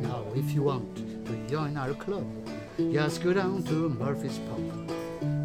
Now, 0.00 0.24
if 0.34 0.52
you 0.52 0.62
want 0.62 0.96
to 1.26 1.46
join 1.48 1.76
our 1.76 1.92
club, 1.94 2.41
just 2.90 3.22
go 3.22 3.32
down 3.32 3.62
to 3.64 3.90
Murphy's 3.90 4.38
Pub. 4.48 4.90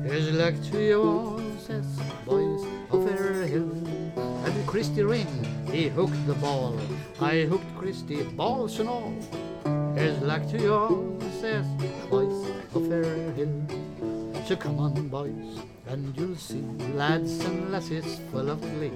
Here's 0.04 0.32
luck 0.32 0.56
to 0.72 0.82
you 0.82 1.04
all, 1.04 1.42
says 1.60 1.86
boys 2.26 2.64
of 2.90 3.06
Fair 3.06 3.44
Hill. 3.44 3.72
And 4.46 4.68
Christy 4.68 5.04
Ring, 5.04 5.28
he 5.70 5.90
hooked 5.90 6.26
the 6.26 6.36
ball. 6.36 6.80
I 7.20 7.42
hooked 7.42 7.68
Christy, 7.78 8.24
balls 8.24 8.80
and 8.80 8.88
all. 8.88 9.14
Here's 9.96 10.22
luck 10.22 10.48
to 10.52 10.58
you 10.58 10.74
all, 10.74 11.20
says 11.42 11.66
boys 12.10 12.50
of 12.74 12.88
Fair 12.88 13.32
Hill. 13.34 13.68
So 14.46 14.56
come 14.56 14.80
on, 14.80 15.10
boys, 15.10 15.60
and 15.88 16.16
you'll 16.18 16.38
see 16.38 16.64
lads 16.96 17.44
and 17.44 17.72
lasses 17.72 18.20
full 18.32 18.50
of 18.50 18.62
glee. 18.62 18.92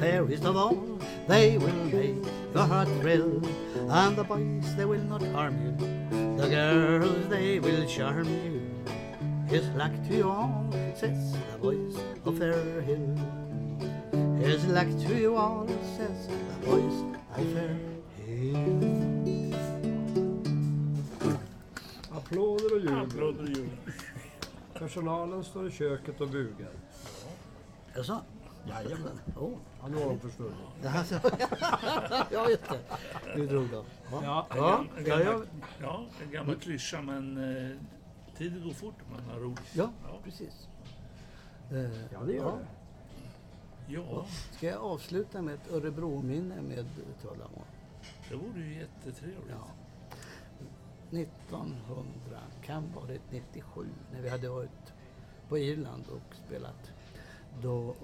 Fairest 0.00 0.44
of 0.44 0.56
all, 0.56 0.98
they 1.28 1.58
will 1.58 1.84
make 1.94 2.16
your 2.52 2.66
heart 2.66 2.88
thrill, 3.00 3.40
and 3.88 4.16
the 4.16 4.24
boys 4.24 4.74
they 4.74 4.84
will 4.84 5.04
not 5.04 5.22
harm 5.22 5.54
you. 5.64 6.01
The 6.42 6.48
girls 6.48 7.28
they 7.28 7.60
will 7.60 7.86
charm 7.86 8.26
you. 8.26 8.62
Here's 9.46 9.68
luck 9.76 9.92
to 10.08 10.16
you 10.16 10.28
all, 10.28 10.66
says 10.96 11.32
the 11.52 11.58
boys 11.58 11.96
of 12.24 12.36
Fair 12.36 12.80
Hill. 12.82 13.16
Here's 14.40 14.66
luck 14.66 14.88
to 14.88 15.14
you 15.20 15.36
all, 15.36 15.68
says 15.96 16.26
the 16.26 16.66
boys 16.66 17.04
of 17.36 17.46
Fair 17.54 17.78
Hill. 18.26 19.54
Applåder 22.10 22.72
och 22.74 22.80
jubel. 22.80 22.98
Applåder 22.98 23.42
och 23.42 23.48
jubel. 23.48 23.78
Personalen 24.74 25.44
står 25.44 25.68
i 25.68 25.70
köket 25.70 26.20
och 26.20 26.28
bugar. 26.28 26.72
Jaså? 27.94 28.20
Jajamän. 28.68 29.20
Oh. 29.36 29.52
Ja, 29.80 29.88
nu 29.88 29.96
har 29.96 30.04
de 30.10 30.20
försvunnit. 30.20 30.56
Alltså, 30.86 31.14
ja, 32.32 32.48
just 32.50 32.68
det. 32.68 32.80
Nu 33.36 33.46
drog 33.46 33.68
de. 33.70 33.84
Ja, 34.12 34.46
en, 34.50 34.56
Ja, 34.56 34.70
gam, 34.70 34.88
en, 34.98 35.06
ja, 35.06 35.16
gammal, 35.18 35.46
ja. 35.80 35.86
ja, 35.86 36.04
en 36.24 36.30
gammal 36.30 36.56
klyscha 36.56 37.02
men 37.02 37.36
eh, 37.70 37.76
tiden 38.36 38.64
går 38.64 38.72
fort 38.72 38.94
om 39.06 39.16
man 39.16 39.34
har 39.34 39.40
roligt. 39.40 39.74
Ja, 39.74 39.90
Ja. 40.04 40.18
precis. 40.24 40.68
Eh, 41.70 41.90
Ja, 42.12 42.20
det 42.26 42.32
gör 42.32 42.58
det. 42.58 43.92
ja, 43.94 44.26
Ska 44.50 44.66
jag 44.66 44.80
avsluta 44.82 45.42
med 45.42 45.54
ett 45.54 45.72
Örebro-minne 45.72 46.62
med 46.62 46.86
Tullamore? 47.22 47.64
det 48.30 48.36
vore 48.36 48.60
ju 48.60 48.74
jättetrevligt. 48.78 49.50
Ja. 49.50 49.66
1900, 51.10 52.38
kan 52.64 52.84
varit 52.96 53.22
97, 53.30 53.86
när 54.12 54.20
vi 54.22 54.28
hade 54.28 54.48
varit 54.48 54.92
på 55.48 55.58
Irland 55.58 56.04
och 56.08 56.34
spelat. 56.46 56.90
Då 57.62 57.94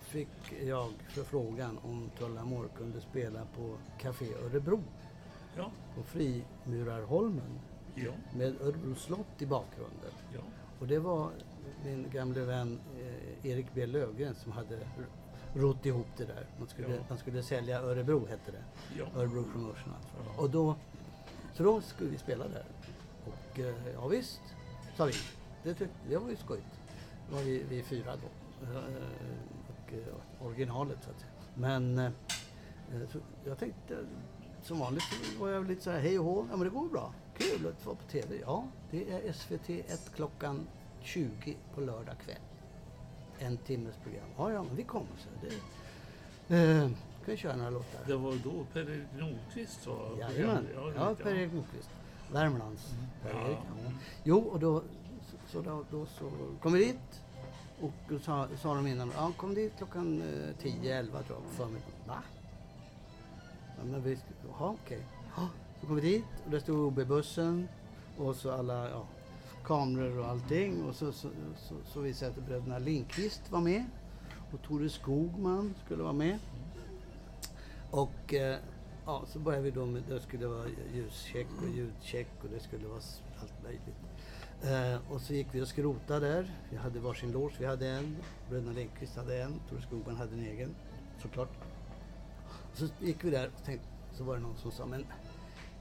fick 0.00 0.52
jag 0.66 0.88
förfrågan 1.08 1.78
om 1.82 2.10
Tullamore 2.18 2.68
kunde 2.76 3.00
spela 3.00 3.40
på 3.56 3.76
Café 3.98 4.26
Örebro 4.44 4.82
Ja, 5.56 5.70
på 5.96 6.02
Frimurarholmen 6.02 7.58
ja, 7.94 8.12
med 8.34 8.60
Örebro 8.60 8.94
slott 8.94 9.42
i 9.42 9.46
bakgrunden. 9.46 10.10
ja. 10.34 10.40
Och 10.80 10.86
det 10.86 10.98
var 10.98 11.30
min 11.84 12.10
gamle 12.10 12.40
vän 12.40 12.80
eh, 13.00 13.50
Erik 13.50 13.66
B 13.74 13.86
Lövgren 13.86 14.34
som 14.34 14.52
hade 14.52 14.78
rott 15.54 15.86
ihop 15.86 16.06
det 16.16 16.24
där. 16.24 16.46
Man 16.58 16.68
skulle, 16.68 17.04
man 17.08 17.18
skulle 17.18 17.42
sälja 17.42 17.80
Örebro 17.80 18.26
hette 18.26 18.50
det. 18.52 18.62
Örebro 19.20 19.44
Promotion. 19.52 19.92
Och 20.36 20.50
då, 20.50 20.74
så 21.54 21.62
då 21.62 21.80
skulle 21.80 22.10
vi 22.10 22.18
spela 22.18 22.48
där. 22.48 22.64
Och 23.26 23.60
eh, 23.60 23.74
ja 23.94 24.06
visst, 24.08 24.40
sa 24.96 25.04
vi. 25.04 25.12
Det, 25.62 25.74
tyckte, 25.74 25.94
det 26.08 26.16
var 26.16 26.30
ju 26.30 26.36
skojigt. 26.36 26.66
Det 27.28 27.34
var 27.34 27.42
vi, 27.42 27.62
vi 27.68 27.82
fyra 27.82 28.12
då. 28.16 28.28
Eh, 28.62 28.78
och 29.68 29.92
eh, 29.92 30.46
originalet 30.46 30.98
så 31.04 31.10
att 31.10 31.20
säga. 31.20 31.32
Men 31.54 31.98
eh, 31.98 32.10
så 33.12 33.18
jag 33.44 33.58
tänkte, 33.58 33.96
som 34.62 34.78
vanligt 34.78 35.02
var 35.40 35.48
jag 35.48 35.68
lite 35.68 35.82
så 35.82 35.90
här 35.90 36.00
hej 36.00 36.18
och 36.18 36.24
hå. 36.24 36.46
Ja 36.50 36.56
men 36.56 36.64
det 36.64 36.70
går 36.74 36.88
bra. 36.88 37.14
Kul 37.38 37.66
att 37.66 37.86
vara 37.86 37.96
på 37.96 38.02
TV. 38.02 38.38
Ja, 38.46 38.64
det 38.90 39.10
är 39.12 39.32
SVT 39.32 39.70
1 39.70 40.10
klockan 40.14 40.66
20 41.02 41.56
på 41.74 41.80
lördag 41.80 42.14
kväll. 42.24 42.36
En 43.38 43.56
timmes 43.56 43.96
program. 43.96 44.26
Ja, 44.36 44.52
ja, 44.52 44.62
men 44.62 44.76
vi 44.76 44.82
kommer 44.82 45.08
så. 45.18 45.28
Det, 46.46 46.56
eh, 46.56 46.80
kan 47.24 47.30
vi 47.32 47.36
köra 47.36 47.56
några 47.56 47.70
låtar. 47.70 48.00
Det 48.06 48.16
var 48.16 48.32
då 48.44 48.64
Per-Erik 48.72 49.06
Nordqvist 49.18 49.86
var 49.86 50.16
Jajamän. 50.18 50.68
Ja, 50.74 50.92
Ja. 50.96 51.14
Per-Erik 51.14 51.52
Nordqvist. 51.52 51.90
Värmlands 52.32 52.94
Per-Erik. 53.22 53.58
Ja. 53.84 53.92
Jo, 54.24 54.38
och 54.38 54.60
då 54.60 54.82
så, 55.30 55.36
så, 55.46 55.60
då, 55.62 55.84
då 55.90 56.06
så 56.06 56.30
kom 56.62 56.72
vi 56.72 56.84
dit. 56.84 57.22
Och 57.82 57.92
då 58.08 58.18
sa, 58.18 58.48
sa 58.56 58.74
de 58.74 58.86
innan, 58.86 59.12
ja 59.16 59.32
kom 59.36 59.54
dit 59.54 59.72
klockan 59.78 60.22
eh, 60.22 60.64
10-11 60.64 61.06
tror 61.10 61.22
jag 61.28 61.42
på 61.42 61.48
förmiddagen. 61.48 61.92
Va? 62.06 62.22
Ja, 63.78 63.84
men 63.84 64.02
vi, 64.02 64.18
jaha 64.48 64.76
okej. 64.82 65.06
Så 65.80 65.86
kom 65.86 65.96
vi 65.96 66.02
dit 66.02 66.24
och 66.44 66.50
där 66.50 66.60
stod 66.60 66.76
OB-bussen 66.76 67.68
och 68.18 68.36
så 68.36 68.50
alla 68.50 68.90
ja, 68.90 69.06
kameror 69.64 70.18
och 70.18 70.28
allting. 70.28 70.84
Och 70.84 70.94
så, 70.94 71.12
så, 71.12 71.28
så, 71.56 71.74
så 71.84 72.00
visade 72.00 72.32
sig 72.32 72.40
att 72.42 72.48
bröderna 72.48 72.78
Lindqvist 72.78 73.50
var 73.50 73.60
med. 73.60 73.84
Och 74.52 74.62
Tore 74.62 74.88
Skogman 74.88 75.74
skulle 75.84 76.02
vara 76.02 76.12
med. 76.12 76.38
Och 77.90 78.34
eh, 78.34 78.58
ja, 79.06 79.22
så 79.26 79.38
började 79.38 79.64
vi 79.64 79.70
då 79.70 79.86
med, 79.86 80.02
det 80.08 80.20
skulle 80.20 80.46
vara 80.46 80.66
ljuscheck 80.94 81.48
och 81.62 81.68
ljudcheck 81.68 82.28
och 82.42 82.48
det 82.48 82.60
skulle 82.60 82.86
vara 82.88 83.00
allt 83.40 83.62
möjligt. 83.62 83.96
Eh, 84.64 85.12
och 85.12 85.20
så 85.20 85.34
gick 85.34 85.46
vi 85.52 85.60
och 85.60 85.68
skrotade 85.68 86.28
där. 86.28 86.50
Vi 86.70 86.76
hade 86.76 87.00
varsin 87.00 87.32
loge. 87.32 87.54
Vi 87.58 87.66
hade 87.66 87.88
en, 87.88 88.16
bröderna 88.48 88.72
Lindqvist 88.72 89.16
hade 89.16 89.42
en, 89.42 89.60
Tore 89.68 89.82
Skogman 89.82 90.16
hade 90.16 90.32
en 90.32 90.44
egen, 90.44 90.74
såklart. 91.22 91.50
Så 92.74 92.88
gick 93.00 93.24
vi 93.24 93.30
där 93.30 93.50
och 93.56 93.64
tänkte, 93.64 93.86
så 94.12 94.24
var 94.24 94.36
det 94.36 94.42
någon 94.42 94.56
som 94.56 94.70
sa, 94.72 94.86
men 94.86 95.06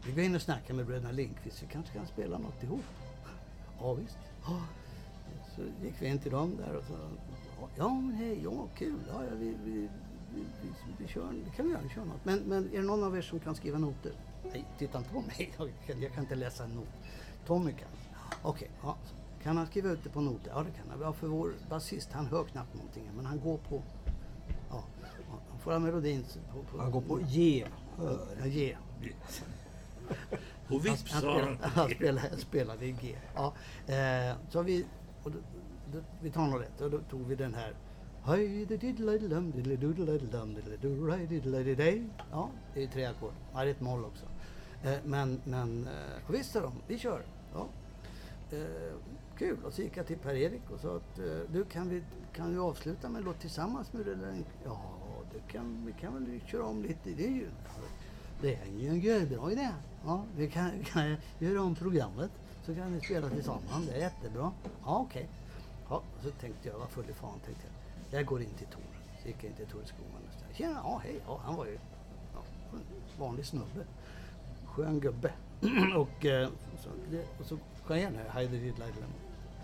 vi 0.06 0.12
går 0.12 0.24
in 0.24 0.36
och 0.36 0.42
snackar 0.42 0.74
med 0.74 0.86
bröderna 0.86 1.12
Lindqvist, 1.12 1.64
vi 1.64 1.68
kanske 1.68 1.94
kan 1.94 2.08
spela 2.08 2.38
något 2.38 2.64
ihop. 2.64 2.84
Ja 3.80 3.94
visst. 3.94 4.18
Ja. 4.46 4.62
Så 5.56 5.62
gick 5.86 6.02
vi 6.02 6.08
in 6.08 6.20
till 6.20 6.32
dem 6.32 6.58
där 6.58 6.76
och 6.76 6.84
sa, 6.84 6.94
ja 7.76 7.90
men 7.90 8.16
hej, 8.16 8.44
ja 8.44 8.68
kul, 8.78 9.00
ja, 9.08 9.24
ja 9.24 9.36
vi, 9.36 9.56
vi, 9.66 9.72
vi, 9.72 9.88
vi, 10.62 10.70
vi 10.98 11.08
kör, 11.08 11.34
vi 11.46 11.52
kan 11.56 11.70
göra, 11.70 11.82
vi 11.84 11.90
kör 11.90 12.06
något. 12.06 12.26
Men, 12.26 12.40
men 12.40 12.74
är 12.74 12.78
det 12.78 12.84
någon 12.84 13.04
av 13.04 13.18
er 13.18 13.22
som 13.22 13.40
kan 13.40 13.56
skriva 13.56 13.78
noter? 13.78 14.12
Nej, 14.52 14.66
titta 14.78 14.98
inte 14.98 15.10
på 15.10 15.22
mig, 15.22 15.54
jag 15.58 15.72
kan, 15.88 16.02
jag 16.02 16.14
kan 16.14 16.24
inte 16.24 16.36
läsa 16.36 16.64
en 16.64 16.70
not. 16.70 16.88
Tommy 17.46 17.72
kan. 17.72 17.90
Okej, 18.42 18.72
ja. 18.84 18.98
kan 19.44 19.58
han 19.58 19.66
skriva 19.66 19.90
ut 19.90 20.04
det 20.04 20.10
på 20.10 20.22
noter? 20.22 20.52
Ja 20.56 20.64
det 20.64 20.72
kan 20.72 20.90
han. 20.90 21.02
Ja, 21.02 21.14
för 21.14 21.28
vår 21.28 21.54
basist, 21.70 22.12
han 22.12 22.26
hör 22.26 22.44
knappt 22.44 22.74
någonting 22.74 23.10
men 23.16 23.26
han 23.26 23.40
går 23.40 23.58
på, 23.58 23.82
ja, 24.70 24.84
ja, 25.02 25.40
han 25.50 25.60
får 25.60 25.72
ha 25.72 25.80
melodin 25.80 26.26
på, 26.54 26.64
på, 26.64 26.82
Han 26.82 26.92
går 26.92 27.02
på 27.02 27.20
G. 27.28 27.66
Ja, 27.98 28.46
G. 28.46 28.78
Och 30.70 30.86
vips 30.86 31.12
Han, 31.12 31.22
sa 31.22 31.34
spelade, 31.34 31.58
han. 31.62 31.72
han 31.72 31.90
spelade, 31.90 32.38
spelade 32.38 32.86
i 32.86 32.92
G. 32.92 33.16
Ja, 33.36 33.54
eh, 33.88 34.36
så 34.50 34.62
vi, 34.62 34.86
och 35.24 35.32
då, 35.32 35.38
då, 35.94 36.00
vi 36.22 36.32
tar 36.32 36.48
nog 36.48 36.62
rätt 36.62 36.82
och 36.82 36.92
då 36.92 37.00
tog 37.00 37.26
vi 37.28 37.36
den 37.36 37.54
här. 37.54 37.74
Ja, 42.32 42.50
det 42.74 42.84
är 42.84 42.88
tre 42.88 43.06
ackord. 43.06 43.34
Ja, 43.54 43.64
det 43.64 43.70
är 43.70 43.72
ett 43.72 43.82
moll 43.82 44.06
också. 44.06 44.26
Eh, 44.84 44.98
men, 45.04 45.42
men 45.44 45.88
eh, 45.88 46.32
visst 46.32 46.52
sa 46.52 46.60
de, 46.60 46.74
vi 46.88 46.98
kör. 46.98 47.22
Ja. 47.54 47.68
Eh, 48.52 48.94
kul. 49.38 49.58
Och 49.66 49.74
så 49.74 49.82
gick 49.82 49.98
jag 49.98 50.08
till 50.08 50.18
Per-Erik 50.18 50.62
och 50.74 50.80
sa 50.80 50.96
att 50.96 51.20
eh, 51.20 51.26
du 51.54 51.64
kan 51.64 51.90
vi, 51.90 52.04
kan 52.34 52.52
vi 52.52 52.58
avsluta 52.58 53.10
med 53.10 53.20
en 53.20 53.26
låt 53.26 53.40
tillsammans 53.40 53.94
med 53.94 54.06
det? 54.06 54.44
Ja, 54.66 54.82
det 55.34 55.52
kan, 55.52 55.86
vi 55.86 55.94
kan 55.94 56.14
väl 56.14 56.40
köra 56.46 56.66
om 56.66 56.82
lite. 56.82 57.10
Det 57.10 57.26
är 57.26 57.32
ju, 57.32 57.50
det 58.42 58.56
är 58.56 58.66
ju 58.80 58.90
en 58.90 59.00
görbra 59.00 59.52
idé. 59.52 59.70
Ja, 60.06 60.24
vi 60.38 60.50
kan, 60.50 60.84
kan 60.86 61.16
göra 61.40 61.62
om 61.62 61.76
programmet 61.76 62.32
så 62.66 62.76
kan 62.76 62.94
vi 62.94 63.02
spela 63.02 63.30
tillsammans. 63.30 63.88
Det 63.88 63.94
är 63.94 64.00
jättebra. 64.00 64.52
Ja, 64.86 65.00
okej. 65.00 65.30
Ja, 65.90 66.02
så 66.24 66.30
tänkte 66.30 66.70
jag, 66.70 66.80
var 66.80 66.88
full 66.88 67.10
i 67.10 67.14
fan 67.14 67.40
tänkte 67.46 67.64
jag. 67.66 68.20
Jag 68.20 68.26
går 68.26 68.42
in 68.42 68.50
till 68.58 68.68
Tor. 68.68 68.82
Så 69.22 69.28
gick 69.28 69.44
jag 69.44 69.50
in 69.50 69.56
till 69.56 69.68
Tor 69.68 69.82
Skogman 69.86 70.22
och 70.28 70.40
sa, 70.40 70.54
tjena, 70.54 70.80
ja 70.84 71.02
hej. 71.04 71.20
Ja, 71.28 71.42
han 71.44 71.56
var 71.56 71.66
ju 71.66 71.80
ja, 72.34 72.44
en 72.74 73.20
vanlig 73.20 73.46
snubbe. 73.46 73.86
Skön 74.66 75.00
gubbe. 75.00 75.32
Eh, 75.62 75.98
och, 75.98 76.26
så, 76.80 76.90
och 77.40 77.46
så 77.46 77.58
den 77.88 78.16
här 78.16 78.40
Hide 78.42 78.52
the 78.52 78.58
Diddle 78.58 78.86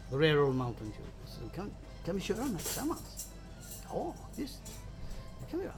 The 0.09 0.15
Rare 0.15 0.41
Old 0.41 0.55
Mountain 0.55 0.89
Dew. 0.89 1.09
Så 1.25 1.55
kan, 1.55 1.71
kan 2.05 2.15
vi 2.15 2.21
köra 2.21 2.37
den 2.37 2.51
här 2.51 2.57
tillsammans? 2.57 3.27
Ja, 3.89 4.13
visst. 4.35 4.61
Det 5.39 5.51
kan 5.51 5.59
vi 5.59 5.65
göra. 5.65 5.75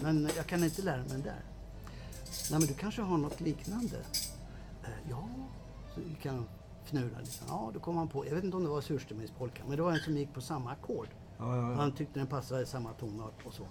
Men 0.00 0.30
jag 0.36 0.46
kan 0.46 0.64
inte 0.64 0.82
lära 0.82 0.96
mig 0.96 1.08
den 1.08 1.22
där. 1.22 1.42
Nej, 2.50 2.60
men 2.60 2.68
du 2.68 2.74
kanske 2.74 3.02
har 3.02 3.18
något 3.18 3.40
liknande? 3.40 3.96
Eh, 4.84 5.10
ja, 5.10 5.28
så 5.94 6.00
gick 6.00 6.26
han 6.26 6.46
fnula 6.84 7.20
lite. 7.20 7.44
Ja, 7.48 7.70
då 7.74 7.80
kom 7.80 7.96
han 7.96 8.08
på, 8.08 8.26
jag 8.26 8.34
vet 8.34 8.44
inte 8.44 8.56
om 8.56 8.62
det 8.62 8.68
var 8.68 8.80
surströmmingspolka, 8.80 9.62
men 9.66 9.76
det 9.76 9.82
var 9.82 9.92
en 9.92 10.00
som 10.00 10.16
gick 10.16 10.34
på 10.34 10.40
samma 10.40 10.70
ackord. 10.70 11.08
Ja, 11.38 11.56
ja, 11.56 11.70
ja. 11.70 11.76
Han 11.76 11.92
tyckte 11.92 12.18
den 12.18 12.26
passade 12.26 12.62
i 12.62 12.66
samma 12.66 12.92
tonart 12.92 13.46
och 13.46 13.54
så. 13.54 13.66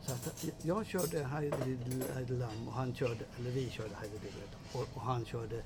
Så 0.00 0.12
att 0.12 0.44
jag 0.62 0.86
körde 0.86 1.24
Heidelidlam 1.24 2.68
och 2.68 2.74
han 2.74 2.94
körde, 2.94 3.24
eller 3.38 3.50
vi 3.50 3.70
körde 3.70 3.94
Heidelidlam 3.94 4.60
och, 4.72 4.86
och 4.94 5.02
han 5.02 5.24
körde 5.24 5.62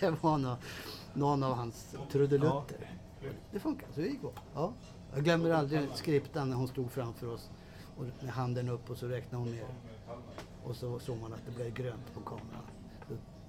det 0.00 0.10
var, 0.22 0.38
någon, 0.38 0.56
någon 1.14 1.42
av 1.42 1.54
hans 1.54 1.96
trudelutter. 2.12 2.90
Det 3.52 3.60
funkar, 3.60 3.86
så 3.94 4.00
det 4.00 4.06
gick 4.06 4.20
bra. 4.20 4.32
Ja. 4.54 4.72
Jag 5.14 5.24
glömmer 5.24 5.50
aldrig 5.50 5.88
skriptan 5.94 6.50
när 6.50 6.56
hon 6.56 6.68
stod 6.68 6.90
framför 6.90 7.26
oss 7.34 7.50
och 7.96 8.04
med 8.22 8.32
handen 8.32 8.68
upp 8.68 8.90
och 8.90 8.96
så 8.96 9.06
räknade 9.06 9.44
hon 9.44 9.52
ner. 9.54 9.66
Och 10.64 10.76
så 10.76 10.98
såg 10.98 11.18
man 11.20 11.32
att 11.32 11.40
det 11.46 11.52
blev 11.52 11.74
grönt 11.74 12.14
på 12.14 12.20
kameran. 12.20 12.64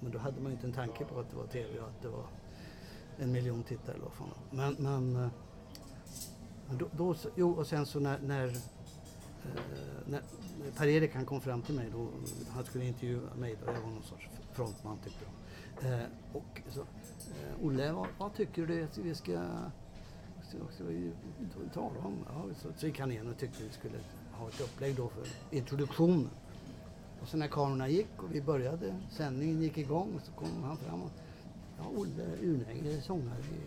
Men 0.00 0.12
då 0.12 0.18
hade 0.18 0.40
man 0.40 0.52
inte 0.52 0.66
en 0.66 0.72
tanke 0.72 1.04
på 1.04 1.20
att 1.20 1.30
det 1.30 1.36
var 1.36 1.46
tv 1.46 1.80
och 1.80 1.88
att 1.88 2.02
det 2.02 2.08
var 2.08 2.24
en 3.18 3.32
miljon 3.32 3.62
tittare 3.62 3.94
eller 3.94 4.04
vad 4.04 4.12
fan. 4.12 4.28
Men, 4.50 4.74
men 4.78 5.24
eh, 5.24 5.30
då, 6.70 6.88
då, 6.92 7.14
så- 7.14 7.28
jo, 7.34 7.50
och 7.52 7.66
sen 7.66 7.86
så 7.86 8.00
när, 8.00 8.18
när 8.18 8.56
Per-Erik 10.76 11.14
han 11.14 11.24
kom 11.24 11.40
fram 11.40 11.62
till 11.62 11.74
mig, 11.74 11.86
då, 11.92 12.08
han 12.48 12.64
skulle 12.64 12.84
intervjua 12.84 13.34
mig, 13.38 13.56
då, 13.60 13.72
jag 13.72 13.80
var 13.80 13.90
någon 13.90 14.02
sorts 14.02 14.28
frontman 14.52 14.98
tyckte 15.04 15.24
de. 15.24 15.86
Eh, 15.88 16.04
och 16.32 16.60
så, 16.68 16.80
eh, 16.80 17.66
Olle, 17.66 17.92
vad, 17.92 18.06
vad 18.18 18.34
tycker 18.34 18.66
du 18.66 18.84
att 18.84 18.98
vi 18.98 19.14
ska, 19.14 19.32
ska, 20.48 20.58
ska 20.74 20.84
vi 20.84 21.12
tala 21.74 21.98
om? 22.04 22.16
Ja, 22.28 22.44
så, 22.62 22.68
så 22.76 22.86
gick 22.86 23.00
han 23.00 23.12
igen 23.12 23.28
och 23.28 23.38
tyckte 23.38 23.62
vi 23.62 23.70
skulle 23.70 23.98
ha 24.32 24.48
ett 24.48 24.60
upplägg 24.60 24.96
då 24.96 25.08
för 25.08 25.56
introduktionen. 25.56 26.30
Och 27.22 27.28
så 27.28 27.36
när 27.36 27.48
kamerorna 27.48 27.88
gick 27.88 28.22
och 28.22 28.34
vi 28.34 28.42
började, 28.42 28.96
sändningen 29.10 29.62
gick 29.62 29.78
igång, 29.78 30.20
så 30.24 30.32
kom 30.32 30.62
han 30.62 30.76
fram 30.76 31.02
och 31.02 31.10
Ja, 31.78 31.84
Olle 31.96 32.36
Unäng, 32.42 33.02
sångare 33.02 33.38
i 33.38 33.60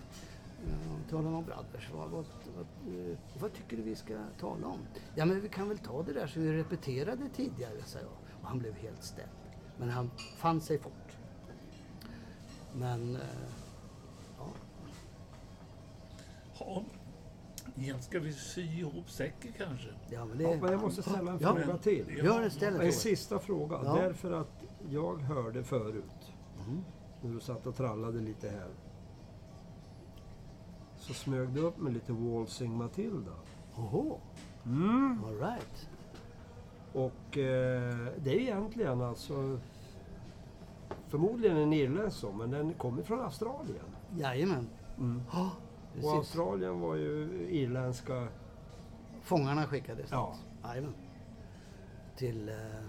uh, 0.67 1.09
Tala 1.09 1.29
om 1.29 1.45
Brothers. 1.45 1.89
Vad, 1.93 2.09
vad, 2.09 2.25
vad, 2.55 2.95
eh, 3.09 3.17
vad 3.39 3.53
tycker 3.53 3.77
du 3.77 3.83
vi 3.83 3.95
ska 3.95 4.17
tala 4.39 4.67
om? 4.67 4.79
Ja, 5.15 5.25
men 5.25 5.41
vi 5.41 5.49
kan 5.49 5.69
väl 5.69 5.77
ta 5.77 6.03
det 6.03 6.13
där 6.13 6.27
som 6.27 6.41
vi 6.41 6.57
repeterade 6.57 7.29
tidigare, 7.35 7.81
sa 7.85 7.99
jag. 7.99 8.07
Och 8.41 8.47
han 8.47 8.59
blev 8.59 8.73
helt 8.73 9.03
ställd. 9.03 9.29
Men 9.77 9.89
han 9.89 10.11
fann 10.37 10.61
sig 10.61 10.79
fort. 10.79 11.17
Men, 12.73 13.15
eh, 13.15 13.21
ja. 14.37 14.47
Ja. 16.59 16.83
Igen, 17.75 18.01
ska 18.01 18.19
vi 18.19 18.33
sy 18.33 18.61
ihop 18.61 19.09
säcken 19.09 19.53
kanske? 19.57 19.87
ja, 20.09 20.25
men 20.25 20.37
det... 20.37 20.43
Ja, 20.43 20.57
men 20.61 20.71
jag 20.71 20.81
måste 20.81 21.01
ställa 21.01 21.31
en 21.31 21.39
Ja. 21.41 21.55
fråga 21.55 21.77
till. 21.77 22.17
Gör 22.23 22.49
ställ 22.49 22.67
en 22.67 22.73
En 22.73 22.79
fråga. 22.79 22.91
sista 22.91 23.39
fråga. 23.39 23.79
Ja. 23.83 23.93
Därför 23.95 24.31
att 24.31 24.63
jag 24.89 25.17
hörde 25.21 25.63
förut, 25.63 26.31
Mm. 26.67 26.83
när 27.21 27.33
du 27.33 27.39
satt 27.39 27.67
och 27.67 27.75
trallade 27.75 28.19
lite 28.19 28.49
här, 28.49 28.67
så 31.07 31.13
smög 31.13 31.49
du 31.49 31.59
upp 31.61 31.77
med 31.77 31.93
lite 31.93 32.13
Waltzing 32.13 32.77
Matilda. 32.77 33.31
Oho, 33.75 34.19
Mm. 34.65 35.23
all 35.25 35.39
right. 35.39 35.89
Och 36.93 37.37
eh, 37.37 38.07
det 38.23 38.29
är 38.35 38.39
egentligen 38.39 39.01
alltså 39.01 39.59
förmodligen 41.07 41.57
en 41.57 41.73
irländsk 41.73 42.19
sång, 42.19 42.37
men 42.37 42.51
den 42.51 42.73
kommer 42.73 43.03
från 43.03 43.19
Australien. 43.21 43.85
Jajamän. 44.17 44.67
Mm. 44.97 45.21
Ja, 45.33 45.51
Och. 46.03 46.11
Australien 46.15 46.79
var 46.79 46.95
ju 46.95 47.47
irländska... 47.49 48.27
Fångarna 49.21 49.67
skickades 49.67 50.11
Ja. 50.11 50.35
dit. 50.35 50.65
Jajamän. 50.69 50.93
Till 52.17 52.49
uh, 52.49 52.85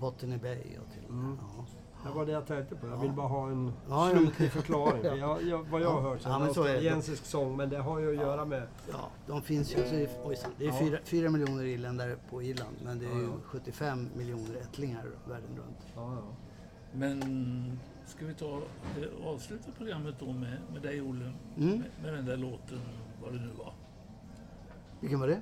Botany 0.00 0.36
Bay 0.38 0.78
och 0.86 0.92
till... 0.92 1.04
Mm. 1.08 1.38
Ja. 1.40 1.64
Det 2.04 2.10
var 2.10 2.26
det 2.26 2.32
jag 2.32 2.46
tänkte 2.46 2.76
på. 2.76 2.86
Jag 2.86 2.96
vill 2.96 3.06
Ja. 3.10 3.14
bara 3.16 3.26
ha 3.28 3.48
en 3.50 3.72
Ja, 3.88 4.10
ja, 4.10 4.16
slutlig 4.16 4.32
men- 4.38 4.50
förklaring. 4.50 5.02
Ja. 5.04 5.16
Jag, 5.16 5.42
jag, 5.42 5.64
vad 5.70 5.80
jag 5.80 5.90
har 5.90 6.02
Ja. 6.02 6.08
hört 6.08 6.20
så 6.20 6.28
Ja, 6.28 6.38
men 6.38 6.54
så 6.54 6.60
är 6.62 6.64
det. 6.64 6.70
australiensisk 6.74 7.24
sång, 7.24 7.56
men 7.56 7.68
det 7.70 7.78
har 7.78 7.98
ju 7.98 8.08
att 8.10 8.16
göra 8.26 8.44
med... 8.44 8.62
Ja, 8.92 9.08
de 9.26 9.42
finns 9.42 9.72
ju. 9.76 9.80
Alltså, 9.80 9.94
det 9.94 10.02
är- 10.02 10.26
ojsan, 10.28 10.50
det 10.58 10.64
är 10.64 10.68
Ja. 10.68 10.78
fyra, 10.78 10.98
fyra 11.04 11.30
miljoner 11.30 11.64
irländare 11.64 12.16
på 12.30 12.42
Irland, 12.42 12.76
men 12.84 12.98
det 12.98 13.06
är 13.06 13.14
ju 13.14 13.22
Ja, 13.22 13.28
ja. 13.28 13.40
75 13.44 14.08
miljoner 14.16 14.56
ättlingar 14.60 15.04
världen 15.28 15.50
runt. 15.56 15.78
Ja, 15.96 16.14
ja. 16.14 16.22
Men 16.92 17.78
ska 18.06 18.26
vi 18.26 18.34
ta 18.34 18.56
eh, 18.56 19.26
avsluta 19.28 19.70
programmet 19.78 20.14
då 20.18 20.32
med, 20.32 20.56
med 20.72 20.82
dig 20.82 21.02
Olle? 21.02 21.32
Mm. 21.56 21.68
Med, 21.78 21.82
med 22.02 22.14
den 22.14 22.26
där 22.26 22.36
låten, 22.36 22.80
vad 23.22 23.32
det 23.32 23.38
nu 23.40 23.50
var. 23.58 23.72
Vilken 25.00 25.20
var 25.20 25.26
det? 25.28 25.40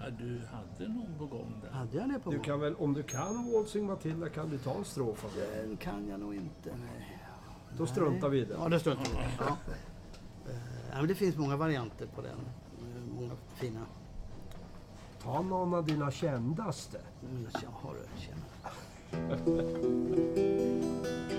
Ja, 0.00 0.10
du 0.18 0.40
hade 0.52 0.88
någon 0.92 1.14
på 1.18 1.26
gång 1.26 1.54
där. 1.62 1.70
Hade 1.70 1.96
jag 1.96 2.08
det 2.08 2.18
på 2.18 2.30
Du 2.30 2.36
gång? 2.36 2.44
kan 2.44 2.60
väl, 2.60 2.74
om 2.74 2.94
du 2.94 3.02
kan 3.02 3.52
Waltzing 3.52 3.86
Matilda 3.86 4.28
kan 4.28 4.50
du 4.50 4.58
ta 4.58 4.74
en 4.74 4.84
strof 4.84 5.24
av 5.24 5.30
det. 5.36 5.62
Den 5.62 5.76
kan 5.76 6.08
jag 6.08 6.20
nog 6.20 6.34
inte. 6.34 6.70
Nej. 6.70 7.18
Då 7.78 7.86
struntar 7.86 8.28
vi 8.28 8.38
i 8.40 8.44
det. 8.44 8.54
Ja, 8.58 8.68
det 8.68 8.80
struntar 8.80 9.04
vi 9.04 9.10
i. 9.10 9.14
Ja. 9.38 9.56
Eh, 10.50 10.56
ja, 10.90 10.96
men 10.96 11.06
det 11.08 11.14
finns 11.14 11.36
många 11.36 11.56
varianter 11.56 12.06
på 12.14 12.22
den. 12.22 12.38
Eh, 12.80 13.12
Många 13.14 13.32
fina. 13.54 13.80
Ta 15.22 15.42
någon 15.42 15.74
av 15.74 15.84
dina 15.86 16.10
kändaste. 16.10 17.00
Mm, 17.30 17.46
Jag 17.62 17.70
har 17.70 17.94
det, 17.94 18.20
tjena. 18.20 18.44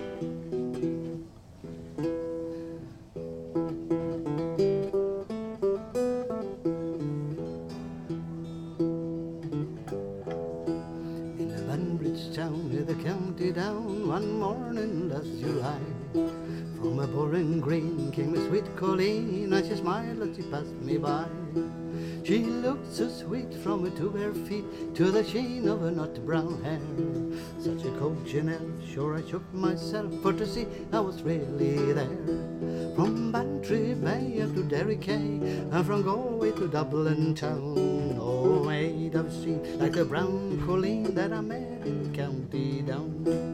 one 14.20 14.40
morning 14.40 15.10
last 15.10 15.32
July. 15.40 15.80
From 16.78 17.00
a 17.00 17.08
boring 17.08 17.62
green 17.62 18.12
came 18.12 18.34
a 18.34 18.48
sweet 18.48 18.66
Colleen 18.76 19.54
and 19.54 19.66
she 19.66 19.76
smiled 19.76 20.22
as 20.22 20.36
she 20.36 20.44
passed 20.44 20.76
me 20.82 20.98
by. 20.98 21.26
She 22.26 22.40
looked 22.44 22.92
so 22.92 23.08
sweet 23.08 23.54
from 23.64 23.86
her 23.86 23.96
two 23.98 24.10
bare 24.10 24.34
feet 24.34 24.66
to 24.96 25.10
the 25.10 25.24
sheen 25.24 25.70
of 25.70 25.80
her 25.80 25.92
nut 25.92 26.26
brown 26.26 26.62
hair. 26.64 26.82
Such 27.60 27.86
a 27.86 27.92
cold 27.98 28.28
Chanel, 28.28 28.68
sure 28.86 29.16
I 29.16 29.24
shook 29.26 29.54
myself 29.54 30.12
for 30.22 30.34
to 30.34 30.46
see 30.46 30.68
I 30.92 31.00
was 31.00 31.24
really 31.24 31.94
there. 31.94 32.26
From 32.98 33.32
Bantry 33.32 33.94
Bay 33.94 34.42
up 34.42 34.54
to 34.54 34.64
Derry 34.64 34.98
Quay, 34.98 35.40
and 35.72 35.86
from 35.86 36.04
Galway 36.04 36.52
to 36.52 36.68
Dublin 36.68 37.36
town. 37.36 38.18
Oh, 38.20 38.68
I've 38.70 39.34
seen 39.34 39.80
like 39.80 39.94
the 39.94 40.06
brown 40.06 40.62
colleen 40.66 41.16
that 41.16 41.34
I 41.34 41.42
met 41.42 41.86
in 41.86 42.14
County 42.14 42.82
Down. 42.82 43.49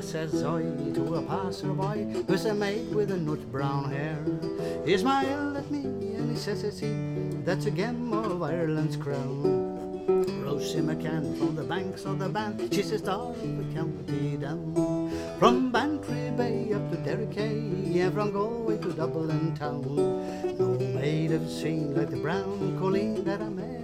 I 0.00 0.02
says, 0.02 0.42
I 0.42 0.62
to 0.94 1.16
a 1.16 1.22
passerby, 1.22 2.24
who's 2.26 2.46
a 2.46 2.54
maid 2.54 2.94
with 2.94 3.10
a 3.10 3.18
nut 3.18 3.52
brown 3.52 3.90
hair. 3.90 4.24
He 4.86 4.96
smiled 4.96 5.58
at 5.58 5.70
me, 5.70 5.82
and 6.16 6.30
he 6.30 6.36
says, 6.36 6.62
says 6.62 6.80
he, 6.80 6.88
that's 7.44 7.66
a 7.66 7.70
gem 7.70 8.10
of 8.14 8.42
Ireland's 8.42 8.96
crown. 8.96 9.44
Rosie 10.42 10.80
McCann 10.80 11.36
from 11.36 11.54
the 11.54 11.64
banks 11.64 12.06
of 12.06 12.18
the 12.18 12.30
Bann, 12.30 12.56
she's 12.72 12.92
a 12.92 12.98
star 12.98 13.28
of 13.28 13.42
the 13.42 13.74
county 13.74 14.38
down. 14.38 15.12
From 15.38 15.70
Bantry 15.70 16.30
Bay 16.30 16.72
up 16.72 16.90
to 16.90 16.96
Derry 16.96 17.26
Quay, 17.26 18.00
and 18.00 18.14
from 18.14 18.30
Galway 18.30 18.78
to 18.78 18.94
Dublin 18.94 19.54
town. 19.54 19.84
No 20.58 20.78
maid 20.94 21.30
I've 21.30 21.50
seen 21.50 21.94
like 21.94 22.08
the 22.08 22.16
brown 22.16 22.78
colleen 22.78 23.22
that 23.24 23.42
I 23.42 23.50
met 23.50 23.79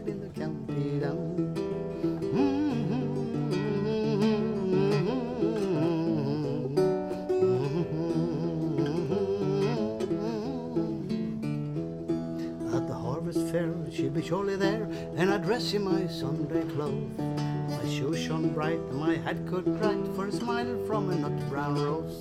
and 15.74 15.88
I 15.88 15.92
dress 15.92 16.06
my 16.06 16.06
Sunday 16.06 16.62
clothes. 16.74 17.18
My 17.18 17.90
shoes 17.90 18.22
shone 18.22 18.50
bright, 18.50 18.78
and 18.78 18.98
my 18.98 19.16
hat 19.16 19.36
cut 19.48 19.66
right 19.80 20.14
for 20.14 20.26
a 20.26 20.32
smile 20.32 20.78
from 20.86 21.10
a 21.10 21.16
nut 21.16 21.48
brown 21.48 21.74
rose. 21.74 22.20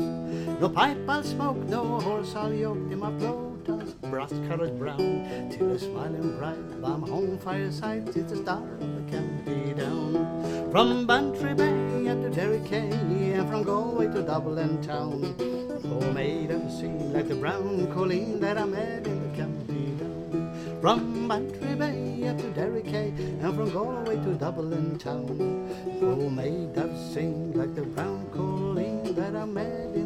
No 0.60 0.70
pipe 0.70 0.98
I'll 1.08 1.24
smoke, 1.24 1.58
no 1.58 2.00
horse 2.00 2.36
I'll 2.36 2.54
yoke, 2.54 2.92
in 2.92 3.00
my 3.00 3.12
protons 3.12 3.94
brass 4.10 4.34
colored 4.48 4.80
brown. 4.80 5.50
Till 5.52 5.72
a 5.72 5.80
smiling 5.80 6.38
bright 6.38 6.82
by 6.82 6.96
my 6.96 7.08
home 7.08 7.38
fireside, 7.38 8.08
it's 8.16 8.32
the 8.32 8.38
star 8.38 8.64
of 8.64 8.80
the 8.80 9.12
county 9.12 9.74
down. 9.74 10.72
From 10.72 11.06
Bantry 11.06 11.54
Bay 11.54 12.08
up 12.08 12.22
to 12.22 12.30
Derry 12.30 12.62
Quay, 12.68 12.90
and 13.34 13.48
from 13.50 13.64
Galway 13.64 14.08
to 14.08 14.24
Dublin 14.24 14.82
town. 14.82 15.36
Oh, 15.86 16.12
maid 16.14 16.52
I've 16.52 16.72
seen 16.72 17.14
like 17.14 17.28
the 17.28 17.36
brown 17.36 17.92
colleen 17.94 18.40
that 18.40 18.58
I 18.58 18.66
met 18.66 19.06
in 19.06 19.22
the 19.22 19.38
county 19.38 19.92
down. 20.00 20.80
From 20.82 21.28
Bantry 21.28 21.76
Bay 21.76 22.28
up 22.28 22.38
to 22.38 22.50
Derry 22.52 22.82
and 22.82 23.05
from 23.56 23.72
Galway 23.72 24.16
to 24.18 24.34
Dublin 24.34 24.98
town. 25.00 25.26
Oh, 26.02 26.30
made 26.30 26.76
that 26.76 26.92
sing 27.14 27.54
like 27.54 27.74
the 27.74 27.84
brown 27.84 28.28
colleen 28.34 29.16
that 29.16 29.34
I 29.34 29.46
met 29.46 29.96
in 29.96 30.05